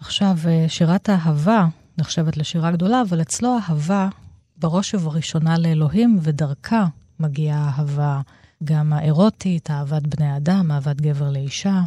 עכשיו, 0.00 0.38
שירת 0.68 1.08
האהבה 1.08 1.66
נחשבת 1.98 2.36
לשירה 2.36 2.70
גדולה, 2.70 3.02
אבל 3.02 3.22
אצלו 3.22 3.58
אהבה 3.58 4.08
בראש 4.56 4.94
ובראשונה 4.94 5.58
לאלוהים, 5.58 6.18
ודרכה 6.22 6.86
מגיעה 7.20 7.58
האהבה 7.58 8.20
גם 8.64 8.92
האירוטית, 8.92 9.70
אהבת 9.70 10.02
בני 10.02 10.36
אדם, 10.36 10.70
אהבת 10.70 11.00
גבר 11.00 11.30
לאישה. 11.30 11.80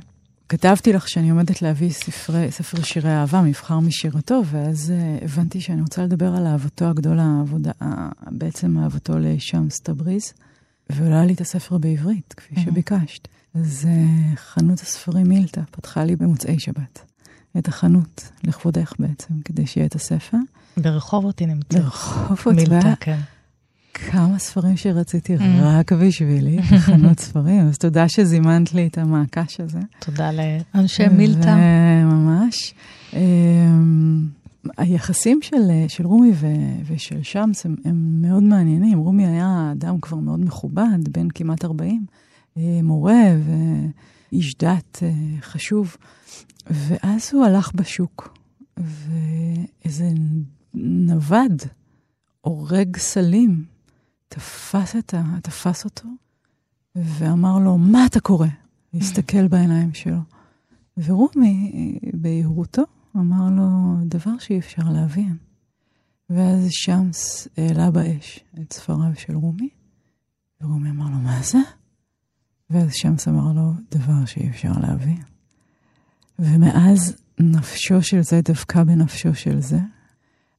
כתבתי 0.50 0.94
לך 0.94 1.10
שאני 1.10 1.30
עומדת 1.30 1.62
להביא 1.62 1.90
ספרי, 1.90 2.52
ספר 2.52 2.84
שירי 2.84 3.12
אהבה, 3.12 3.42
מבחר 3.42 3.80
משירתו, 3.80 4.42
ואז 4.46 4.94
uh, 5.20 5.24
הבנתי 5.24 5.62
שאני 5.62 5.82
רוצה 5.82 6.04
לדבר 6.04 6.36
על 6.36 6.48
אהבתו 6.48 6.86
הגדולה, 6.86 7.24
העבודה, 7.24 7.72
בעצם 8.32 8.78
אהבתו 8.78 9.20
לשמס 9.20 9.82
תבריז, 9.82 10.34
ועולה 10.90 11.26
לי 11.26 11.34
את 11.34 11.42
הספר 11.42 11.78
בעברית, 11.78 12.34
כפי. 12.38 12.62
שביקשת. 12.62 13.28
אז 13.56 13.88
uh, 13.88 14.38
חנות 14.38 14.80
הספרים 14.80 15.28
מילטה 15.28 15.62
פתחה 15.72 16.04
לי 16.04 16.16
במוצאי 16.16 16.60
שבת 16.60 17.09
את 17.58 17.68
החנות, 17.68 18.32
לכבודך 18.44 18.94
בעצם, 19.00 19.34
כדי 19.46 19.68
שיהיה 19.68 19.88
את 19.88 19.96
הספר. 19.96 20.38
ברחובות 20.78 21.40
היא 21.40 21.48
נמצאת. 21.48 21.82
ברחובות, 21.82 22.56
מילטה, 22.56 22.94
כן. 23.00 23.20
כמה 23.94 24.40
ספרים 24.40 24.78
שרציתי 24.78 25.36
mm. 25.36 25.42
רק 25.62 25.92
בשבילי, 25.94 26.58
בחנות 26.74 27.20
ספרים, 27.20 27.68
אז 27.68 27.78
תודה 27.78 28.10
שזימנת 28.10 28.74
לי 28.74 28.88
את 28.88 28.98
המעקש 28.98 29.60
הזה. 29.60 29.80
תודה 30.00 30.30
לאנשי 30.32 31.08
מילטה. 31.08 31.56
ממש. 32.06 32.74
אמ, 33.14 34.28
היחסים 34.78 35.40
של, 35.42 35.72
של 35.88 36.06
רומי 36.06 36.32
ו, 36.34 36.48
ושל 36.88 37.24
שמס 37.24 37.66
הם, 37.66 37.76
הם 37.86 38.22
מאוד 38.22 38.44
מעניינים. 38.44 39.00
רומי 39.00 39.26
היה 39.26 39.70
אדם 39.72 40.00
כבר 40.00 40.18
מאוד 40.18 40.40
מכובד, 40.40 41.10
בן 41.12 41.28
כמעט 41.30 41.66
40, 41.66 42.06
אה, 42.58 42.80
מורה 42.84 43.24
ואיש 44.32 44.56
דת 44.58 45.00
אה, 45.04 45.12
חשוב. 45.42 45.96
ואז 46.70 47.34
הוא 47.34 47.46
הלך 47.46 47.72
בשוק, 47.76 48.38
ואיזה 48.78 50.10
נווד, 50.74 51.62
הורג 52.42 52.98
סלים, 52.98 53.66
תפס, 54.28 54.96
את 54.96 55.14
ה, 55.14 55.24
תפס 55.44 55.86
אותו 55.86 56.10
ואמר 56.96 57.60
לו, 57.60 57.78
מה 57.78 58.06
אתה 58.06 58.20
קורא? 58.20 58.48
הסתכל 58.94 59.48
בעיניים 59.48 59.94
שלו. 59.94 60.20
ורומי, 60.98 62.00
ביהירותו, 62.14 62.84
אמר 63.16 63.50
לו 63.50 63.96
דבר 64.06 64.38
שאי 64.40 64.60
אפשר 64.60 64.82
להבין. 64.90 65.38
ואז 66.30 66.68
שמס 66.70 67.48
העלה 67.58 67.92
באש 67.92 68.40
את 68.62 68.74
ספריו 68.74 69.16
של 69.16 69.36
רומי, 69.36 69.70
ורומי 70.62 70.90
אמר 70.90 71.06
לו, 71.06 71.18
מה 71.18 71.42
זה? 71.44 71.58
ואז 72.70 72.92
שמס 72.94 73.28
אמר 73.28 73.54
לו, 73.54 73.72
דבר 73.92 74.26
שאי 74.26 74.50
אפשר 74.50 74.72
להבין. 74.82 75.29
ומאז 76.40 77.16
נפשו 77.40 78.02
של 78.02 78.22
זה 78.22 78.42
דבקה 78.44 78.84
בנפשו 78.84 79.36
של 79.36 79.62
זה, 79.62 79.80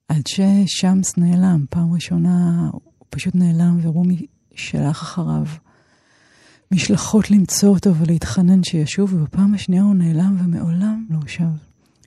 עד 0.08 0.22
ששמס 0.26 1.16
נעלם. 1.16 1.64
פעם 1.70 1.92
ראשונה 1.92 2.68
הוא 2.72 2.80
פשוט 3.10 3.34
נעלם, 3.34 3.78
ורומי 3.82 4.26
שלח 4.54 5.02
אחריו 5.02 5.46
משלחות 6.72 7.30
למצוא 7.30 7.68
אותו 7.68 7.94
ולהתחנן 7.96 8.62
שישוב, 8.62 9.14
ובפעם 9.14 9.54
השנייה 9.54 9.82
הוא 9.82 9.94
נעלם 9.94 10.36
ומעולם 10.38 11.06
לא 11.10 11.18
שב. 11.26 11.44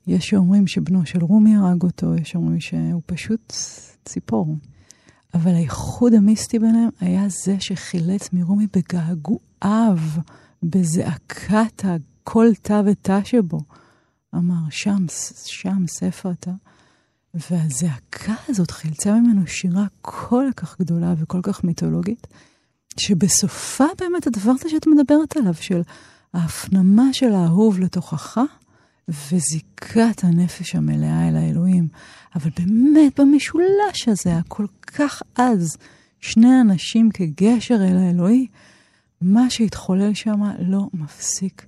יש 0.08 0.30
שאומרים 0.30 0.68
שבנו 0.68 1.06
של 1.06 1.24
רומי 1.24 1.56
הרג 1.56 1.84
אותו, 1.84 2.16
יש 2.16 2.30
שאומרים 2.30 2.60
שהוא 2.60 3.02
פשוט 3.06 3.54
ציפור. 4.06 4.56
אבל 5.34 5.56
הייחוד 5.56 6.14
המיסטי 6.14 6.60
ביניהם 6.60 6.90
היה 7.00 7.30
זה 7.30 7.56
שחילץ 7.60 8.30
מרומי 8.34 8.68
בגעגועיו, 8.74 10.00
בזעקת 10.64 11.86
כל 12.24 12.48
תא 12.62 12.82
ותא 12.86 13.20
שבו. 13.24 13.60
אמר, 14.36 14.70
שם, 14.70 15.06
שם, 15.46 15.86
איפה 16.02 16.32
אתה? 16.32 16.52
והזעקה 17.34 18.34
הזאת 18.50 18.72
חילצה 18.72 19.14
ממנו 19.14 19.48
שירה 19.48 19.86
כל 20.02 20.46
כך 20.56 20.80
גדולה 20.80 21.14
וכל 21.18 21.40
כך 21.44 21.64
מיתולוגית, 21.64 22.28
שבסופה 22.98 23.86
באמת 24.00 24.28
הדבר 24.28 24.52
הזה 24.52 24.70
שאת 24.70 24.88
מדברת 24.88 25.38
עליו, 25.38 25.54
של 25.54 25.82
ההפנמה 26.34 27.14
של 27.14 27.34
האהוב 27.34 27.80
לתוכך, 27.80 28.38
וזיקת 29.08 30.24
הנפש 30.24 30.76
המלאה 30.76 31.30
אל 31.30 31.36
האלוהים. 31.36 31.88
אבל 32.36 32.50
באמת, 32.58 33.20
במשולש 33.20 34.08
הזה, 34.08 34.38
הכל 34.38 34.66
כך 34.88 35.22
עז, 35.36 35.78
שני 36.22 36.62
אנשים 36.62 37.10
כגשר 37.14 37.76
אל 37.76 37.98
האלוהי, 37.98 38.48
מה 39.22 39.50
שהתחולל 39.50 40.14
שם 40.14 40.42
לא 40.60 40.88
מפסיק 40.94 41.66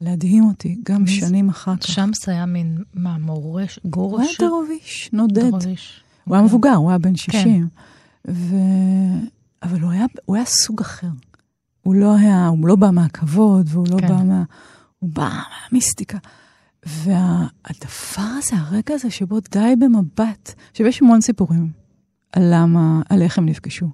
להדהים 0.00 0.44
אותי, 0.44 0.76
גם 0.82 1.06
שנים 1.06 1.48
אחר 1.48 1.76
כך. 1.76 1.86
שם 1.86 2.10
זה 2.24 2.32
היה 2.32 2.46
מין, 2.46 2.78
מה, 2.94 3.18
מורש, 3.18 3.78
גורש? 3.84 4.12
הוא 4.12 4.46
היה 4.46 4.50
דרוביש, 4.50 5.10
נודד. 5.12 5.50
דרוביש. 5.50 6.04
הוא 6.24 6.34
היה 6.34 6.44
מבוגר, 6.44 6.74
הוא 6.74 6.90
היה 6.90 6.98
בן 6.98 7.16
60. 7.16 7.42
כן. 7.42 8.32
ו... 8.32 8.56
אבל 9.62 9.80
הוא 9.80 9.90
היה, 9.90 10.06
הוא 10.24 10.36
היה 10.36 10.44
סוג 10.44 10.80
אחר. 10.80 11.08
הוא 11.82 11.94
לא 11.94 12.16
היה, 12.16 12.46
הוא 12.46 12.68
לא 12.68 12.76
בא 12.76 12.90
מהכבוד, 12.90 13.66
והוא 13.70 13.86
לא 13.90 13.98
כן. 13.98 14.08
בא 14.08 14.22
מה... 14.22 14.44
הוא 14.98 15.10
בא 15.12 15.30
מהמיסטיקה. 15.50 16.18
והדבר 16.86 18.28
הזה, 18.38 18.56
הרגע 18.56 18.94
הזה 18.94 19.10
שבו 19.10 19.40
די 19.40 19.74
במבט, 19.78 20.54
עכשיו 20.70 20.86
יש 20.86 21.02
המון 21.02 21.20
סיפורים 21.20 21.70
על 22.32 22.42
למה, 22.54 23.02
על 23.08 23.22
איך 23.22 23.38
הם 23.38 23.46
נפגשו. 23.46 23.86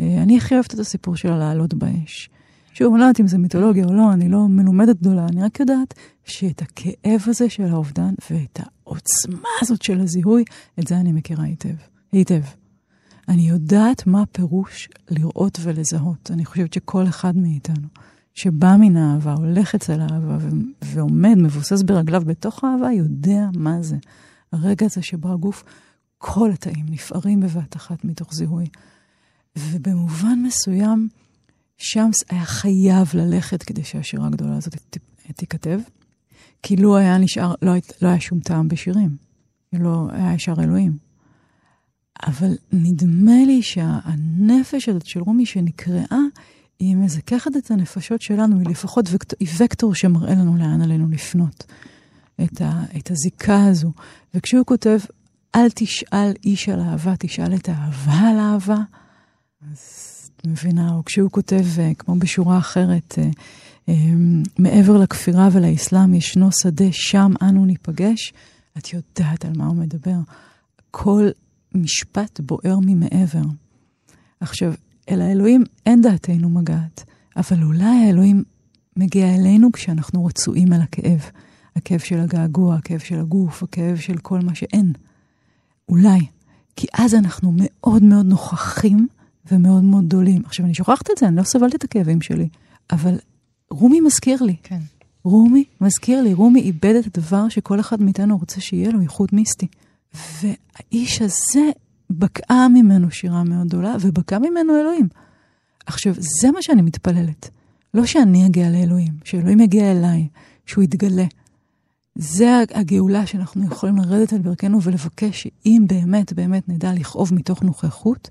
אה, 0.00 0.22
אני 0.22 0.36
הכי 0.36 0.54
אוהבת 0.54 0.74
את 0.74 0.78
הסיפור 0.78 1.16
של 1.16 1.32
הלעלות 1.32 1.74
באש. 1.74 2.30
שוב, 2.72 2.92
אני 2.92 3.00
לא 3.00 3.04
יודעת 3.04 3.20
אם 3.20 3.26
זה 3.26 3.38
מיתולוגיה 3.38 3.84
או 3.84 3.92
לא, 3.92 4.12
אני 4.12 4.28
לא 4.28 4.48
מלומדת 4.48 4.96
גדולה, 4.96 5.26
אני 5.26 5.42
רק 5.42 5.60
יודעת 5.60 5.94
שאת 6.24 6.62
הכאב 6.62 7.20
הזה 7.26 7.50
של 7.50 7.64
האובדן 7.64 8.14
ואת 8.30 8.60
העוצמה 8.60 9.48
הזאת 9.60 9.82
של 9.82 10.00
הזיהוי, 10.00 10.44
את 10.78 10.86
זה 10.86 10.96
אני 10.96 11.12
מכירה 11.12 11.44
היטב. 11.44 11.74
היטב. 12.12 12.42
אני 13.28 13.48
יודעת 13.48 14.06
מה 14.06 14.26
פירוש 14.32 14.88
לראות 15.10 15.58
ולזהות. 15.62 16.30
אני 16.30 16.44
חושבת 16.44 16.72
שכל 16.72 17.06
אחד 17.08 17.36
מאיתנו 17.36 17.88
שבא 18.34 18.76
מן 18.80 18.96
האהבה, 18.96 19.32
הולך 19.32 19.74
אצל 19.74 20.00
האהבה 20.00 20.36
ו- 20.40 20.48
ועומד, 20.84 21.34
מבוסס 21.36 21.82
ברגליו 21.82 22.22
בתוך 22.26 22.64
האהבה, 22.64 22.92
יודע 22.92 23.46
מה 23.54 23.82
זה. 23.82 23.96
הרגע 24.52 24.86
הזה 24.86 25.02
שבו 25.02 25.32
הגוף, 25.32 25.64
כל 26.18 26.50
התאים 26.50 26.86
נפערים 26.88 27.40
בבת 27.40 27.76
אחת 27.76 28.04
מתוך 28.04 28.34
זיהוי. 28.34 28.66
ובמובן 29.58 30.38
מסוים, 30.42 31.08
שמס 31.78 32.24
היה 32.28 32.44
חייב 32.44 33.10
ללכת 33.14 33.62
כדי 33.62 33.84
שהשירה 33.84 34.26
הגדולה 34.26 34.56
הזאת 34.56 34.74
תיכתב, 35.36 35.80
כי 36.62 36.76
לו 36.76 36.96
היה 36.96 37.18
נשאר, 37.18 37.54
לא, 37.62 37.72
לא 38.02 38.08
היה 38.08 38.20
שום 38.20 38.40
טעם 38.40 38.68
בשירים. 38.68 39.16
לא 39.72 40.08
היה 40.12 40.34
ישר 40.34 40.54
אלוהים. 40.62 40.98
אבל 42.26 42.56
נדמה 42.72 43.44
לי 43.46 43.62
שהנפש 43.62 44.88
הזאת 44.88 45.06
של 45.06 45.20
רומי 45.20 45.46
שנקראה, 45.46 46.18
היא 46.78 46.96
מזככת 46.96 47.56
את 47.56 47.70
הנפשות 47.70 48.22
שלנו, 48.22 48.58
היא 48.58 48.68
לפחות 48.68 49.04
וקטור, 49.10 49.36
היא 49.40 49.48
וקטור 49.58 49.94
שמראה 49.94 50.34
לנו 50.34 50.56
לאן 50.56 50.82
עלינו 50.82 51.08
לפנות. 51.08 51.64
את, 52.44 52.60
ה, 52.60 52.82
את 52.96 53.10
הזיקה 53.10 53.64
הזו. 53.66 53.92
וכשהוא 54.34 54.66
כותב, 54.66 54.98
אל 55.54 55.70
תשאל 55.74 56.32
איש 56.44 56.68
על 56.68 56.80
אהבה, 56.80 57.14
תשאל 57.18 57.54
את 57.54 57.68
האהבה 57.68 58.12
על 58.12 58.38
אהבה, 58.38 58.78
אז 59.70 60.07
את 60.40 60.46
מבינה, 60.46 60.94
או 60.94 61.04
כשהוא 61.04 61.30
כותב, 61.30 61.64
אה, 61.78 61.94
כמו 61.98 62.16
בשורה 62.18 62.58
אחרת, 62.58 63.14
אה, 63.18 63.28
אה, 63.88 63.94
מעבר 64.58 64.96
לכפירה 64.98 65.48
ולאסלאם 65.52 66.14
ישנו 66.14 66.48
שדה, 66.62 66.92
שם 66.92 67.32
אנו 67.42 67.64
ניפגש, 67.64 68.32
את 68.78 68.92
יודעת 68.92 69.44
על 69.44 69.52
מה 69.56 69.66
הוא 69.66 69.76
מדבר. 69.76 70.16
כל 70.90 71.28
משפט 71.74 72.40
בוער 72.40 72.78
ממעבר. 72.86 73.42
עכשיו, 74.40 74.72
אל 75.10 75.20
האלוהים 75.20 75.64
אין 75.86 76.02
דעתנו 76.02 76.48
מגעת, 76.48 77.04
אבל 77.36 77.62
אולי 77.62 78.06
האלוהים 78.06 78.44
מגיע 78.96 79.34
אלינו 79.34 79.72
כשאנחנו 79.72 80.24
רצועים 80.24 80.72
על 80.72 80.80
הכאב. 80.80 81.20
הכאב 81.76 81.98
של 81.98 82.20
הגעגוע, 82.20 82.76
הכאב 82.76 82.98
של 82.98 83.20
הגוף, 83.20 83.62
הכאב 83.62 83.96
של 83.96 84.18
כל 84.18 84.40
מה 84.40 84.54
שאין. 84.54 84.92
אולי. 85.88 86.18
כי 86.76 86.86
אז 86.94 87.14
אנחנו 87.14 87.52
מאוד 87.56 88.02
מאוד 88.02 88.26
נוכחים 88.26 89.08
ומאוד 89.52 89.84
מאוד 89.84 90.06
גדולים. 90.06 90.42
עכשיו, 90.44 90.66
אני 90.66 90.74
שוכחת 90.74 91.10
את 91.10 91.18
זה, 91.18 91.28
אני 91.28 91.36
לא 91.36 91.42
סבלת 91.42 91.74
את 91.74 91.84
הכאבים 91.84 92.20
שלי, 92.20 92.48
אבל 92.90 93.18
רומי 93.70 94.00
מזכיר 94.00 94.42
לי. 94.42 94.56
כן. 94.62 94.80
רומי 95.24 95.64
מזכיר 95.80 96.22
לי, 96.22 96.34
רומי 96.34 96.60
איבד 96.60 96.94
את 96.94 97.18
הדבר 97.18 97.48
שכל 97.48 97.80
אחד 97.80 98.02
מאיתנו 98.02 98.38
רוצה 98.38 98.60
שיהיה 98.60 98.90
לו, 98.90 99.02
ייחוד 99.02 99.28
מיסטי. 99.32 99.66
והאיש 100.14 101.22
הזה 101.22 101.70
בקעה 102.10 102.68
ממנו 102.68 103.10
שירה 103.10 103.44
מאוד 103.44 103.66
גדולה, 103.66 103.96
ובקע 104.00 104.38
ממנו 104.38 104.80
אלוהים. 104.80 105.08
עכשיו, 105.86 106.14
זה 106.18 106.50
מה 106.50 106.62
שאני 106.62 106.82
מתפללת. 106.82 107.50
לא 107.94 108.06
שאני 108.06 108.46
אגיע 108.46 108.70
לאלוהים, 108.70 109.12
שאלוהים 109.24 109.60
יגיע 109.60 109.92
אליי, 109.92 110.28
שהוא 110.66 110.84
יתגלה. 110.84 111.24
זה 112.14 112.62
הגאולה 112.74 113.26
שאנחנו 113.26 113.66
יכולים 113.66 113.96
לרדת 113.96 114.32
על 114.32 114.38
ברכנו 114.38 114.82
ולבקש 114.82 115.42
שאם 115.42 115.84
באמת 115.86 116.32
באמת 116.32 116.68
נדע 116.68 116.92
לכאוב 116.92 117.34
מתוך 117.34 117.62
נוכחות, 117.62 118.28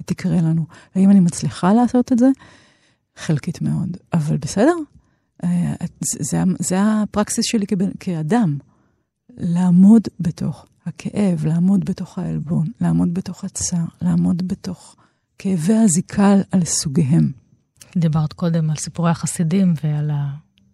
היא 0.00 0.06
תקרה 0.06 0.36
לנו. 0.36 0.66
האם 0.94 1.10
אני 1.10 1.20
מצליחה 1.20 1.72
לעשות 1.72 2.12
את 2.12 2.18
זה? 2.18 2.28
חלקית 3.16 3.62
מאוד, 3.62 3.96
אבל 4.12 4.36
בסדר. 4.36 4.74
אה, 5.44 5.74
זה, 6.20 6.42
זה, 6.58 6.76
הפרקסיס 6.82 7.44
שלי 7.44 7.66
כאדם, 8.00 8.58
לעמוד 9.36 10.02
בתוך 10.20 10.66
הכאב, 10.86 11.46
לעמוד 11.46 11.84
בתוך 11.84 12.18
העלבון, 12.18 12.66
לעמוד 12.80 13.14
בתוך 13.14 13.44
הצער, 13.44 13.84
לעמוד 14.02 14.48
בתוך 14.48 14.96
כאבי 15.38 15.74
הזיקה 15.74 16.34
על 16.52 16.64
סוגיהם. 16.64 17.32
דיברת 17.96 18.32
קודם 18.32 18.70
על 18.70 18.76
סיפורי 18.76 19.10
החסידים 19.10 19.74
ועל 19.84 20.10
ה... 20.10 20.30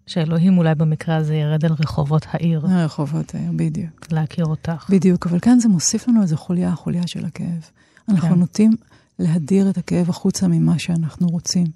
שאלוהים 0.07 0.59
אולי 0.59 0.75
במקרה 0.75 1.17
הזה 1.17 1.35
ירד 1.35 1.65
אל 1.65 1.73
רחובות 1.73 2.27
העיר. 2.31 2.61
רחובות 2.65 3.35
העיר, 3.35 3.53
בדיוק. 3.57 4.13
להכיר 4.13 4.45
אותך. 4.45 4.91
בדיוק, 4.91 5.27
אבל 5.27 5.41
כאן 5.41 5.61
זה 5.61 5.69
מוסיף 5.69 6.09
לנו 6.09 6.23
איזו 6.23 6.37
חוליה, 6.37 6.75
חוליה 6.75 7.03
של 7.07 7.25
הכאב. 7.25 7.71
אנחנו 8.09 8.29
כן. 8.29 8.35
נוטים 8.35 8.73
להדיר 9.19 9.71
את 9.71 9.79
הכאב 9.79 10.11
החוצה 10.11 10.49
ממה 10.49 10.79
שאנחנו 10.79 11.27
רוצים. 11.29 11.67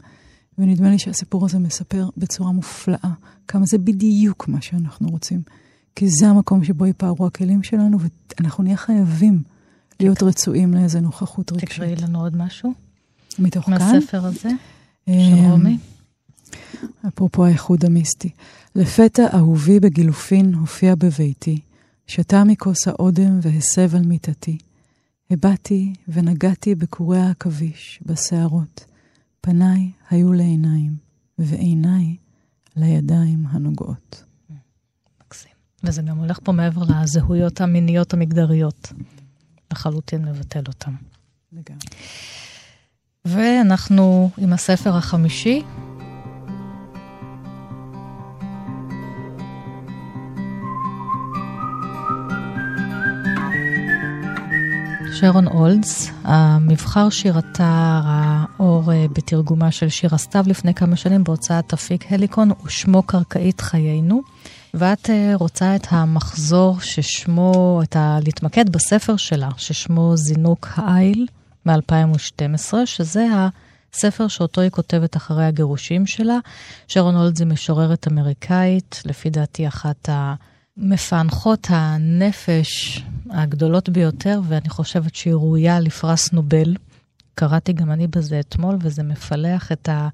ונדמה 0.58 0.90
לי 0.90 0.98
שהסיפור 0.98 1.44
הזה 1.44 1.58
מספר 1.58 2.08
בצורה 2.16 2.52
מופלאה 2.52 3.10
כמה 3.48 3.66
זה 3.66 3.78
בדיוק 3.78 4.48
מה 4.48 4.62
שאנחנו 4.62 5.08
רוצים. 5.08 5.42
כי 5.96 6.08
זה 6.08 6.28
המקום 6.28 6.64
שבו 6.64 6.86
ייפערו 6.86 7.26
הכלים 7.26 7.62
שלנו, 7.62 7.98
ואנחנו 8.38 8.64
נהיה 8.64 8.76
חייבים 8.76 9.42
להיות 10.00 10.22
רצויים 10.22 10.74
לאיזה 10.74 11.00
נוכחות 11.00 11.52
רגשית. 11.52 11.68
תקראי 11.70 11.96
לנו 11.96 12.20
עוד 12.20 12.36
משהו. 12.36 12.72
מתוך 13.38 13.64
כאן? 13.64 13.72
מהספר 13.74 14.26
הזה, 14.26 14.50
של 15.06 15.12
אמ, 15.12 15.50
רומי. 15.50 15.78
אפרופו 17.08 17.44
האיחוד 17.44 17.84
המיסטי. 17.84 18.30
לפתע 18.74 19.26
אהובי 19.34 19.80
בגילופין 19.80 20.54
הופיע 20.54 20.94
בביתי, 20.94 21.60
שתה 22.06 22.44
מכוס 22.44 22.88
האודם 22.88 23.38
והסב 23.42 23.96
על 23.96 24.02
מיטתי. 24.02 24.58
הבעתי 25.30 25.92
ונגעתי 26.08 26.74
בקורי 26.74 27.18
העכביש, 27.18 28.00
בשערות. 28.06 28.84
פניי 29.40 29.90
היו 30.10 30.32
לעיניים, 30.32 30.96
ועיניי 31.38 32.16
לידיים 32.76 33.46
הנוגעות. 33.46 34.24
וזה 35.84 36.02
גם 36.02 36.18
הולך 36.18 36.38
פה 36.44 36.52
מעבר 36.52 36.82
לזהויות 36.82 37.60
המיניות 37.60 38.14
המגדריות. 38.14 38.92
לחלוטין 39.72 40.24
לבטל 40.24 40.62
אותן. 40.68 40.92
לגמרי. 41.52 41.80
ואנחנו 43.24 44.30
עם 44.38 44.52
הספר 44.52 44.96
החמישי. 44.96 45.62
שרון 55.20 55.46
אולדס, 55.46 56.10
המבחר 56.24 57.10
שירתה 57.10 58.00
האור 58.04 58.92
אה, 58.92 59.06
בתרגומה 59.12 59.70
של 59.70 59.88
שירה 59.88 60.18
סתיו 60.18 60.44
לפני 60.46 60.74
כמה 60.74 60.96
שנים 60.96 61.24
בהוצאת 61.24 61.72
אפיק 61.72 62.12
הליקון, 62.12 62.50
ושמו 62.64 63.02
קרקעית 63.02 63.60
חיינו. 63.60 64.22
ואת 64.74 65.10
אה, 65.10 65.32
רוצה 65.34 65.76
את 65.76 65.86
המחזור 65.90 66.80
ששמו, 66.80 67.80
את 67.82 67.96
ה... 67.96 68.18
להתמקד 68.24 68.68
בספר 68.68 69.16
שלה, 69.16 69.48
ששמו 69.56 70.16
זינוק 70.16 70.68
העיל 70.76 71.26
מ-2012, 71.66 72.74
שזה 72.84 73.26
הספר 73.92 74.28
שאותו 74.28 74.60
היא 74.60 74.70
כותבת 74.70 75.16
אחרי 75.16 75.44
הגירושים 75.44 76.06
שלה. 76.06 76.38
שרון 76.88 77.16
הולד 77.16 77.44
משוררת 77.44 78.08
אמריקאית, 78.08 79.02
לפי 79.04 79.30
דעתי 79.30 79.68
אחת 79.68 80.08
המפענחות 80.80 81.66
הנפש 81.70 83.02
הגדולות 83.30 83.88
ביותר, 83.88 84.40
ואני 84.48 84.68
חושבת 84.68 85.14
שהיא 85.14 85.34
ראויה 85.34 85.80
לפרס 85.80 86.32
נובל. 86.32 86.76
קראתי 87.34 87.72
גם 87.72 87.90
אני 87.90 88.06
בזה 88.06 88.40
אתמול, 88.40 88.76
וזה 88.80 89.02
מפלח 89.02 89.72
את, 89.72 89.88
ה, 89.88 90.08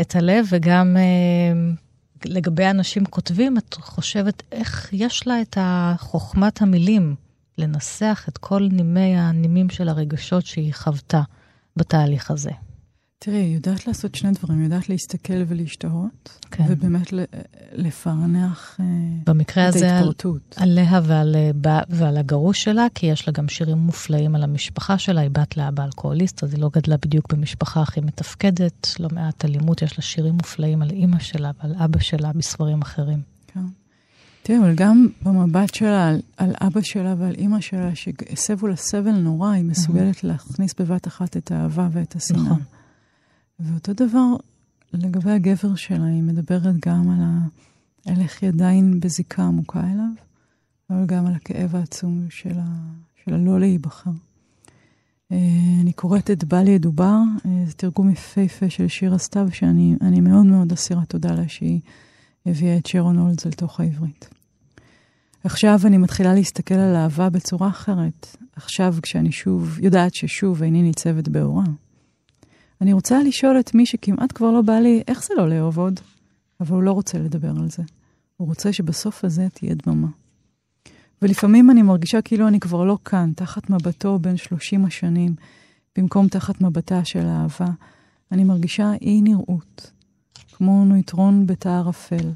את 0.00 0.16
הלב, 0.16 0.46
וגם... 0.50 0.96
אה, 0.96 1.70
לגבי 2.24 2.66
אנשים 2.66 3.04
כותבים, 3.04 3.58
את 3.58 3.74
חושבת 3.74 4.42
איך 4.52 4.88
יש 4.92 5.26
לה 5.26 5.42
את 5.42 5.58
חוכמת 5.98 6.62
המילים 6.62 7.14
לנסח 7.58 8.24
את 8.28 8.38
כל 8.38 8.68
נימי 8.72 9.16
הנימים 9.16 9.70
של 9.70 9.88
הרגשות 9.88 10.46
שהיא 10.46 10.74
חוותה 10.74 11.22
בתהליך 11.76 12.30
הזה. 12.30 12.50
תראי, 13.22 13.36
היא 13.36 13.54
יודעת 13.54 13.86
לעשות 13.86 14.14
שני 14.14 14.30
דברים, 14.30 14.58
היא 14.58 14.64
יודעת 14.64 14.88
להסתכל 14.88 15.42
ולהשתהות, 15.48 16.38
כן. 16.50 16.64
ובאמת 16.68 17.08
לפענח 17.72 18.76
אה, 18.80 18.84
במקרה 19.26 19.68
את 19.68 19.74
הזה 19.74 19.88
על, 19.88 19.94
ההתפרטות. 19.94 20.54
עליה 20.56 21.00
ועל, 21.04 21.36
אה, 21.36 21.80
ועל 21.88 22.16
הגרוש 22.16 22.64
שלה, 22.64 22.86
כי 22.94 23.06
יש 23.06 23.28
לה 23.28 23.32
גם 23.32 23.48
שירים 23.48 23.78
מופלאים 23.78 24.34
על 24.34 24.42
המשפחה 24.42 24.98
שלה, 24.98 25.20
היא 25.20 25.30
בת 25.30 25.56
לאבא 25.56 25.84
אלכוהוליסט, 25.84 26.44
אז 26.44 26.54
היא 26.54 26.60
לא 26.60 26.70
גדלה 26.72 26.96
בדיוק 26.96 27.32
במשפחה 27.32 27.82
הכי 27.82 28.00
מתפקדת, 28.00 28.88
לא 29.00 29.08
מעט 29.12 29.44
אלימות, 29.44 29.82
יש 29.82 29.98
לה 29.98 30.02
שירים 30.02 30.34
מופלאים 30.34 30.82
על 30.82 30.90
אימא 30.90 31.18
שלה 31.18 31.50
ועל 31.62 31.74
אבא 31.84 31.98
שלה 31.98 32.32
בספרים 32.32 32.82
אחרים. 32.82 33.20
כן. 33.46 33.60
תראי, 34.42 34.58
אבל 34.58 34.74
גם 34.74 35.08
במבט 35.22 35.74
שלה 35.74 36.08
על, 36.08 36.20
על 36.36 36.54
אבא 36.60 36.80
שלה 36.82 37.14
ועל 37.18 37.34
אימא 37.34 37.60
שלה, 37.60 37.90
שהסבו 37.94 38.66
לה 38.66 38.76
סבל 38.76 39.12
נורא, 39.12 39.50
היא 39.50 39.64
מסוגלת 39.64 40.24
להכניס 40.24 40.74
בבת 40.78 41.06
אחת 41.06 41.36
את 41.36 41.50
האהבה 41.50 41.88
ואת 41.92 42.16
השנאה. 42.16 42.42
נכון. 42.42 42.60
ואותו 43.60 43.92
דבר 43.92 44.26
לגבי 44.92 45.30
הגבר 45.30 45.74
שלה, 45.74 46.04
היא 46.04 46.22
מדברת 46.22 46.86
גם 46.86 47.10
על 47.10 47.22
ה... 47.22 47.38
על 48.06 48.20
איך 48.20 48.42
היא 48.42 48.48
עדיין 48.48 49.00
בזיקה 49.00 49.42
עמוקה 49.42 49.80
אליו, 49.80 50.10
אבל 50.90 51.06
גם 51.06 51.26
על 51.26 51.34
הכאב 51.34 51.76
העצום 51.76 52.26
של, 52.30 52.58
ה... 52.58 52.66
של 53.24 53.34
הלא 53.34 53.60
להיבחר. 53.60 54.10
אה, 55.32 55.36
אני 55.80 55.92
קוראת 55.92 56.30
את 56.30 56.44
בל 56.44 56.68
ידובר, 56.68 57.18
אה, 57.46 57.64
זה 57.66 57.72
תרגום 57.72 58.10
יפהפה 58.10 58.70
של 58.70 58.88
שיר 58.88 59.14
הסתיו, 59.14 59.48
שאני 59.52 59.96
אני 60.00 60.20
מאוד 60.20 60.46
מאוד 60.46 60.72
אסירה 60.72 61.04
תודה 61.04 61.34
לה 61.34 61.48
שהיא 61.48 61.80
הביאה 62.46 62.76
את 62.76 62.86
שרון 62.86 63.18
הולדס 63.18 63.46
אל 63.46 63.52
תוך 63.52 63.80
העברית. 63.80 64.28
עכשיו 65.44 65.80
אני 65.84 65.98
מתחילה 65.98 66.34
להסתכל 66.34 66.74
על 66.74 66.96
אהבה 66.96 67.30
בצורה 67.30 67.68
אחרת. 67.68 68.36
עכשיו, 68.56 68.94
כשאני 69.02 69.32
שוב, 69.32 69.78
יודעת 69.82 70.14
ששוב 70.14 70.62
איני 70.62 70.82
ניצבת 70.82 71.28
באורה. 71.28 71.64
אני 72.80 72.92
רוצה 72.92 73.22
לשאול 73.22 73.60
את 73.60 73.74
מי 73.74 73.86
שכמעט 73.86 74.32
כבר 74.34 74.50
לא 74.50 74.62
בא 74.62 74.72
לי, 74.72 75.02
איך 75.08 75.24
זה 75.24 75.34
לא 75.36 75.48
לאהוב 75.48 75.78
עוד? 75.78 76.00
אבל 76.60 76.74
הוא 76.74 76.82
לא 76.82 76.92
רוצה 76.92 77.18
לדבר 77.18 77.50
על 77.50 77.70
זה. 77.70 77.82
הוא 78.36 78.48
רוצה 78.48 78.72
שבסוף 78.72 79.24
הזה 79.24 79.48
תהיה 79.52 79.74
דממה. 79.74 80.08
ולפעמים 81.22 81.70
אני 81.70 81.82
מרגישה 81.82 82.22
כאילו 82.22 82.48
אני 82.48 82.60
כבר 82.60 82.84
לא 82.84 82.98
כאן, 83.04 83.32
תחת 83.36 83.70
מבטו 83.70 84.18
בין 84.18 84.36
30 84.36 84.84
השנים, 84.84 85.34
במקום 85.98 86.28
תחת 86.28 86.60
מבטה 86.60 87.04
של 87.04 87.26
האהבה. 87.26 87.66
אני 88.32 88.44
מרגישה 88.44 88.92
אי 89.00 89.20
נראות, 89.22 89.90
כמו 90.52 90.84
נויטרון 90.84 91.46
בתא 91.46 91.68
ערפל, 91.68 92.30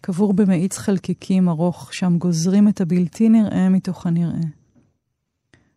קבור 0.00 0.32
במאיץ 0.32 0.78
חלקיקים 0.78 1.48
ארוך, 1.48 1.94
שם 1.94 2.18
גוזרים 2.18 2.68
את 2.68 2.80
הבלתי 2.80 3.28
נראה 3.28 3.68
מתוך 3.68 4.06
הנראה. 4.06 4.40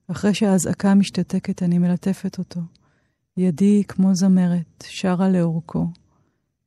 אחרי 0.07 0.33
שהאזעקה 0.33 0.95
משתתקת, 0.95 1.63
אני 1.63 1.77
מלטפת 1.77 2.37
אותו. 2.37 2.61
ידי 3.39 3.83
כמו 3.87 4.15
זמרת, 4.15 4.83
שרה 4.87 5.29
לאורכו, 5.29 5.87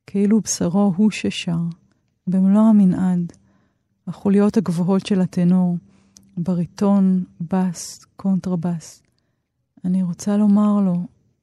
כאילו 0.07 0.41
בשרו 0.41 0.93
הוא 0.95 1.11
ששר, 1.11 1.57
במלוא 2.27 2.61
המנעד, 2.61 3.33
החוליות 4.07 4.57
הגבוהות 4.57 5.05
של 5.05 5.21
הטנור, 5.21 5.77
בריטון, 6.37 7.23
בס, 7.41 8.05
קונטרבס. 8.15 9.03
אני 9.85 10.03
רוצה 10.03 10.37
לומר 10.37 10.79
לו, 10.85 10.95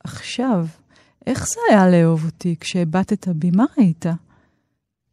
עכשיו, 0.04 0.66
איך 1.26 1.46
זה 1.48 1.60
היה 1.70 1.90
לאהוב 1.90 2.24
אותי 2.24 2.56
כשהבטת 2.60 3.28
בי? 3.28 3.50
מה 3.50 3.64
ראית? 3.78 4.06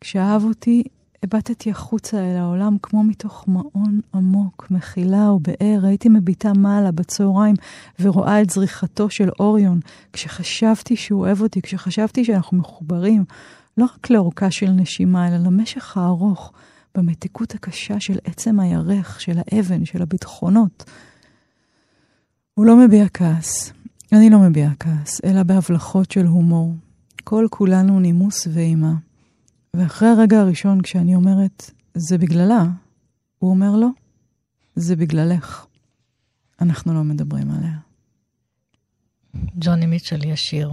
כשאהב 0.01 0.43
אותי, 0.43 0.83
הבטתי 1.23 1.71
החוצה 1.71 2.17
אל 2.17 2.37
העולם 2.37 2.77
כמו 2.81 3.03
מתוך 3.03 3.45
מעון 3.47 3.99
עמוק, 4.13 4.67
מחילה 4.71 5.31
ובאר. 5.31 5.79
הייתי 5.83 6.09
מביטה 6.09 6.53
מעלה 6.53 6.91
בצהריים 6.91 7.55
ורואה 7.99 8.41
את 8.41 8.49
זריחתו 8.49 9.09
של 9.09 9.29
אוריון. 9.39 9.79
כשחשבתי 10.13 10.95
שהוא 10.95 11.21
אוהב 11.21 11.41
אותי, 11.41 11.61
כשחשבתי 11.61 12.25
שאנחנו 12.25 12.57
מחוברים, 12.57 13.25
לא 13.77 13.85
רק 13.85 14.09
לאורכה 14.09 14.51
של 14.51 14.69
נשימה, 14.69 15.27
אלא 15.27 15.37
למשך 15.37 15.97
הארוך, 15.97 16.51
במתיקות 16.95 17.55
הקשה 17.55 17.99
של 17.99 18.17
עצם 18.23 18.59
הירך, 18.59 19.21
של 19.21 19.37
האבן, 19.37 19.85
של 19.85 20.01
הביטחונות. 20.01 20.83
הוא 22.53 22.65
לא 22.65 22.77
מביע 22.77 23.05
כעס, 23.13 23.73
אני 24.13 24.29
לא 24.29 24.39
מביע 24.39 24.69
כעס, 24.79 25.21
אלא 25.23 25.43
בהבלחות 25.43 26.11
של 26.11 26.25
הומור. 26.25 26.73
כל 27.23 27.47
כולנו 27.49 27.99
נימוס 27.99 28.47
ואימה. 28.53 28.93
ואחרי 29.77 30.07
הרגע 30.07 30.39
הראשון, 30.39 30.81
כשאני 30.81 31.15
אומרת, 31.15 31.71
זה 31.93 32.17
בגללה, 32.17 32.63
הוא 33.39 33.49
אומר 33.49 33.75
לא, 33.75 33.87
זה 34.75 34.95
בגללך. 34.95 35.65
אנחנו 36.61 36.93
לא 36.93 37.03
מדברים 37.03 37.51
עליה. 37.51 37.77
ג'וני 39.59 39.85
מיטשל 39.85 40.25
יש 40.25 40.41
שיר. 40.41 40.71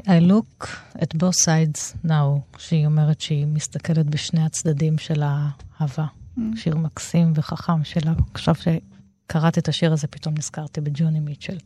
I 0.00 0.20
look 0.30 0.66
at 0.96 1.16
both 1.16 1.44
sides 1.44 2.06
now, 2.06 2.58
שהיא 2.58 2.86
אומרת 2.86 3.20
שהיא 3.20 3.46
מסתכלת 3.46 4.06
בשני 4.06 4.44
הצדדים 4.44 4.98
של 4.98 5.22
האהבה. 5.22 6.06
Mm. 6.38 6.40
שיר 6.56 6.76
מקסים 6.76 7.32
וחכם 7.34 7.84
שלה. 7.84 8.12
עכשיו 8.34 8.54
שקראת 8.54 9.58
את 9.58 9.68
השיר 9.68 9.92
הזה, 9.92 10.06
פתאום 10.06 10.34
נזכרתי 10.38 10.80
בג'וני 10.80 11.20
מיטשל. 11.20 11.58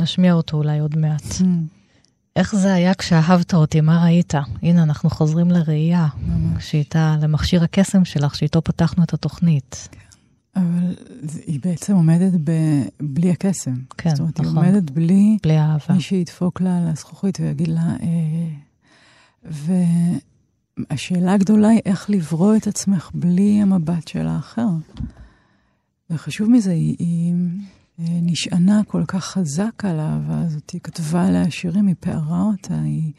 נשמיע 0.00 0.32
אותו 0.32 0.56
אולי 0.56 0.78
עוד 0.78 0.98
מעט. 0.98 1.22
Mm. 1.22 1.44
איך 2.36 2.56
זה 2.56 2.74
היה 2.74 2.94
כשאהבת 2.94 3.54
אותי? 3.54 3.80
מה 3.80 4.04
ראית? 4.04 4.32
הנה, 4.62 4.82
אנחנו 4.82 5.10
חוזרים 5.10 5.50
לראייה. 5.50 6.08
שאיתה, 6.58 7.16
למכשיר 7.20 7.64
הקסם 7.64 8.04
שלך, 8.04 8.34
שאיתו 8.34 8.62
פתחנו 8.62 9.04
את 9.04 9.14
התוכנית. 9.14 9.88
אבל 10.56 10.94
זה- 11.22 11.40
היא 11.46 11.60
בעצם 11.64 11.94
עומדת 11.94 12.32
ב... 12.44 12.50
בלי 13.00 13.30
הקסם. 13.30 13.74
כן, 13.98 14.10
זאת 14.10 14.20
אומרת, 14.20 14.40
נכון. 14.40 14.58
היא 14.58 14.70
עומדת 14.72 14.90
בלי 14.90 15.38
בלי 15.42 15.58
אהבה. 15.58 15.94
מי 15.94 16.00
שידפוק 16.00 16.60
לה 16.60 16.78
על 16.78 16.88
הזכוכית 16.88 17.40
ויגיד 17.40 17.68
לה... 17.68 17.96
אה... 18.02 18.48
והשאלה 20.90 21.32
הגדולה 21.32 21.68
היא 21.68 21.80
איך 21.84 22.10
לברוא 22.10 22.56
את 22.56 22.66
עצמך 22.66 23.10
בלי 23.14 23.62
המבט 23.62 24.08
של 24.08 24.26
האחר. 24.26 24.68
וחשוב 26.10 26.50
מזה, 26.50 26.70
היא, 26.72 26.96
היא 26.98 27.34
נשענה 28.08 28.80
כל 28.86 29.04
כך 29.08 29.24
חזק 29.24 29.84
על 29.84 30.00
האהבה 30.00 30.40
הזאת, 30.40 30.70
היא 30.70 30.80
כתבה 30.80 31.26
עליה 31.26 31.50
שירים, 31.50 31.86
היא 31.86 31.94
פערה 32.00 32.42
אותה, 32.42 32.80
היא 32.80 33.12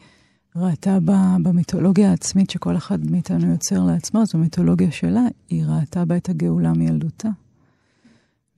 ראתה 0.56 1.00
בה, 1.00 1.36
במיתולוגיה 1.42 2.10
העצמית 2.10 2.50
שכל 2.50 2.76
אחד 2.76 3.10
מאיתנו 3.10 3.52
יוצר 3.52 3.84
לעצמו, 3.84 4.26
זו 4.26 4.38
מיתולוגיה 4.38 4.92
שלה, 4.92 5.22
היא 5.48 5.64
ראתה 5.66 6.04
בה 6.04 6.16
את 6.16 6.28
הגאולה 6.28 6.72
מילדותה. 6.72 7.28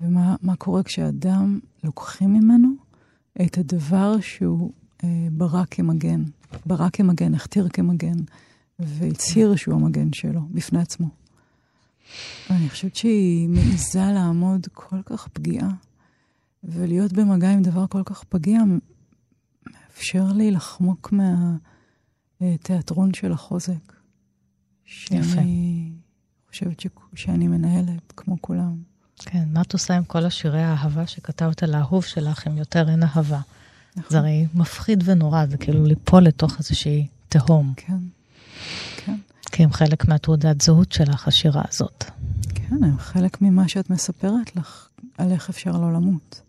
ומה 0.00 0.36
מה 0.42 0.56
קורה 0.56 0.82
כשאדם, 0.82 1.58
לוקחים 1.84 2.32
ממנו 2.32 2.68
את 3.44 3.58
הדבר 3.58 4.20
שהוא 4.20 4.72
אה, 5.04 5.08
ברא 5.32 5.64
כמגן, 5.70 6.22
ברא 6.66 6.88
כמגן, 6.92 7.34
הכתיר 7.34 7.68
כמגן, 7.68 8.16
והצהיר 8.78 9.56
שהוא 9.56 9.74
המגן 9.74 10.12
שלו 10.12 10.40
בפני 10.50 10.80
עצמו. 10.80 11.08
אני 12.50 12.68
חושבת 12.68 12.96
שהיא 12.96 13.48
מעיזה 13.48 14.04
לעמוד 14.14 14.66
כל 14.72 15.02
כך 15.06 15.28
פגיעה, 15.28 15.68
ולהיות 16.64 17.12
במגע 17.12 17.50
עם 17.50 17.62
דבר 17.62 17.86
כל 17.86 18.02
כך 18.04 18.24
פגיע 18.24 18.60
מאפשר 19.66 20.32
לי 20.32 20.50
לחמוק 20.50 21.14
מהתיאטרון 22.40 23.14
של 23.14 23.32
החוזק. 23.32 23.92
שאני 24.84 25.92
חושבת 26.50 26.80
ש... 26.80 26.86
שאני 27.14 27.48
מנהלת, 27.48 28.12
כמו 28.16 28.36
כולם. 28.40 28.76
כן, 29.16 29.44
מה 29.52 29.62
את 29.62 29.72
עושה 29.72 29.96
עם 29.96 30.04
כל 30.04 30.24
השירי 30.24 30.62
האהבה 30.62 31.06
שכתבת 31.06 31.62
לאהוב 31.62 32.04
שלך, 32.04 32.46
אם 32.46 32.58
יותר 32.58 32.88
אין 32.88 33.02
אהבה? 33.02 33.40
נכון. 33.96 34.10
זה 34.10 34.18
הרי 34.18 34.46
מפחיד 34.54 35.02
ונורא, 35.06 35.46
זה 35.46 35.56
כאילו 35.56 35.84
ליפול 35.84 36.22
לתוך 36.22 36.58
איזושהי 36.58 37.06
תהום. 37.28 37.72
כן, 37.76 37.98
כן. 38.96 39.16
כי 39.52 39.64
הם 39.64 39.72
חלק 39.72 40.08
מהתעודת 40.08 40.60
זהות 40.60 40.92
שלך, 40.92 41.28
השירה 41.28 41.62
הזאת. 41.68 42.04
כן, 42.54 42.84
הם 42.84 42.98
חלק 42.98 43.42
ממה 43.42 43.68
שאת 43.68 43.90
מספרת 43.90 44.56
לך 44.56 44.88
על 45.18 45.32
איך 45.32 45.50
אפשר 45.50 45.70
לא 45.72 45.92
למות. 45.92 46.40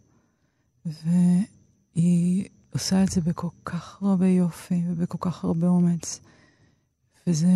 והיא 0.86 2.45
עושה 2.73 3.03
את 3.03 3.09
זה 3.09 3.21
בכל 3.21 3.47
כך 3.65 3.97
הרבה 4.01 4.27
יופי 4.27 4.81
ובכל 4.88 5.17
כך 5.21 5.43
הרבה 5.43 5.67
אומץ. 5.67 6.19
וזה 7.27 7.47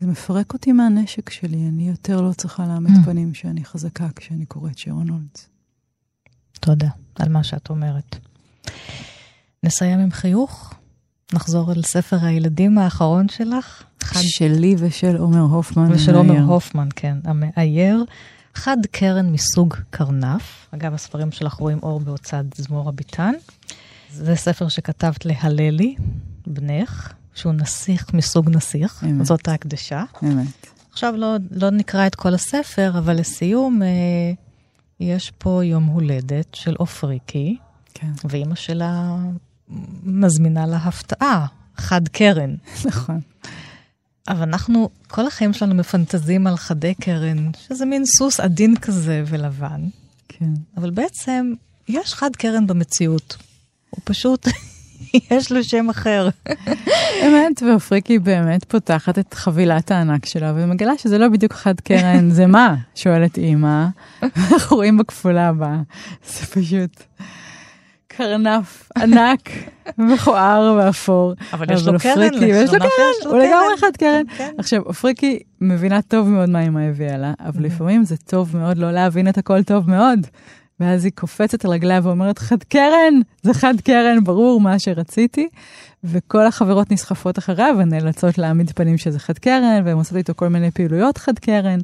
זה 0.00 0.06
מפרק 0.06 0.52
אותי 0.52 0.72
מהנשק 0.72 1.30
שלי, 1.30 1.68
אני 1.68 1.88
יותר 1.88 2.20
לא 2.20 2.32
צריכה 2.32 2.66
לאמת 2.66 2.90
Mm. 2.90 3.04
פנים 3.04 3.34
שאני 3.34 3.64
חזקה 3.64 4.08
כשאני 4.16 4.46
קוראת 4.46 4.78
שרון 4.78 5.08
הולדס. 5.08 5.48
תודה 6.60 6.88
על 7.14 7.28
מה 7.28 7.44
שאת 7.44 7.70
אומרת. 7.70 8.16
נסיים 9.62 9.98
עם 9.98 10.10
חיוך, 10.10 10.74
נחזור 11.32 11.72
אל 11.72 11.82
ספר 11.82 12.24
הילדים 12.24 12.78
האחרון 12.78 13.28
שלך. 13.28 13.82
חד 14.02 14.20
שלי 14.22 14.74
ושל 14.78 15.16
עומר 15.16 15.40
הופמן. 15.40 15.92
ושל 15.92 16.14
עומר. 16.14 16.42
הופמן, 16.42 16.88
כן, 16.96 17.18
המאייר. 17.24 18.04
חד 18.56 18.76
קרן 18.90 19.32
מסוג 19.32 19.74
קרנף. 19.90 20.68
אגב, 20.74 20.94
הספרים 20.94 21.32
שלך 21.32 21.52
רואים 21.54 21.78
אור 21.82 22.00
בהוצאת 22.00 22.46
זמור 22.56 22.88
הביטן. 22.88 23.32
זה 24.12 24.36
ספר 24.36 24.68
שכתבת 24.68 25.24
להללי, 25.24 25.96
בנך, 26.46 27.12
שהוא 27.34 27.52
נסיך 27.52 28.14
מסוג 28.14 28.50
נסיך, 28.50 29.04
אמת. 29.04 29.26
זאת 29.26 29.48
ההקדשה. 29.48 30.04
אמת. 30.22 30.66
עכשיו 30.92 31.14
לא, 31.16 31.36
לא 31.50 31.70
נקרא 31.70 32.06
את 32.06 32.14
כל 32.14 32.34
הספר, 32.34 32.92
אבל 32.98 33.16
לסיום, 33.16 33.82
אה, 33.82 33.88
יש 35.00 35.32
פה 35.38 35.64
יום 35.64 35.84
הולדת 35.84 36.54
של 36.54 36.74
עופריקי, 36.78 37.56
כן. 37.94 38.10
ואימא 38.24 38.54
שלה 38.54 39.16
מזמינה 40.02 40.66
להפתעה, 40.66 41.46
חד 41.76 42.08
קרן. 42.08 42.54
נכון. 42.84 43.20
אבל 44.28 44.42
אנחנו, 44.42 44.90
כל 45.08 45.26
החיים 45.26 45.52
שלנו 45.52 45.74
מפנטזים 45.74 46.46
על 46.46 46.56
חדי 46.56 46.94
קרן, 46.94 47.50
שזה 47.68 47.86
מין 47.86 48.04
סוס 48.18 48.40
עדין 48.40 48.76
כזה 48.76 49.24
ולבן. 49.26 49.80
כן. 50.28 50.50
אבל 50.76 50.90
בעצם 50.90 51.52
יש 51.88 52.14
חד 52.14 52.36
קרן 52.36 52.66
במציאות. 52.66 53.36
הוא 53.90 54.00
פשוט, 54.04 54.48
יש 55.30 55.52
לו 55.52 55.64
שם 55.64 55.90
אחר. 55.90 56.28
אמת, 57.26 57.62
ואופריקי 57.62 58.18
באמת 58.18 58.64
פותחת 58.64 59.18
את 59.18 59.34
חבילת 59.34 59.90
הענק 59.90 60.26
שלה 60.26 60.52
ומגלה 60.56 60.92
שזה 60.98 61.18
לא 61.18 61.28
בדיוק 61.28 61.52
חד 61.52 61.80
קרן, 61.80 62.30
זה 62.30 62.46
מה? 62.46 62.74
שואלת 62.94 63.38
אימא. 63.38 63.86
אנחנו 64.22 64.76
רואים 64.76 64.98
בכפולה 64.98 65.48
הבאה. 65.48 65.80
זה 66.26 66.46
פשוט 66.46 67.02
קרנף 68.16 68.88
ענק, 68.98 69.50
מכוער 69.98 70.76
ואפור. 70.78 71.34
אבל 71.52 71.72
יש 71.72 71.86
לו 71.86 71.98
קרן, 71.98 72.34
ויש 72.42 72.72
לו 72.72 72.78
קרן, 72.78 72.88
יש 73.20 73.26
הוא 73.26 73.36
לגמרי 73.36 73.50
קרן. 73.50 73.76
חד 73.80 73.96
קרן. 73.98 74.22
כן. 74.36 74.50
עכשיו, 74.58 74.82
אופריקי 74.82 75.38
מבינה 75.60 76.02
טוב 76.02 76.28
מאוד 76.28 76.50
מה 76.50 76.60
אמא 76.66 76.80
הביאה 76.80 77.16
לה, 77.16 77.32
אבל 77.40 77.64
לפעמים 77.64 78.04
זה 78.04 78.16
טוב 78.16 78.56
מאוד 78.56 78.78
לא 78.78 78.90
להבין 78.90 79.28
את 79.28 79.38
הכל 79.38 79.62
טוב 79.62 79.90
מאוד. 79.90 80.26
ואז 80.80 81.04
היא 81.04 81.12
קופצת 81.14 81.64
על 81.64 81.70
רגליה 81.70 82.00
ואומרת, 82.02 82.38
חד 82.38 82.62
קרן, 82.62 83.20
זה 83.42 83.54
חד 83.54 83.74
קרן, 83.84 84.24
ברור 84.24 84.60
מה 84.60 84.78
שרציתי. 84.78 85.48
וכל 86.04 86.46
החברות 86.46 86.92
נסחפות 86.92 87.38
אחריה 87.38 87.68
ונאלצות 87.78 88.38
להעמיד 88.38 88.70
פנים 88.70 88.98
שזה 88.98 89.18
חד 89.18 89.38
קרן, 89.38 89.82
והן 89.84 89.96
עושות 89.96 90.16
איתו 90.16 90.32
כל 90.36 90.48
מיני 90.48 90.70
פעילויות 90.70 91.18
חד 91.18 91.38
קרן. 91.38 91.78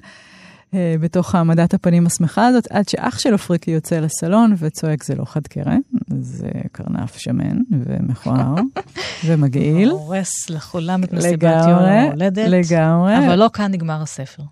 אה, 0.75 0.95
בתוך 1.01 1.35
העמדת 1.35 1.75
הפנים 1.75 2.07
השמחה 2.07 2.47
הזאת, 2.47 2.67
עד 2.71 2.89
שאח 2.89 3.19
של 3.19 3.33
אופריקי 3.33 3.71
יוצא 3.71 4.01
לסלון 4.01 4.55
וצועק 4.59 5.05
זה 5.05 5.15
לא 5.15 5.25
חד 5.25 5.47
קרן, 5.47 5.81
זה 6.21 6.51
קרנף 6.73 7.17
שמן 7.17 7.59
ומכוער 7.71 8.55
ומגעיל. 9.27 9.91
הורס 9.91 10.51
לכולם 10.51 11.05
את 11.05 11.13
מסיבת 11.13 11.43
יום 11.69 11.79
ההולדת. 11.79 12.49
לגמרי. 12.49 13.19
אבל 13.19 13.37
לא 13.37 13.51
כאן 13.53 13.73
נגמר 13.73 14.03
הספר. 14.03 14.43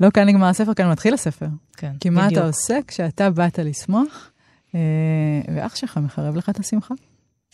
לא 0.00 0.10
כאן 0.10 0.28
נגמר 0.28 0.46
הספר, 0.46 0.74
כאן 0.74 0.90
מתחיל 0.90 1.14
הספר. 1.14 1.46
כן, 1.76 1.92
כי 2.00 2.10
מה 2.10 2.26
בדיוק. 2.26 2.38
אתה 2.38 2.46
עושה 2.46 2.78
כשאתה 2.86 3.30
באת 3.30 3.58
לשמוח, 3.58 4.30
אה, 4.74 4.80
ואח 5.56 5.76
שלך 5.76 5.98
מחרב 5.98 6.36
לך 6.36 6.48
את 6.48 6.58
השמחה? 6.58 6.94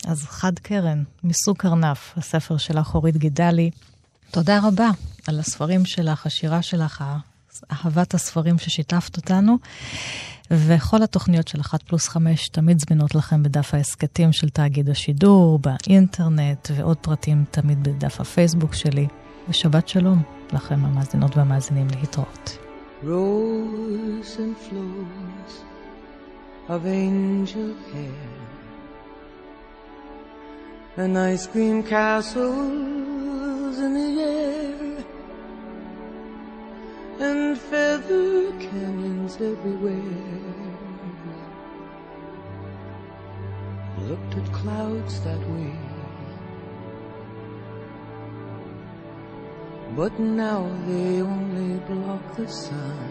אז 0.07 0.23
חד 0.23 0.59
קרן, 0.59 1.03
מסוג 1.23 1.57
קרנף, 1.57 2.13
הספר 2.17 2.57
שלך, 2.57 2.95
אורית 2.95 3.17
גידלי. 3.17 3.71
תודה 4.31 4.59
רבה 4.63 4.89
על 5.27 5.39
הספרים 5.39 5.85
שלך, 5.85 6.25
השירה 6.25 6.61
שלך, 6.61 7.03
אהבת 7.71 8.13
הספרים 8.13 8.57
ששיתפת 8.57 9.17
אותנו. 9.17 9.57
וכל 10.51 11.03
התוכניות 11.03 11.47
של 11.47 11.61
אחת 11.61 11.83
פלוס 11.83 12.07
חמש 12.07 12.49
תמיד 12.49 12.79
זמינות 12.79 13.15
לכם 13.15 13.43
בדף 13.43 13.73
ההסכתים 13.73 14.31
של 14.31 14.49
תאגיד 14.49 14.89
השידור, 14.89 15.59
באינטרנט, 15.59 16.67
ועוד 16.75 16.97
פרטים 16.97 17.43
תמיד 17.51 17.83
בדף 17.83 18.21
הפייסבוק 18.21 18.73
שלי. 18.73 19.07
ושבת 19.49 19.87
שלום 19.87 20.21
לכם, 20.53 20.85
המאזינות 20.85 21.37
והמאזינים, 21.37 21.87
להתראות. 21.99 22.57
And 30.97 31.17
and 31.17 31.17
ice 31.17 31.47
cream 31.47 31.77
castles 31.83 33.75
in 33.85 33.91
the 33.99 34.11
air 34.21 35.05
and 37.21 37.57
feather 37.57 38.51
canyons 38.59 39.35
everywhere. 39.35 40.40
At 44.33 44.53
clouds 44.53 45.19
that 45.25 45.39
way. 45.49 45.75
But 49.93 50.17
now 50.19 50.71
they 50.87 51.21
only 51.21 51.79
block 51.79 52.37
the 52.37 52.47
sun. 52.47 53.09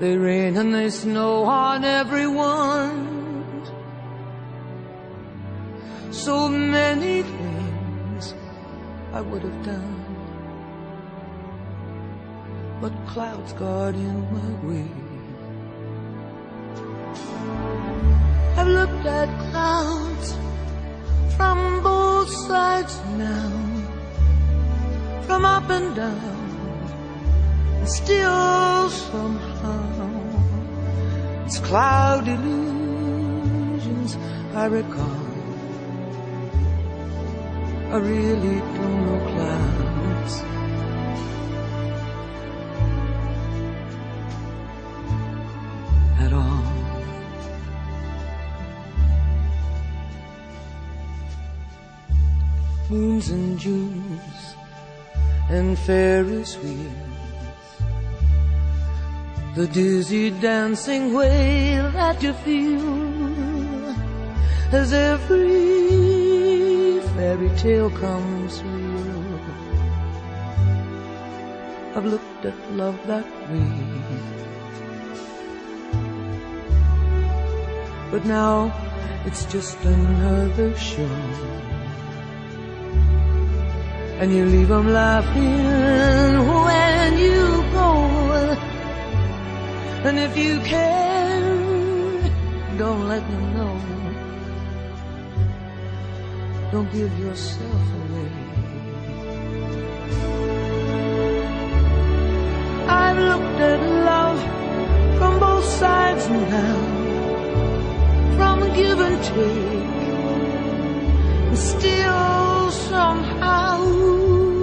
They 0.00 0.16
rain 0.16 0.56
and 0.56 0.74
they 0.74 0.88
snow 0.88 1.44
on 1.44 1.84
everyone. 1.84 3.66
So 6.10 6.48
many 6.48 7.22
things 7.22 8.34
I 9.12 9.20
would 9.20 9.42
have 9.42 9.62
done. 9.62 10.04
But 12.80 12.92
clouds 13.06 13.52
got 13.52 13.94
in 13.94 14.16
my 14.32 14.66
way. 14.66 15.07
Looked 18.78 19.06
at 19.06 19.28
clouds 19.50 20.28
from 21.36 21.82
both 21.82 22.30
sides 22.46 22.94
now, 23.26 23.50
from 25.26 25.44
up 25.44 25.68
and 25.68 25.96
down, 25.96 26.38
and 27.78 27.88
still 27.88 28.88
somehow 28.90 29.80
it's 31.44 31.58
cloud 31.70 32.28
illusions 32.28 34.16
I 34.54 34.66
recall. 34.66 35.26
I 37.94 37.96
really 38.12 38.58
don't 38.76 38.98
know 39.06 39.20
clouds. 39.32 40.57
And 53.26 53.58
Junes 53.58 54.54
and 55.50 55.76
Ferris 55.76 56.56
wheels. 56.58 57.72
The 59.56 59.66
dizzy 59.66 60.30
dancing 60.30 61.12
way 61.12 61.74
that 61.94 62.22
you 62.22 62.32
feel 62.44 63.96
as 64.72 64.92
every 64.92 65.40
fairy 67.16 67.50
tale 67.56 67.90
comes 67.90 68.62
real. 68.62 69.40
I've 71.96 72.04
looked 72.04 72.44
at 72.44 72.54
love 72.72 72.98
that 73.08 73.26
way. 73.50 73.72
But 78.12 78.24
now 78.24 78.72
it's 79.26 79.44
just 79.46 79.76
another 79.84 80.76
show 80.76 81.77
and 84.20 84.34
you 84.34 84.44
leave 84.46 84.68
them 84.68 84.92
laughing 84.92 86.46
when 86.66 87.18
you 87.18 87.62
go. 87.72 87.88
And 90.06 90.18
if 90.18 90.36
you 90.36 90.58
can, 90.60 91.42
don't 92.76 93.06
let 93.06 93.22
them 93.30 93.54
know. 93.56 93.74
Don't 96.72 96.90
give 96.92 97.16
yourself 97.18 97.84
away. 98.00 98.32
I've 102.88 103.18
looked 103.18 103.60
at 103.70 103.80
love 104.10 104.40
from 105.18 105.38
both 105.38 105.64
sides 105.64 106.28
now, 106.28 106.78
from 108.36 108.58
give 108.74 108.98
and 108.98 109.22
take. 109.24 109.96
And 111.48 111.58
still 111.58 112.37
somehow 112.70 113.82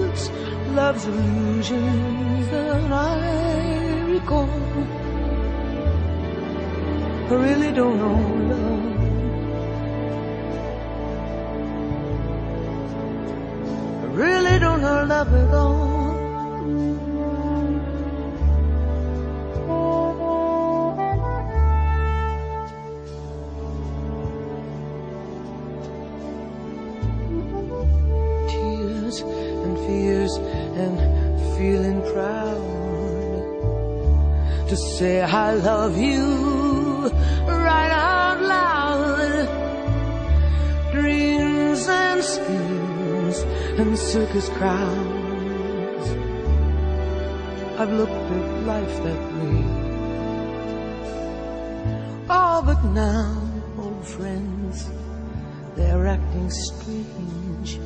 it's 0.08 0.30
love's 0.76 1.06
illusions 1.06 2.50
that 2.50 2.92
I 2.92 4.02
recall. 4.14 4.50
I 7.30 7.34
really 7.34 7.72
don't 7.72 7.98
know 7.98 8.20
love. 8.52 8.86
I 14.04 14.08
really 14.24 14.60
don't 14.60 14.82
know 14.82 15.04
love 15.06 15.34
at 15.34 15.54
all. 15.54 15.95
Love 35.64 35.98
you 35.98 37.10
right 37.48 37.92
out 37.92 38.42
loud. 38.42 39.48
Dreams 40.92 41.88
and 41.88 42.24
schemes 42.24 43.40
and 43.80 43.98
circus 43.98 44.50
crowds. 44.50 46.08
I've 47.78 47.92
looked 47.92 48.12
at 48.12 48.64
life 48.66 49.04
that 49.04 49.22
way. 49.36 49.64
Oh, 52.30 52.62
but 52.66 52.84
now 52.86 53.42
old 53.78 54.06
friends, 54.06 54.90
they're 55.76 56.08
acting 56.08 56.50
strange. 56.50 57.80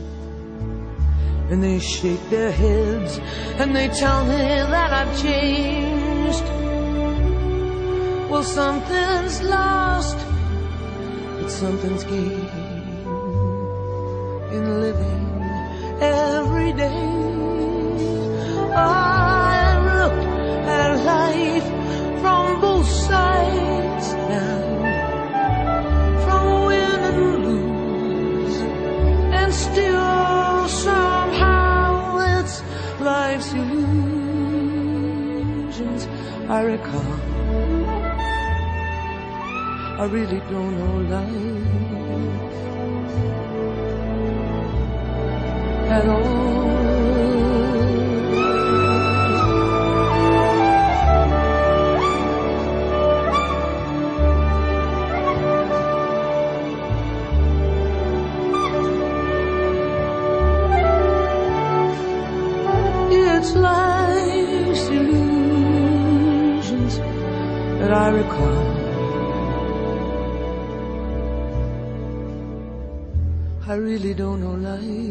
And 1.49 1.63
they 1.63 1.80
shake 1.80 2.30
their 2.30 2.51
heads 2.51 3.20
and 3.57 3.76
they 3.76 3.88
tell 3.89 4.24
me 4.26 4.38
that 4.38 4.93
I've 4.93 5.22
changed. 5.22 6.68
Something's 8.41 9.41
lost, 9.43 10.17
but 11.39 11.49
something's 11.49 12.03
gained 12.03 12.49
in 14.51 14.81
living 14.81 15.41
every 16.01 16.71
day. 16.73 17.07
I 18.75 19.77
look 19.89 20.13
at 20.67 20.89
life 21.05 21.67
from 22.21 22.61
both 22.61 22.87
sides 22.87 24.13
now, 24.13 24.61
from 26.25 26.65
win 26.65 26.99
and 27.09 27.19
lose, 27.45 28.57
and 29.39 29.53
still 29.53 30.67
somehow 30.67 32.17
it's 32.39 32.63
life's 32.99 33.51
illusions 33.53 34.01
I 36.49 36.61
recall. 36.61 37.28
I 39.99 40.05
really 40.05 40.39
don't 40.49 40.77
know 40.79 40.97
life 41.13 41.29
at 45.91 46.07
all. 46.07 46.78
Really 73.89 74.13
don't 74.13 74.39
know 74.41 74.53
life. 74.53 75.09